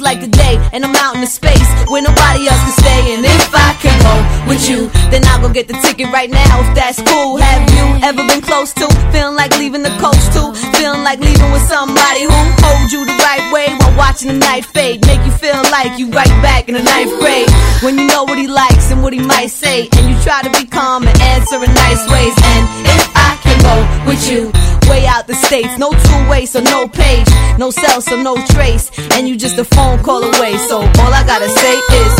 like 0.00 0.20
the 0.20 0.28
day, 0.28 0.56
and 0.72 0.84
I'm 0.84 0.96
out 0.96 1.14
in 1.14 1.20
the 1.20 1.30
space 1.30 1.68
where 1.88 2.02
nobody 2.02 2.48
else 2.48 2.60
can 2.60 2.76
stay. 2.80 3.14
And 3.14 3.24
if 3.24 3.54
I 3.54 3.76
can 3.80 3.96
go 4.02 4.14
with 4.48 4.68
you, 4.68 4.88
then 5.10 5.24
I'll 5.28 5.40
go 5.40 5.52
get 5.52 5.68
the 5.68 5.78
ticket 5.84 6.08
right 6.12 6.30
now 6.30 6.60
if 6.64 6.74
that's 6.74 7.00
cool. 7.02 7.36
Have 7.36 7.64
you 7.70 7.84
ever 8.04 8.26
been 8.26 8.40
close 8.42 8.72
to 8.80 8.88
feeling 9.12 9.36
like 9.36 9.56
leaving 9.58 9.82
the 9.82 9.94
coast 10.00 10.32
too? 10.32 10.52
Feeling 10.78 11.04
like 11.04 11.20
leaving 11.20 11.50
with 11.52 11.62
somebody 11.68 12.24
who 12.24 12.40
holds 12.64 12.92
you 12.92 13.04
the 13.04 13.16
right 13.20 13.46
way 13.52 13.68
watching 13.96 14.28
the 14.28 14.38
night 14.38 14.64
fade, 14.64 15.04
make 15.06 15.24
you 15.24 15.32
feel 15.32 15.56
like 15.70 15.98
you 15.98 16.10
right 16.10 16.34
back 16.42 16.68
in 16.68 16.74
the 16.74 16.82
ninth 16.82 17.12
grade. 17.20 17.48
When 17.82 17.98
you 17.98 18.06
know 18.06 18.24
what 18.24 18.38
he 18.38 18.46
likes 18.46 18.90
and 18.90 19.02
what 19.02 19.12
he 19.12 19.20
might 19.20 19.50
say, 19.50 19.88
and 19.96 20.10
you 20.10 20.16
try 20.22 20.42
to 20.42 20.50
be 20.50 20.66
calm 20.66 21.06
and 21.06 21.16
answer 21.20 21.56
in 21.56 21.72
nice 21.74 22.02
ways. 22.10 22.34
And 22.52 22.62
if 22.86 23.04
I 23.14 23.38
can 23.42 23.58
go 23.62 23.76
with 24.08 24.22
you, 24.30 24.52
way 24.90 25.06
out 25.06 25.26
the 25.26 25.34
states, 25.34 25.78
no 25.78 25.90
two 25.90 26.20
way, 26.28 26.46
so 26.46 26.60
no 26.60 26.88
page, 26.88 27.28
no 27.58 27.70
cell, 27.70 28.00
so 28.00 28.20
no 28.20 28.36
trace, 28.54 28.90
and 29.14 29.28
you 29.28 29.36
just 29.36 29.58
a 29.58 29.64
phone 29.64 30.02
call 30.02 30.22
away. 30.22 30.56
So 30.68 30.78
all 30.80 31.12
I 31.14 31.24
gotta 31.26 31.48
say 31.48 31.74
is, 31.74 32.12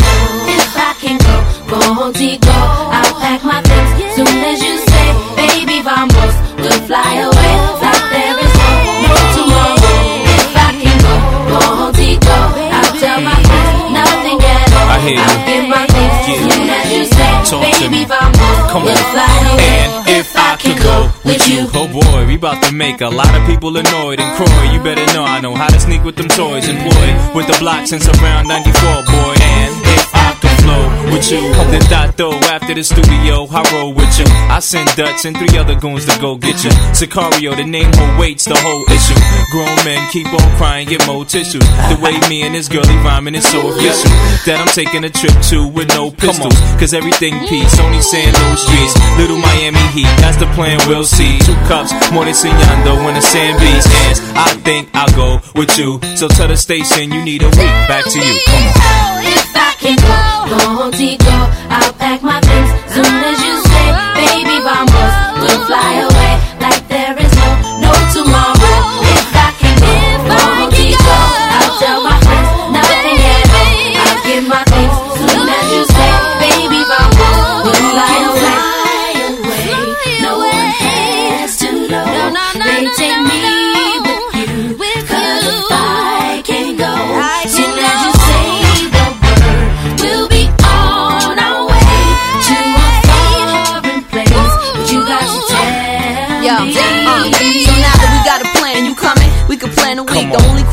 If 0.56 0.76
I 0.76 0.94
can 1.02 1.18
go, 1.18 1.36
go 1.68 2.12
to 2.12 2.38
go, 2.38 2.58
I'll 2.96 3.14
pack 3.20 3.44
my 3.44 3.60
things. 3.62 4.14
Soon 4.16 4.44
as 4.50 4.62
you 4.62 4.78
say, 4.78 5.06
baby, 5.36 5.82
vamos, 5.82 6.34
we'll 6.58 6.80
fly 6.86 7.12
away 7.28 7.79
hear 15.10 15.18
you. 15.18 15.26
I'll 15.26 15.46
get 15.46 15.68
my 15.68 15.84
things 15.86 16.14
soon 16.26 16.70
as 16.70 16.86
you 16.92 17.04
say, 17.04 17.30
Talk 17.50 17.66
to 17.78 17.90
me. 17.90 18.04
Come 18.06 18.82
on. 18.86 18.96
fly. 19.10 19.26
And 19.58 20.08
if 20.08 20.36
I 20.36 20.56
could 20.56 20.78
go 20.78 21.10
with 21.24 21.42
you, 21.48 21.66
oh 21.74 21.88
boy, 21.88 22.26
we 22.26 22.36
about 22.36 22.62
to 22.64 22.72
make 22.72 23.00
a 23.00 23.08
lot 23.08 23.32
of 23.34 23.46
people 23.46 23.76
annoyed. 23.76 24.20
And 24.20 24.30
Croy, 24.36 24.72
you 24.72 24.82
better 24.82 25.06
know 25.14 25.24
I 25.24 25.40
know 25.40 25.54
how 25.54 25.68
to 25.68 25.80
sneak 25.80 26.04
with 26.04 26.16
them 26.16 26.28
toys. 26.28 26.68
Employed 26.68 27.34
with 27.34 27.46
the 27.46 27.56
blocks 27.58 27.90
since 27.90 28.06
around 28.08 28.46
94, 28.48 29.02
boy. 29.04 29.34
And 29.40 29.79
with 31.10 31.30
you, 31.30 31.40
then 31.70 31.82
that 31.90 32.16
though 32.16 32.34
after 32.50 32.74
the 32.74 32.82
studio, 32.82 33.46
I 33.50 33.66
roll 33.74 33.92
with 33.92 34.10
you. 34.18 34.26
I 34.48 34.60
send 34.60 34.88
Dutch 34.96 35.26
and 35.26 35.36
three 35.36 35.58
other 35.58 35.74
goons 35.74 36.06
to 36.06 36.14
go 36.20 36.36
get 36.36 36.62
you. 36.64 36.70
Sicario, 36.94 37.54
the 37.56 37.64
name 37.64 37.90
who 37.92 38.06
waits 38.20 38.44
the 38.44 38.56
whole 38.56 38.84
issue. 38.88 39.18
Grown 39.50 39.74
men 39.84 40.00
keep 40.10 40.26
on 40.30 40.46
crying, 40.56 40.88
get 40.88 41.04
more 41.06 41.24
tissues. 41.24 41.66
The 41.90 41.98
way 42.00 42.14
me 42.28 42.42
and 42.42 42.54
this 42.54 42.68
girlie 42.68 43.00
rhyming 43.02 43.34
is 43.34 43.46
so 43.46 43.60
official 43.68 44.10
that 44.46 44.56
I'm 44.62 44.70
taking 44.70 45.04
a 45.04 45.10
trip 45.10 45.34
to 45.50 45.66
with 45.68 45.88
no 45.88 46.10
pistols. 46.10 46.54
Cause 46.78 46.94
everything 46.94 47.34
peace, 47.50 47.78
only 47.80 48.00
sand, 48.00 48.32
no 48.32 48.54
streets. 48.54 48.94
Little 49.18 49.38
Miami 49.38 49.82
Heat, 49.90 50.10
that's 50.22 50.38
the 50.38 50.46
plan, 50.54 50.78
we'll 50.86 51.04
see. 51.04 51.38
Two 51.42 51.58
cups, 51.66 51.90
more 52.12 52.24
than 52.24 52.34
Signando 52.34 52.96
when 53.04 53.14
the 53.14 53.22
sand 53.22 53.58
beats. 53.58 54.29
I 54.40 54.54
think 54.64 54.88
I'll 54.94 55.14
go 55.14 55.40
with 55.54 55.76
you. 55.78 56.00
So 56.16 56.26
tell 56.28 56.48
the 56.48 56.56
station 56.56 57.12
you 57.12 57.22
need 57.22 57.42
a 57.42 57.50
week. 57.60 57.74
Back 57.92 58.04
to 58.04 58.18
you, 58.18 58.40
come 58.46 58.66
on. 58.88 59.20
If 59.20 59.52
I 59.54 59.70
can 59.76 59.96
go, 60.00 60.20
go 60.48 60.90
go, 61.18 61.38
I'll 61.68 61.92
pack 61.94 62.22
my 62.22 62.40
things 62.40 62.70
soon 62.94 63.04
as 63.04 63.38
you 63.44 63.49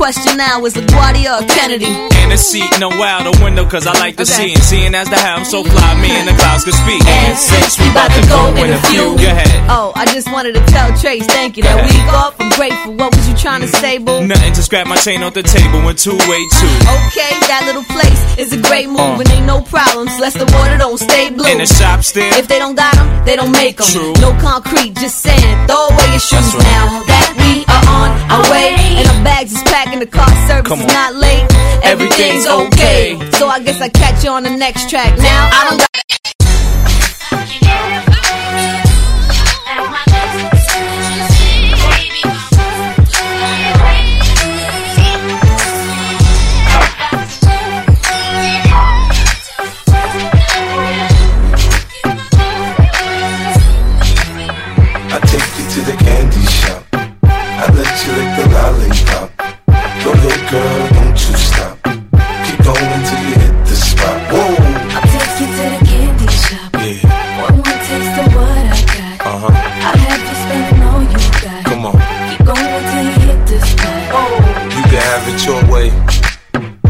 question 0.08 0.38
now 0.38 0.64
is 0.64 0.74
LaGuardia 0.74 1.36
or 1.36 1.44
Kennedy? 1.52 1.92
In 2.24 2.30
the 2.32 2.38
seat, 2.38 2.64
no 2.80 2.88
out 3.04 3.28
the 3.28 3.44
window, 3.44 3.68
cause 3.68 3.86
I 3.86 3.92
like 4.00 4.16
to 4.18 4.26
see. 4.26 4.54
And 4.54 4.64
seeing 4.64 4.96
as 4.96 5.10
the 5.10 5.20
how 5.20 5.36
I'm 5.36 5.44
so 5.44 5.64
fly, 5.68 6.00
me 6.00 6.08
and 6.16 6.28
the 6.32 6.36
clouds 6.40 6.64
can 6.64 6.72
speak. 6.72 7.04
And 7.04 7.36
since 7.36 7.76
we 7.76 7.92
about 7.92 8.12
to 8.16 8.24
go 8.32 8.40
in 8.64 8.72
a 8.72 8.80
few, 8.88 9.20
Go 9.20 9.28
ahead. 9.28 9.52
Oh, 9.68 9.92
I 9.96 10.06
just 10.06 10.32
wanted 10.32 10.56
to 10.56 10.64
tell 10.72 10.96
Trace, 10.96 11.28
thank 11.28 11.58
you. 11.58 11.64
That 11.64 11.84
week 11.84 12.08
off, 12.16 12.40
I'm 12.40 12.48
grateful. 12.56 12.96
What 12.96 13.12
was 13.16 13.28
you 13.28 13.36
trying 13.36 13.60
to 13.62 13.68
say, 13.68 13.98
boo? 13.98 14.24
Nothing 14.26 14.54
to 14.54 14.64
scrap 14.64 14.88
my 14.88 14.96
chain 14.96 15.24
off 15.24 15.34
the 15.34 15.44
table 15.44 15.84
when 15.84 15.96
two 16.00 16.16
way 16.16 16.42
two. 16.56 16.72
Okay, 17.12 17.34
that 17.52 17.68
little 17.68 17.84
place 17.92 18.22
is 18.40 18.54
a 18.56 18.62
great 18.64 18.88
move, 18.88 19.20
uh. 19.20 19.20
and 19.20 19.30
ain't 19.36 19.46
no 19.46 19.60
problems. 19.60 20.16
Less 20.24 20.40
the 20.40 20.48
water 20.56 20.78
don't 20.78 21.00
stay 21.00 21.32
blue. 21.36 21.52
In 21.52 21.58
the 21.60 21.68
shop 21.68 22.00
still. 22.08 22.32
If 22.40 22.48
they 22.48 22.60
don't 22.60 22.76
got 22.76 22.96
'em, 22.96 23.08
they 23.26 23.36
don't 23.36 23.52
make 23.52 23.76
'em. 23.82 23.92
True. 23.92 24.14
No 24.24 24.32
concrete, 24.40 24.96
just 24.96 25.20
sand. 25.20 25.68
Throw 25.68 25.92
away 25.92 26.08
your 26.16 26.24
shoes 26.24 26.56
right. 26.56 26.64
now. 26.64 27.04
That 27.12 27.28
we 27.44 27.67
on 27.88 28.10
our 28.32 28.44
way, 28.52 28.76
and 29.00 29.08
our 29.08 29.24
bags 29.24 29.52
is 29.52 29.64
packing. 29.64 30.00
The 30.00 30.08
car 30.08 30.30
service 30.48 30.80
is 30.80 30.88
not 30.88 31.16
late. 31.16 31.48
Everything's 31.84 32.08
Everything's 32.08 32.48
okay. 32.48 33.18
So 33.32 33.48
I 33.48 33.60
guess 33.60 33.82
I 33.82 33.90
catch 33.90 34.24
you 34.24 34.32
on 34.32 34.44
the 34.44 34.50
next 34.50 34.90
track. 34.90 35.18
Now 35.18 35.50
I 35.52 35.70
don't 35.70 35.80
got. 35.80 35.88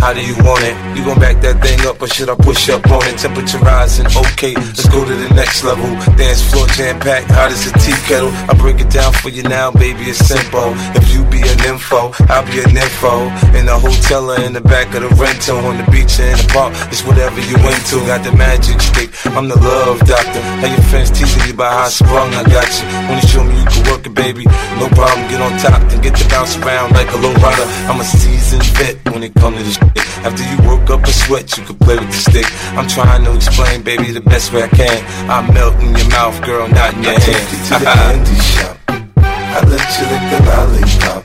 How 0.07 0.13
do 0.13 0.23
you 0.23 0.39
want 0.47 0.63
it? 0.63 0.71
You 0.95 1.03
gon' 1.03 1.19
back 1.19 1.43
that 1.43 1.59
thing 1.59 1.83
up 1.83 1.99
or 1.99 2.07
should 2.07 2.31
I 2.31 2.35
push 2.39 2.71
up 2.71 2.79
on 2.87 3.03
it? 3.11 3.19
Temperature 3.19 3.59
rising, 3.59 4.07
okay, 4.07 4.55
let's 4.55 4.87
go 4.87 5.03
to 5.03 5.11
the 5.11 5.27
next 5.35 5.67
level. 5.67 5.83
Dance 6.15 6.47
floor 6.47 6.63
jam 6.79 6.95
packed, 7.03 7.27
hot 7.27 7.51
as 7.51 7.67
a 7.67 7.75
tea 7.83 7.91
kettle. 8.07 8.31
I 8.47 8.55
break 8.55 8.79
it 8.79 8.87
down 8.87 9.11
for 9.19 9.27
you 9.27 9.43
now, 9.43 9.67
baby, 9.67 10.07
it's 10.07 10.23
simple. 10.23 10.71
If 10.95 11.11
you 11.11 11.27
be 11.27 11.43
an 11.43 11.59
info, 11.67 12.15
I'll 12.31 12.47
be 12.47 12.63
an 12.63 12.71
info. 12.71 13.27
In 13.51 13.67
the 13.67 13.75
hotel 13.75 14.31
or 14.31 14.39
in 14.39 14.55
the 14.55 14.63
back 14.63 14.95
of 14.95 15.03
the 15.03 15.11
rental, 15.19 15.59
on 15.67 15.75
the 15.75 15.83
beach 15.91 16.15
or 16.23 16.31
in 16.31 16.39
the 16.39 16.47
park, 16.55 16.71
it's 16.87 17.03
whatever 17.03 17.43
you 17.43 17.59
into. 17.67 17.99
Got 18.07 18.23
the 18.23 18.31
magic 18.31 18.79
stick, 18.79 19.11
I'm 19.35 19.51
the 19.51 19.59
love 19.59 19.99
doctor. 20.07 20.39
How 20.63 20.71
your 20.71 20.87
friends 20.87 21.11
teasing 21.11 21.51
you 21.51 21.53
about 21.59 21.75
how 21.75 21.83
I 21.83 21.91
sprung, 21.91 22.31
I 22.31 22.47
got 22.47 22.63
you. 22.79 22.87
Wanna 23.11 23.27
show 23.27 23.43
me 23.43 23.59
you 23.59 23.67
can 23.67 23.83
work 23.91 24.07
it, 24.07 24.15
baby? 24.15 24.47
No 24.79 24.87
problem, 24.95 25.27
get 25.27 25.43
on 25.43 25.51
top, 25.59 25.83
then 25.91 25.99
get 25.99 26.15
to 26.15 26.23
bounce 26.31 26.55
around 26.63 26.95
like 26.95 27.11
a 27.11 27.19
low 27.19 27.35
rider. 27.43 27.67
I'm 27.91 27.99
a 27.99 28.07
seasoned 28.07 28.63
vet 28.79 28.95
when 29.11 29.27
it 29.27 29.35
comes 29.35 29.59
to 29.59 29.63
this. 29.67 29.96
After 30.25 30.43
you 30.43 30.57
woke 30.67 30.89
up 30.89 31.03
a 31.03 31.11
sweat, 31.11 31.57
you 31.57 31.63
could 31.63 31.79
play 31.79 31.95
with 31.97 32.07
the 32.07 32.21
stick. 32.31 32.45
I'm 32.77 32.87
trying 32.87 33.23
to 33.25 33.35
explain, 33.35 33.83
baby, 33.83 34.11
the 34.11 34.21
best 34.21 34.53
way 34.53 34.63
I 34.63 34.67
can. 34.69 34.97
I 35.29 35.41
melt 35.51 35.75
in 35.81 35.95
your 35.95 36.09
mouth, 36.09 36.41
girl, 36.43 36.67
not 36.67 36.93
in 36.95 37.03
your 37.03 37.13
I 37.13 37.19
hand. 37.19 37.23
take 37.23 37.51
you 37.51 37.59
to 37.67 37.73
the 37.79 37.85
candy 37.85 38.39
shop. 38.41 38.77
I 38.87 39.59
let 39.65 39.87
you 39.97 40.05
lick 40.11 40.23
the 40.31 40.39
lollipop. 40.47 41.23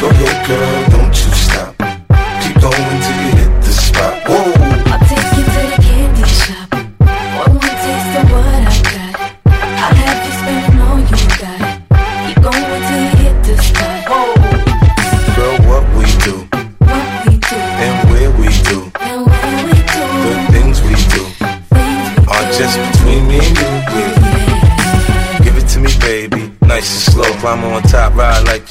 Go 0.00 0.08
ahead, 0.08 0.46
girl, 0.48 0.98
don't 0.98 1.14
you 1.14 1.30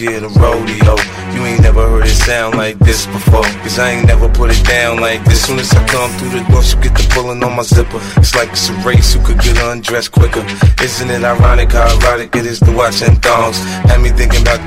in 0.08 0.24
a 0.24 0.30
rodeo. 0.30 0.96
You 1.34 1.46
ain't 1.46 1.62
never 1.62 1.88
heard 1.90 2.06
it 2.06 2.16
sound 2.16 2.56
like 2.56 2.79
this 3.00 3.14
before. 3.14 3.44
Cause 3.64 3.80
I 3.80 3.92
ain't 3.92 4.08
never 4.08 4.28
put 4.30 4.52
it 4.52 4.64
down 4.66 5.00
like 5.00 5.24
this. 5.26 5.46
Soon 5.46 5.60
as 5.60 5.72
I 5.74 5.86
come 5.88 6.12
through 6.18 6.40
the 6.40 6.44
door, 6.50 6.64
she 6.64 6.76
get 6.78 6.96
the 6.96 7.08
pulling 7.14 7.44
on 7.44 7.56
my 7.56 7.64
zipper. 7.64 8.00
It's 8.18 8.36
like 8.36 8.50
it's 8.50 8.70
a 8.70 8.74
race 8.88 9.14
who 9.14 9.24
could 9.26 9.40
get 9.40 9.58
undressed 9.58 10.12
quicker. 10.12 10.46
Isn't 10.82 11.10
it 11.10 11.24
ironic 11.24 11.72
how 11.72 11.88
erotic 11.98 12.36
it 12.36 12.46
is 12.46 12.60
to 12.62 12.72
watch 12.72 13.02
and 13.02 13.22
thongs? 13.22 13.58
Had 13.88 14.02
me 14.02 14.10
thinking 14.10 14.42
about 14.42 14.60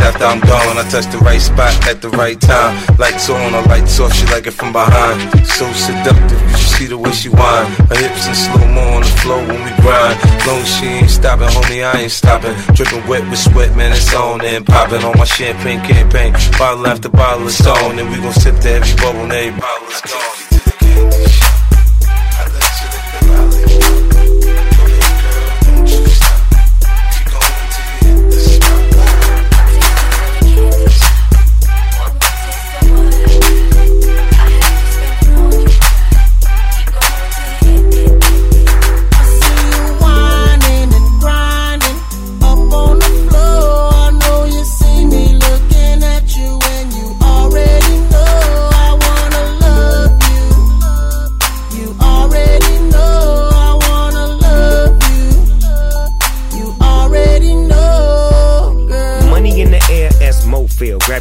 after 0.00 0.24
I'm 0.24 0.40
gone. 0.40 0.78
I 0.78 0.84
touch 0.90 1.06
the 1.12 1.18
right 1.18 1.40
spot 1.40 1.72
at 1.86 2.00
the 2.00 2.10
right 2.10 2.40
time. 2.40 2.72
Lights 2.96 3.28
on, 3.28 3.54
or 3.54 3.62
lights 3.68 4.00
off, 4.00 4.12
she 4.12 4.24
like 4.26 4.46
it 4.46 4.52
from 4.52 4.72
behind. 4.72 5.20
So 5.46 5.70
seductive, 5.72 6.40
you 6.40 6.56
should 6.56 6.74
see 6.78 6.86
the 6.86 6.98
way 6.98 7.12
she 7.12 7.28
whine. 7.28 7.66
Her 7.90 7.98
hips 7.98 8.26
in 8.26 8.34
slow 8.34 8.66
mo 8.68 8.82
on 8.96 9.02
the 9.02 9.14
floor 9.20 9.40
when 9.44 9.60
we 9.64 9.72
grind. 9.82 10.16
Long 10.46 10.64
she 10.64 10.86
ain't 11.04 11.10
stopping, 11.10 11.48
homie, 11.48 11.84
I 11.84 12.08
ain't 12.08 12.12
stopping. 12.12 12.54
Dripping 12.74 13.06
wet 13.06 13.24
with 13.28 13.38
sweat, 13.38 13.76
man, 13.76 13.92
it's 13.92 14.12
on 14.14 14.44
and 14.44 14.64
popping 14.64 15.04
on 15.04 15.16
my 15.18 15.24
champagne 15.24 15.80
campaign. 15.80 16.32
Bottle 16.58 16.86
after 16.86 17.08
bottle 17.08 17.46
is 17.46 17.60
on, 17.66 17.76
and 17.88 18.10
we 18.10 18.16
gon' 18.16 18.32
sip 18.32 18.58
to 18.60 18.70
every 18.70 18.94
bubble, 18.96 19.22
and 19.22 19.32
every 19.32 19.60
bottle 19.60 19.88
gone. 20.06 20.49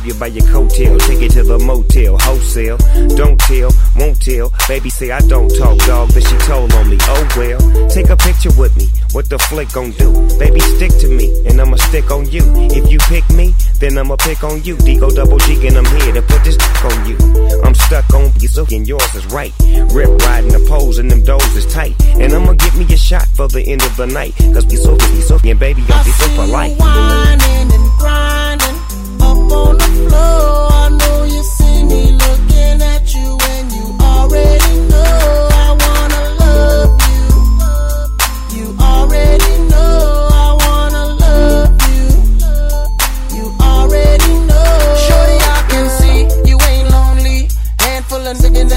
You 0.10 0.20
by 0.20 0.28
your 0.28 0.46
coattail, 0.46 1.00
take 1.06 1.22
it 1.22 1.32
to 1.32 1.44
the 1.44 1.60
motel, 1.60 2.18
wholesale. 2.20 2.78
Don't 3.16 3.40
tell, 3.40 3.70
won't 3.96 4.20
tell. 4.20 4.52
Baby 4.68 4.90
say 4.90 5.12
I 5.12 5.20
don't 5.22 5.50
talk, 5.50 5.78
dog, 5.86 6.10
but 6.14 6.24
she 6.24 6.36
told 6.50 6.74
on 6.74 6.90
me. 6.90 6.98
Oh 7.02 7.28
well, 7.38 7.60
take 7.90 8.10
a 8.10 8.18
picture 8.18 8.52
with 8.58 8.76
me. 8.76 8.88
What 9.14 9.30
the 9.30 9.38
flick 9.38 9.72
gon' 9.72 9.92
do? 9.92 10.12
Baby, 10.38 10.60
stick 10.60 10.92
to 11.02 11.08
me, 11.08 11.30
and 11.48 11.62
I'ma 11.62 11.78
stick 11.78 12.12
on 12.12 12.30
you. 12.30 12.42
If 12.74 12.92
you 12.92 13.00
pick 13.10 13.28
me, 13.30 13.54
then 13.80 13.98
I'ma 13.98 14.16
pick 14.18 14.44
on 14.44 14.64
you. 14.64 14.76
Digo 14.78 15.14
double 15.14 15.38
G, 15.40 15.68
and 15.68 15.78
I'm 15.78 15.86
here 15.86 16.14
to 16.14 16.22
put 16.22 16.44
this 16.44 16.58
on 16.84 17.06
you. 17.06 17.18
I'm 17.64 17.76
stuck 17.76 18.12
on 18.14 18.32
you, 18.40 18.48
so 18.48 18.66
and 18.72 18.88
yours 18.88 19.16
is 19.16 19.26
right. 19.28 19.54
Rip 19.94 20.10
riding 20.26 20.52
the 20.52 20.66
poles, 20.68 20.98
and 20.98 21.10
them 21.10 21.24
doors 21.24 21.56
is 21.56 21.72
tight. 21.72 21.96
And 22.18 22.34
I'ma 22.34 22.54
get 22.54 22.76
me 22.76 22.86
a 22.94 22.98
shot 22.98 23.28
for 23.36 23.48
the 23.48 23.62
end 23.62 23.84
of 23.84 23.96
the 23.98 24.08
night. 24.08 24.36
Cause 24.54 24.66
we 24.66 24.76
so, 24.76 24.94
we 24.94 25.22
so, 25.22 25.38
and 25.44 25.60
baby, 25.60 25.84
I'll 25.90 26.04
be 26.04 26.12
so 26.12 26.28
polite. 26.36 26.78
whining 26.80 27.72
and 27.74 27.90
grinding 28.00 28.79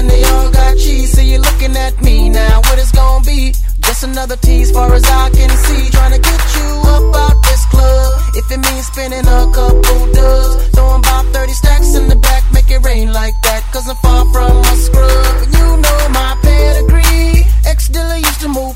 and 0.03 0.09
they 0.09 0.23
all 0.25 0.51
got 0.51 0.77
cheese. 0.77 1.11
So 1.11 1.21
you're 1.21 1.39
looking 1.39 1.75
at 1.75 2.01
me 2.01 2.29
now. 2.29 2.59
What 2.61 2.79
it's 2.79 2.91
gonna 2.91 3.23
be? 3.25 3.53
Just 4.03 4.17
another 4.17 4.35
tease, 4.35 4.69
far 4.69 4.93
as 4.93 5.05
I 5.05 5.29
can 5.29 5.49
see. 5.49 5.89
Trying 5.89 6.11
to 6.11 6.19
get 6.19 6.41
you 6.57 6.69
up 6.91 7.15
out 7.15 7.41
this 7.41 7.65
club. 7.67 8.21
If 8.35 8.51
it 8.51 8.59
means 8.59 8.87
spending 8.87 9.25
a 9.25 9.47
couple 9.55 10.11
dubs, 10.11 10.67
throwing 10.75 10.99
about 10.99 11.25
30 11.31 11.53
stacks 11.53 11.95
in 11.95 12.09
the 12.09 12.17
back, 12.17 12.43
make 12.51 12.69
it 12.69 12.83
rain 12.83 13.13
like 13.13 13.33
that. 13.43 13.63
Cause 13.71 13.87
I'm 13.87 13.95
far 14.03 14.25
from 14.33 14.59
a 14.59 14.75
scrub. 14.75 15.43
And 15.43 15.53
you 15.55 15.67
know 15.79 16.09
my 16.11 16.35
pedigree. 16.41 17.47
Ex 17.63 17.87
dealer 17.87 18.17
used 18.17 18.41
to 18.41 18.49
move 18.49 18.75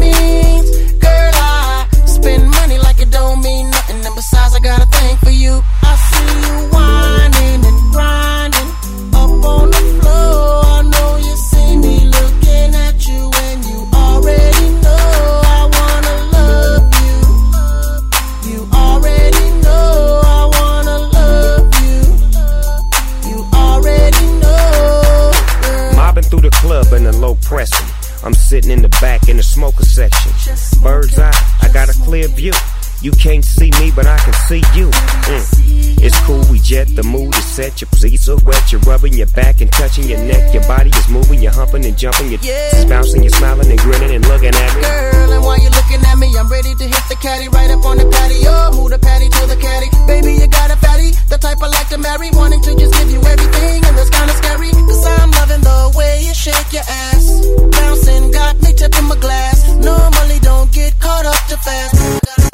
means. 0.00 0.70
Girl, 1.04 1.32
I 1.36 1.86
spend 2.06 2.48
money 2.48 2.78
like 2.78 2.98
it 2.98 3.10
don't 3.10 3.42
mean 3.42 3.68
nothing. 3.68 4.00
And 4.00 4.14
besides, 4.16 4.56
I 4.56 4.60
got 4.60 4.80
a 4.80 4.86
thing 4.86 5.16
for 5.18 5.32
you. 5.32 5.60
through 26.32 26.48
the 26.48 26.56
club 26.56 26.86
and 26.94 27.04
the 27.04 27.12
low 27.12 27.34
pressing. 27.42 27.86
I'm 28.24 28.32
sitting 28.32 28.70
in 28.70 28.80
the 28.80 28.88
back 29.02 29.28
in 29.28 29.36
the 29.36 29.42
smoker 29.42 29.84
section. 29.84 30.32
Bird's 30.82 31.18
eye, 31.18 31.30
I 31.60 31.68
got 31.70 31.90
a 31.90 31.92
clear 31.92 32.26
view. 32.26 32.52
You 33.02 33.10
can't 33.10 33.44
see 33.44 33.74
me, 33.82 33.90
but 33.90 34.06
I 34.06 34.14
can 34.22 34.32
see 34.46 34.62
you. 34.78 34.86
Mm. 34.86 35.98
It's 35.98 36.14
cool, 36.22 36.38
we 36.46 36.62
jet, 36.62 36.86
the 36.94 37.02
mood 37.02 37.34
is 37.34 37.44
set. 37.44 37.82
Your 37.82 37.90
pleats 37.90 38.28
are 38.30 38.38
wet, 38.46 38.70
you're 38.70 38.80
rubbing 38.86 39.14
your 39.14 39.26
back 39.34 39.60
and 39.60 39.66
touching 39.72 40.06
your 40.06 40.22
neck. 40.22 40.54
Your 40.54 40.62
body 40.70 40.90
is 40.94 41.08
moving, 41.10 41.42
you're 41.42 41.50
humping 41.50 41.84
and 41.84 41.98
jumping, 41.98 42.30
you're 42.30 42.38
yeah. 42.46 42.86
bouncing, 42.86 43.26
you're 43.26 43.34
smiling 43.34 43.66
and 43.66 43.80
grinning 43.80 44.14
and 44.14 44.22
looking 44.30 44.54
at 44.54 44.70
me. 44.78 44.82
Girl, 44.86 45.32
and 45.34 45.42
while 45.42 45.58
you're 45.58 45.74
looking 45.74 45.98
at 45.98 46.14
me, 46.14 46.30
I'm 46.38 46.46
ready 46.46 46.78
to 46.78 46.86
hit 46.86 47.04
the 47.10 47.18
caddy 47.18 47.50
right 47.50 47.74
up 47.74 47.82
on 47.82 47.98
the 47.98 48.06
patio. 48.06 48.78
Move 48.78 48.94
the 48.94 49.02
patty 49.02 49.26
to 49.26 49.42
the 49.50 49.58
caddy. 49.58 49.90
Baby, 50.06 50.38
you 50.38 50.46
got 50.46 50.70
a 50.70 50.78
fatty, 50.78 51.10
the 51.26 51.38
type 51.42 51.58
I 51.58 51.74
like 51.74 51.90
to 51.90 51.98
marry. 51.98 52.30
Wanting 52.30 52.62
to 52.62 52.70
just 52.78 52.94
give 52.94 53.10
you 53.10 53.18
everything, 53.18 53.82
and 53.82 53.98
that's 53.98 54.14
kinda 54.14 54.34
scary. 54.38 54.70
Cause 54.70 55.02
I'm 55.18 55.34
loving 55.42 55.62
the 55.66 55.90
way 55.98 56.22
you 56.22 56.34
shake 56.34 56.70
your 56.70 56.86
ass. 56.86 57.26
Bouncing 57.66 58.30
got 58.30 58.62
me 58.62 58.70
tipping 58.78 59.10
my 59.10 59.18
glass. 59.18 59.66
Normally 59.74 60.38
don't 60.38 60.70
get 60.70 60.94
caught 61.02 61.26
up 61.26 61.42
too 61.50 61.58
fast. 61.66 62.51